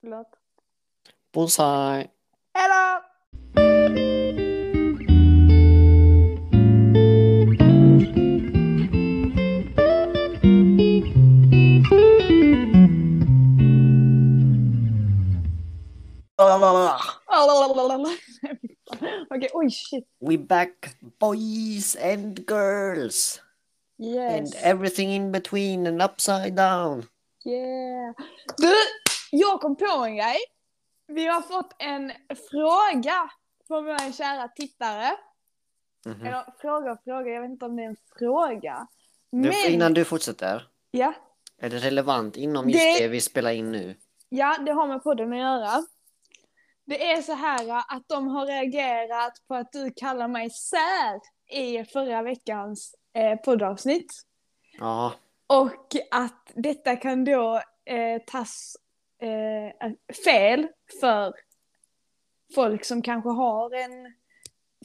Förlåt. 0.00 0.28
Bullseye! 1.32 2.10
Hejdå! 2.54 3.08
Okej, 19.30 19.50
oj 19.52 19.70
shit. 19.70 20.04
We 20.20 20.38
back 20.38 20.96
boys 21.20 21.96
and 21.96 22.46
girls 22.46 23.40
and 24.00 24.46
Yes. 24.46 24.54
everything 24.62 25.10
in 25.10 25.32
between 25.32 25.86
and 25.86 26.02
upside 26.02 26.54
down. 26.56 27.06
Yeah. 27.44 28.14
Du, 28.56 28.72
jag 29.30 29.60
kom 29.60 29.76
på 29.76 30.04
en 30.04 30.16
grej. 30.16 30.36
Vi 31.06 31.26
har 31.26 31.42
fått 31.42 31.74
en 31.78 32.12
fråga 32.50 33.30
från 33.66 33.84
våra 33.84 34.12
kära 34.12 34.48
tittare. 34.48 35.10
Mhm. 36.06 36.26
Eller 36.26 36.44
fråga 36.60 36.92
och 36.92 36.98
fråga, 37.04 37.30
jag 37.30 37.40
vet 37.42 37.50
inte 37.50 37.64
om 37.64 37.76
det 37.76 37.82
är 37.82 37.86
en 37.88 37.96
fråga. 38.18 38.86
Du, 39.30 39.38
Men, 39.38 39.52
innan 39.72 39.94
du 39.94 40.04
fortsätter, 40.04 40.68
ja, 40.90 41.14
är 41.60 41.70
det 41.70 41.78
relevant 41.78 42.36
inom 42.36 42.70
just 42.70 42.84
Det- 42.98 42.98
det 43.04 43.08
vi 43.08 43.20
spelar 43.20 43.50
in 43.50 43.72
nu? 43.72 43.96
ja, 44.28 44.56
det 44.66 44.72
har 44.72 44.86
med 44.88 45.02
podden 45.02 45.32
att 45.32 45.38
göra. 45.38 45.82
Det 46.88 47.12
är 47.12 47.22
så 47.22 47.32
här 47.32 47.82
att 47.88 48.08
de 48.08 48.28
har 48.28 48.46
reagerat 48.46 49.32
på 49.48 49.54
att 49.54 49.72
du 49.72 49.92
kallar 49.96 50.28
mig 50.28 50.50
sär 50.50 51.20
i 51.50 51.84
förra 51.84 52.22
veckans 52.22 52.94
eh, 53.12 53.36
poddavsnitt. 53.36 54.12
Ja, 54.78 55.12
Och 55.46 55.96
att 56.10 56.52
detta 56.54 56.96
kan 56.96 57.24
då 57.24 57.62
eh, 57.84 58.22
tas 58.26 58.76
eh, 59.18 59.92
fel 60.24 60.68
för 61.00 61.34
folk 62.54 62.84
som 62.84 63.02
kanske 63.02 63.30
har 63.30 63.74
en 63.74 64.14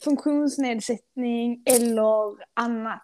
funktionsnedsättning 0.04 1.62
eller 1.66 2.44
annat. 2.54 3.02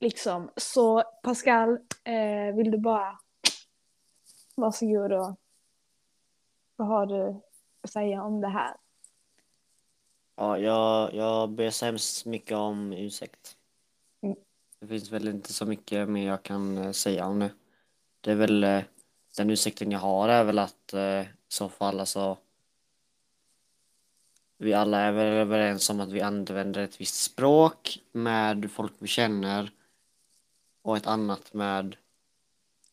Liksom. 0.00 0.50
Så 0.56 1.02
Pascal, 1.22 1.78
eh, 2.04 2.56
vill 2.56 2.70
du 2.70 2.78
bara 2.78 3.18
varsågod 4.54 5.12
och 5.12 5.36
vad 6.76 6.88
har 6.88 7.06
du 7.06 7.47
att 7.88 7.92
säga 7.92 8.22
om 8.22 8.40
det 8.40 8.48
här? 8.48 8.76
ja 10.36 10.58
jag, 10.58 11.14
jag 11.14 11.50
ber 11.50 11.70
så 11.70 11.84
hemskt 11.84 12.26
mycket 12.26 12.56
om 12.56 12.92
ursäkt. 12.92 13.56
Mm. 14.22 14.36
Det 14.80 14.86
finns 14.86 15.12
väl 15.12 15.28
inte 15.28 15.52
så 15.52 15.66
mycket 15.66 16.08
mer 16.08 16.26
jag 16.26 16.42
kan 16.42 16.78
eh, 16.78 16.92
säga 16.92 17.26
om 17.26 17.38
det. 17.38 17.50
Det 18.20 18.30
är 18.30 18.34
väl 18.34 18.64
eh, 18.64 18.82
den 19.36 19.50
ursäkten 19.50 19.92
jag 19.92 19.98
har 19.98 20.28
är 20.28 20.44
väl 20.44 20.58
att 20.58 20.92
eh, 20.92 21.20
i 21.20 21.28
så 21.48 21.68
fall 21.68 22.00
alltså 22.00 22.36
vi 24.58 24.74
alla 24.74 25.00
är 25.00 25.12
väl 25.12 25.26
överens 25.26 25.90
om 25.90 26.00
att 26.00 26.12
vi 26.12 26.20
använder 26.20 26.80
ett 26.80 27.00
visst 27.00 27.22
språk 27.22 27.98
med 28.12 28.70
folk 28.70 28.92
vi 28.98 29.08
känner 29.08 29.70
och 30.82 30.96
ett 30.96 31.06
annat 31.06 31.54
med 31.54 31.96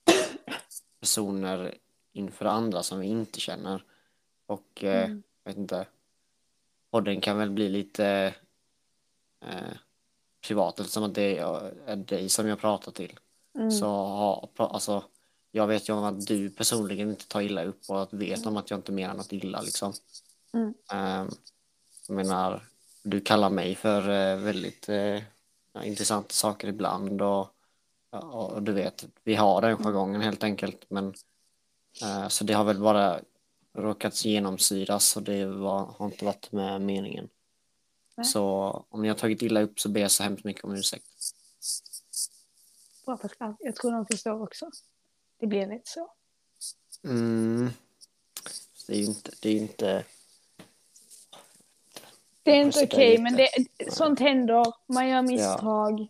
personer 1.00 1.76
inför 2.14 2.46
andra 2.46 2.84
som 2.84 3.00
vi 3.00 3.08
inte 3.08 3.40
känner. 3.40 3.84
Och 4.46 4.84
eh, 4.84 5.06
Mm. 5.06 5.24
vet 5.44 5.58
inte, 5.58 5.86
podden 6.92 7.22
kan 7.22 7.38
väl 7.38 7.50
bli 7.50 7.70
lite 7.70 8.34
eh, 9.46 9.74
privat 10.48 10.80
eftersom 10.80 11.04
att 11.04 11.14
det 11.14 11.38
är 11.38 11.74
är 11.86 11.96
dig 11.96 12.30
som 12.30 12.48
jag 12.48 12.60
pratar 12.60 12.92
till. 12.92 13.20
Mm. 13.56 13.72
Så 13.72 13.86
ha, 13.86 14.50
alltså, 14.58 15.04
jag 15.52 15.68
vet 15.68 15.90
ju 15.90 15.94
om 15.94 16.04
att 16.04 16.28
du 16.28 16.50
personligen 16.50 17.10
inte 17.10 17.28
tar 17.28 17.42
illa 17.42 17.64
upp 17.64 17.80
och 17.88 18.02
att 18.02 18.14
vet 18.14 18.46
om 18.46 18.58
att 18.58 18.70
jag 18.70 18.78
inte 18.78 18.92
menar 18.92 19.14
något 19.14 19.34
illa 19.34 19.62
liksom. 19.62 19.94
Mm. 20.54 20.74
Ehm, 20.92 21.30
jag 22.08 22.16
menar, 22.16 22.64
du 23.04 23.22
kallar 23.22 23.50
mig 23.50 23.76
för 23.76 24.10
eh, 24.10 24.38
väldigt 24.38 24.90
eh, 24.90 25.22
ja, 25.74 25.84
intressanta 25.84 26.34
saker 26.34 26.68
ibland 26.68 27.22
och, 27.22 27.48
ja, 28.12 28.20
och 28.20 28.64
du 28.64 28.72
vet, 28.74 29.06
vi 29.24 29.36
har 29.36 29.62
den 29.62 29.78
jargongen 29.78 30.22
helt 30.22 30.44
enkelt 30.44 30.86
men 30.88 31.14
eh, 32.04 32.28
så 32.28 32.44
det 32.44 32.54
har 32.54 32.64
väl 32.64 32.80
bara 32.80 33.20
råkat 33.76 34.26
genomsyras 34.26 35.18
och 35.18 35.24
det 35.24 35.46
var, 35.46 35.86
har 35.86 36.06
inte 36.06 36.26
varit 36.26 36.52
med 36.52 36.82
meningen. 36.82 37.30
Nej. 38.16 38.26
Så 38.26 38.42
om 38.90 39.02
ni 39.02 39.08
har 39.08 39.16
tagit 39.16 39.42
illa 39.42 39.62
upp 39.62 39.80
så 39.80 39.90
ber 39.90 40.02
jag 40.02 40.12
så 40.12 40.24
hemskt 40.24 40.44
mycket 40.44 40.64
om 40.64 40.76
ursäkt. 40.76 41.06
Bra 43.06 43.18
Pascal. 43.18 43.56
Jag 43.60 43.76
tror 43.76 43.92
de 43.92 44.06
förstår 44.06 44.44
också. 44.44 44.72
Det 45.40 45.48
blir 45.48 45.68
lite 45.68 45.90
så. 45.90 46.12
Mm. 47.04 47.70
Det 48.88 48.94
är 48.94 48.98
ju 48.98 49.06
inte, 49.06 49.32
det 49.42 49.50
är 49.50 49.58
inte 49.58 50.04
Det 52.44 52.52
är 52.52 52.62
inte 52.62 52.84
okej, 52.84 53.10
lite. 53.12 53.24
men 53.24 53.36
det, 53.36 53.50
sånt 53.94 54.20
händer. 54.20 54.74
Man 54.86 55.08
gör 55.08 55.22
misstag. 55.22 56.08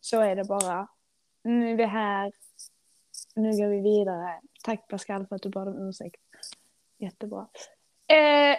Så 0.00 0.20
är 0.20 0.36
det 0.36 0.44
bara. 0.44 0.88
Nu 1.42 1.70
är 1.70 1.76
vi 1.76 1.84
här. 1.84 2.32
Nu 3.34 3.50
går 3.50 3.68
vi 3.68 3.80
vidare. 3.80 4.40
Tack 4.62 4.88
Pascal 4.88 5.26
för 5.26 5.36
att 5.36 5.42
du 5.42 5.48
bad 5.48 5.68
om 5.68 5.88
ursäkt. 5.88 6.20
Jättebra. 6.98 7.46
Eh, 8.06 8.58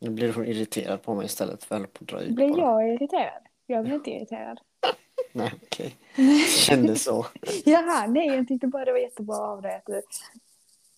Nu 0.00 0.10
blir 0.10 0.32
hon 0.32 0.46
irriterad 0.46 1.02
på 1.02 1.14
mig 1.14 1.26
istället 1.26 1.64
för 1.64 1.74
att 1.74 1.80
hålla 1.80 1.88
på 1.92 2.04
att 2.04 2.08
dra 2.08 2.20
ut 2.20 2.34
blir 2.34 2.58
jag 2.58 2.88
irriterad? 2.94 3.42
Jag 3.66 3.84
blir 3.84 3.94
inte 3.94 4.10
irriterad. 4.10 4.60
Nej, 5.32 5.52
okej. 5.62 5.96
Det 6.16 6.48
kändes 6.50 7.04
så. 7.04 7.26
Jaha, 7.64 8.06
nej 8.06 8.26
jag 8.26 8.48
tyckte 8.48 8.66
bara 8.66 8.84
det 8.84 8.92
var 8.92 8.98
jättebra 8.98 9.36
av 9.36 9.62
dig 9.62 9.74
att 9.74 9.86
du... 9.86 10.02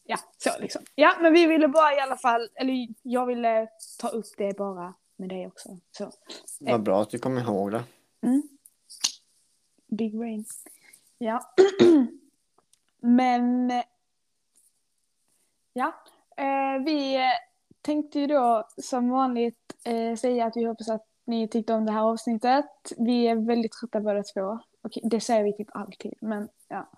Ja, 0.07 0.17
så 0.39 0.51
liksom. 0.61 0.83
Ja, 0.95 1.17
men 1.21 1.33
vi 1.33 1.47
ville 1.47 1.69
bara 1.69 1.95
i 1.97 2.01
alla 2.01 2.17
fall, 2.17 2.49
eller 2.55 2.89
jag 3.03 3.27
ville 3.27 3.69
ta 3.99 4.09
upp 4.09 4.27
det 4.37 4.57
bara 4.57 4.95
med 5.17 5.29
dig 5.29 5.47
också. 5.47 5.79
Så. 5.91 6.11
Vad 6.61 6.83
bra 6.83 7.03
att 7.03 7.11
du 7.11 7.19
kom 7.19 7.39
ihåg 7.39 7.71
det. 7.73 7.85
Mm. 8.23 8.43
Big 9.87 10.19
brain. 10.19 10.45
Ja. 11.19 11.55
Men... 13.01 13.73
Ja. 15.73 15.95
Eh, 16.37 16.85
vi 16.85 17.19
tänkte 17.83 18.19
ju 18.21 18.27
då 18.27 18.69
som 18.83 19.11
vanligt 19.11 19.75
eh, 19.85 20.17
säga 20.17 20.47
att 20.47 20.57
vi 20.57 20.65
hoppas 20.65 20.89
att 20.89 21.07
ni 21.25 21.49
tyckte 21.49 21.75
om 21.75 21.87
det 21.87 21.93
här 21.93 22.01
avsnittet. 22.03 22.67
Vi 22.99 23.27
är 23.29 23.35
väldigt 23.37 23.73
trötta 23.73 24.01
båda 24.01 24.23
två. 24.23 24.59
Okej, 24.83 25.03
det 25.05 25.21
säger 25.21 25.45
vi 25.45 25.53
typ 25.53 25.69
alltid, 25.77 26.15
men 26.21 26.49
ja. 26.69 26.89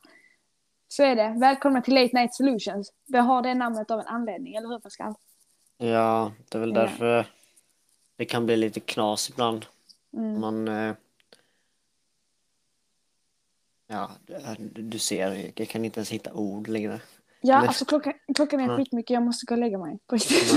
Så 0.88 1.02
är 1.02 1.16
det. 1.16 1.34
Välkomna 1.40 1.82
till 1.82 1.94
Late 1.94 2.16
Night 2.16 2.34
Solutions. 2.34 2.92
Vi 3.06 3.18
har 3.18 3.42
det 3.42 3.54
namnet 3.54 3.90
av 3.90 4.00
en 4.00 4.06
anledning, 4.06 4.54
eller 4.54 4.68
hur 4.68 4.78
Pascal? 4.78 5.14
Ja, 5.78 6.32
det 6.50 6.58
är 6.58 6.60
väl 6.60 6.74
Ja. 6.74 6.80
därför 6.80 7.26
det 8.16 8.24
kan 8.24 8.46
bli 8.46 8.56
lite 8.56 8.80
knas 8.80 9.30
ibland. 9.30 9.66
Mm. 10.12 10.40
Man... 10.40 10.68
eh, 10.68 10.94
Ja, 13.88 14.10
du- 14.58 14.82
du 14.82 14.98
ser, 14.98 15.52
jag 15.56 15.68
kan 15.68 15.84
inte 15.84 15.98
ens 16.00 16.10
hitta 16.10 16.32
ord 16.34 16.68
längre. 16.68 17.00
Ja, 17.46 17.56
Eller- 17.58 17.68
alltså 17.68 17.84
klockan, 17.84 18.12
klockan 18.34 18.60
är 18.60 18.68
Ja. 18.68 18.76
skitmycket, 18.76 19.10
jag 19.14 19.22
måste 19.22 19.46
gå 19.46 19.54
och 19.54 19.58
lägga 19.58 19.78
mig. 19.78 19.98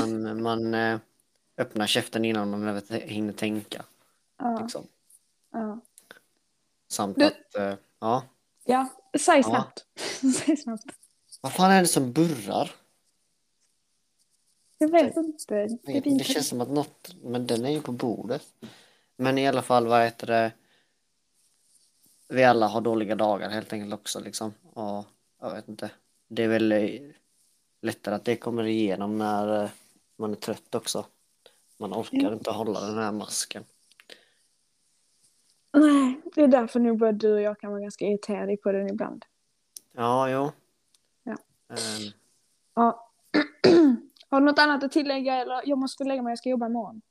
Man, 0.01 0.41
man 0.43 0.73
eh, 0.73 0.99
öppnar 1.57 1.87
käften 1.87 2.25
innan 2.25 2.49
man 2.49 2.67
över- 2.67 2.99
hinner 3.07 3.33
tänka. 3.33 3.83
Ja, 4.37 4.59
Liksom. 4.61 4.87
ja. 5.51 5.79
Samt 6.87 7.17
Du- 7.17 7.25
att, 7.25 7.55
eh, 7.55 7.73
ja. 7.99 8.23
ja, 8.65 8.87
säg 9.19 9.43
snabbt. 9.43 9.85
säg 10.45 10.57
snabbt. 10.57 10.83
Vad 11.41 11.53
fan 11.53 11.71
är 11.71 11.81
det 11.81 11.87
som 11.87 12.11
burrar? 12.11 12.71
Jag 14.77 14.91
vet 14.91 15.17
inte. 15.17 15.55
Det 15.55 15.93
är 15.97 16.01
Det, 16.01 16.17
det 16.17 16.23
känns 16.23 16.47
som 16.47 16.61
att 16.61 16.69
något, 16.69 17.15
men 17.23 17.47
den 17.47 17.65
är 17.65 17.69
ju 17.71 17.81
på 17.81 17.91
bordet. 17.91 18.43
Men 19.15 19.37
i 19.37 19.47
alla 19.47 19.61
fall, 19.61 19.87
vad 19.87 20.03
heter 20.03 20.27
det? 20.27 20.51
Vi 22.27 22.43
alla 22.43 22.67
har 22.67 22.81
dåliga 22.81 23.15
dagar 23.15 23.49
helt 23.49 23.73
enkelt 23.73 23.93
också 23.93 24.19
liksom. 24.19 24.53
Och 24.73 25.05
jag 25.41 25.51
vet 25.55 25.67
inte. 25.69 25.89
Det 26.31 26.43
är 26.43 26.47
väl 26.47 26.71
eh, 26.71 27.01
lättare 27.81 28.15
att 28.15 28.25
det 28.25 28.35
kommer 28.35 28.63
igenom 28.63 29.17
när 29.17 29.63
eh, 29.63 29.69
man 30.15 30.31
är 30.31 30.35
trött 30.35 30.75
också. 30.75 31.05
Man 31.77 31.93
orkar 31.93 32.17
Mm. 32.19 32.33
inte 32.33 32.51
hålla 32.51 32.79
den 32.81 32.97
här 32.97 33.11
masken. 33.11 33.63
Nej, 35.71 36.21
det 36.35 36.41
är 36.41 36.47
därför 36.47 36.79
nog 36.79 36.97
både 36.99 37.11
du 37.11 37.33
och 37.33 37.41
jag 37.41 37.59
kan 37.59 37.71
vara 37.71 37.81
ganska 37.81 38.05
irriterade 38.05 38.57
på 38.57 38.71
den 38.71 38.89
ibland. 38.89 39.25
Ja, 39.91 40.29
jo. 40.29 40.51
Ja. 41.23 41.31
Ehm, 41.69 42.11
Ja. 42.73 43.09
Har 44.29 44.39
du 44.39 44.45
något 44.45 44.59
annat 44.59 44.83
att 44.83 44.91
tillägga? 44.91 45.35
Eller 45.35 45.61
jag 45.65 45.77
måste 45.77 46.03
lägga 46.03 46.21
mig, 46.21 46.31
jag 46.31 46.37
ska 46.37 46.49
jobba 46.49 46.65
imorgon. 46.65 47.01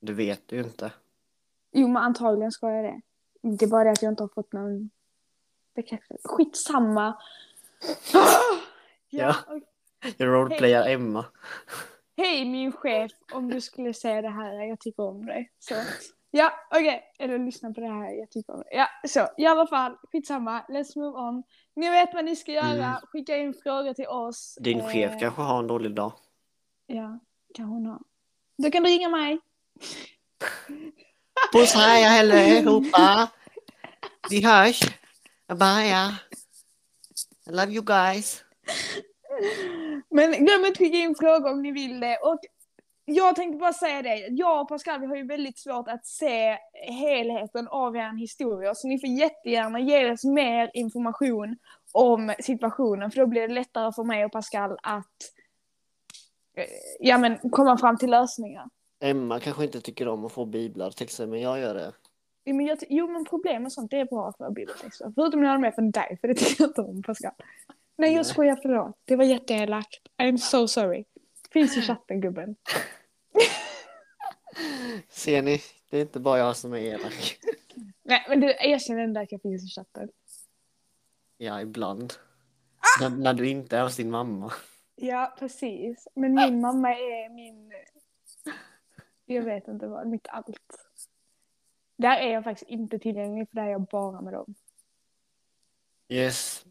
det 0.00 0.12
vet 0.12 0.48
du 0.48 0.56
ju 0.56 0.62
inte. 0.62 0.92
Jo, 1.72 1.88
men 1.88 1.96
antagligen 2.02 2.52
ska 2.52 2.70
jag 2.70 2.84
det. 2.84 3.00
Det 3.42 3.64
är 3.64 3.68
bara 3.68 3.84
det 3.84 3.90
att 3.90 4.02
jag 4.02 4.12
inte 4.12 4.22
har 4.22 4.28
fått 4.28 4.52
någon 4.52 4.90
bekräftelse. 5.74 6.28
Skitsamma. 6.28 7.18
Ja. 9.10 9.34
och- 9.46 9.60
Jag 10.16 10.28
roleplayar 10.28 10.88
Emma. 10.88 11.24
Hej 12.16 12.44
min 12.44 12.72
chef, 12.72 13.12
om 13.32 13.50
du 13.50 13.60
skulle 13.60 13.94
se 13.94 14.20
det 14.20 14.28
här, 14.30 14.52
jag 14.68 14.80
tycker 14.80 15.02
om 15.02 15.26
dig. 15.26 15.50
Så. 15.58 15.74
Ja, 16.30 16.52
okej. 16.70 17.04
Eller 17.18 17.38
lyssna 17.38 17.72
på 17.72 17.80
det 17.80 17.88
här, 17.88 18.10
jag 18.18 18.30
tycker 18.30 18.52
om 18.52 18.58
dig. 18.58 18.68
Ja, 18.72 18.86
så 19.08 19.28
i 19.36 19.46
alla 19.46 19.66
fall, 19.66 19.96
skitsamma. 20.12 20.60
Let's 20.68 20.98
move 20.98 21.18
on. 21.18 21.42
Ni 21.76 21.90
vet 21.90 22.14
vad 22.14 22.24
ni 22.24 22.36
ska 22.36 22.52
göra. 22.52 22.66
Mm. 22.86 22.96
Skicka 23.12 23.36
in 23.36 23.54
frågor 23.62 23.94
till 23.94 24.06
oss. 24.06 24.58
Din 24.60 24.80
Eh, 24.80 24.86
chef 24.88 25.12
kanske 25.20 25.42
har 25.42 25.58
en 25.58 25.66
dålig 25.66 25.94
dag. 25.94 26.12
Ja, 26.86 27.18
kan 27.54 27.64
hon 27.64 27.86
ha. 27.86 28.00
Du 28.56 28.70
kan 28.70 28.84
ringa 28.84 29.08
mig. 29.08 29.38
Puss 31.52 31.74
hej 31.74 32.20
allihopa! 32.20 33.28
Vi 34.30 34.44
hörs! 34.44 34.80
Bye! 35.48 36.14
I 37.46 37.50
love 37.50 37.72
you 37.72 37.84
guys! 37.84 38.44
Men 40.10 40.32
glöm 40.32 40.64
inte 40.64 40.78
skicka 40.78 40.96
in 40.96 41.14
frågor 41.14 41.52
om 41.52 41.62
ni 41.62 41.72
vill 41.72 42.00
det. 42.00 42.16
Och 42.16 42.40
jag 43.04 43.36
tänkte 43.36 43.58
bara 43.58 43.72
säga 43.72 44.02
det. 44.02 44.16
Jag 44.30 44.60
och 44.60 44.68
Pascal 44.68 45.00
vi 45.00 45.06
har 45.06 45.16
ju 45.16 45.26
väldigt 45.26 45.58
svårt 45.58 45.88
att 45.88 46.06
se 46.06 46.58
helheten 46.88 47.68
av 47.68 47.96
er 47.96 48.18
historia. 48.18 48.74
Så 48.74 48.88
ni 48.88 48.98
får 48.98 49.08
jättegärna 49.08 49.80
ge 49.80 50.12
oss 50.12 50.24
mer 50.24 50.70
information 50.74 51.56
om 51.92 52.34
situationen. 52.40 53.10
För 53.10 53.20
då 53.20 53.26
blir 53.26 53.48
det 53.48 53.54
lättare 53.54 53.92
för 53.92 54.04
mig 54.04 54.24
och 54.24 54.32
Pascal 54.32 54.76
att 54.82 55.06
eh, 56.56 56.64
ja, 57.00 57.18
men, 57.18 57.50
komma 57.50 57.78
fram 57.78 57.98
till 57.98 58.10
lösningar. 58.10 58.68
Emma 59.00 59.40
kanske 59.40 59.64
inte 59.64 59.80
tycker 59.80 60.08
om 60.08 60.24
att 60.24 60.32
få 60.32 60.44
biblar 60.44 60.90
till 60.90 61.08
sig, 61.08 61.26
men 61.26 61.40
jag 61.40 61.60
gör 61.60 61.74
det. 61.74 61.92
Men, 62.44 62.66
jag, 62.66 62.78
jo, 62.88 63.08
men 63.08 63.24
problem 63.24 63.64
och 63.64 63.72
sånt 63.72 63.90
det 63.90 64.00
är 64.00 64.04
bra 64.04 64.32
för 64.38 64.50
bibeltexter. 64.50 65.12
Förutom 65.14 65.40
när 65.40 65.48
har 65.48 65.58
med 65.58 65.74
från 65.74 65.90
dig, 65.90 66.18
för 66.20 66.28
det 66.28 66.34
tycker 66.34 66.62
jag 66.62 66.70
inte 66.70 66.80
om 66.80 67.02
Pascal. 67.02 67.32
Nej, 67.96 68.14
jag 68.14 68.26
skojar 68.26 68.58
förlåt. 68.62 68.98
Det 69.04 69.16
var 69.16 69.24
jätteelakt. 69.24 70.00
I'm 70.18 70.36
so 70.36 70.68
sorry. 70.68 71.04
Finns 71.50 71.76
i 71.76 71.82
chatten 71.82 72.20
gubben. 72.20 72.56
Ser 75.08 75.42
ni? 75.42 75.60
Det 75.90 75.96
är 75.96 76.00
inte 76.02 76.20
bara 76.20 76.38
jag 76.38 76.56
som 76.56 76.72
är 76.72 76.78
elak. 76.78 77.38
Nej, 78.02 78.26
men 78.28 78.40
du 78.40 78.46
erkänner 78.46 79.02
ändå 79.02 79.20
att 79.20 79.32
jag 79.32 79.42
finns 79.42 79.64
i 79.64 79.68
chatten. 79.68 80.08
Ja, 81.38 81.60
ibland. 81.60 82.12
När, 83.00 83.10
när 83.10 83.34
du 83.34 83.48
inte 83.48 83.76
är 83.76 83.82
hos 83.82 83.96
din 83.96 84.10
mamma. 84.10 84.52
Ja, 84.96 85.34
precis. 85.38 86.08
Men 86.14 86.34
min 86.34 86.60
mamma 86.60 86.90
är 86.90 87.28
min... 87.28 87.72
Jag 89.24 89.42
vet 89.42 89.68
inte 89.68 89.86
vad, 89.86 90.06
mitt 90.06 90.28
allt. 90.28 90.88
Där 91.96 92.16
är 92.18 92.32
jag 92.32 92.44
faktiskt 92.44 92.70
inte 92.70 92.98
tillgänglig 92.98 93.48
för 93.48 93.56
där 93.56 93.62
är 93.62 93.68
jag 93.70 93.82
bara 93.86 94.20
med 94.20 94.32
dem. 94.32 94.54
Yes, 96.08 96.64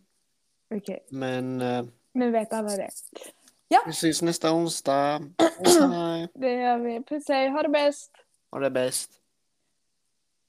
Okej, 0.75 1.05
men 1.09 1.61
eh, 1.61 1.85
nu 2.13 2.31
vet 2.31 2.53
alla 2.53 2.69
det. 2.77 2.89
vi 3.85 3.91
ses 3.91 4.21
nästa 4.21 4.53
onsdag. 4.53 5.19
Hej. 5.93 6.27
Det 6.33 6.53
gör 6.53 6.77
vi. 6.79 7.03
Puss 7.03 7.27
hej, 7.27 7.49
ha 7.49 7.63
det 7.63 7.69
bäst. 7.69 8.11
Ha 8.51 8.59
det 8.59 8.69
bäst. 8.71 9.11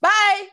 Bye! 0.00 0.50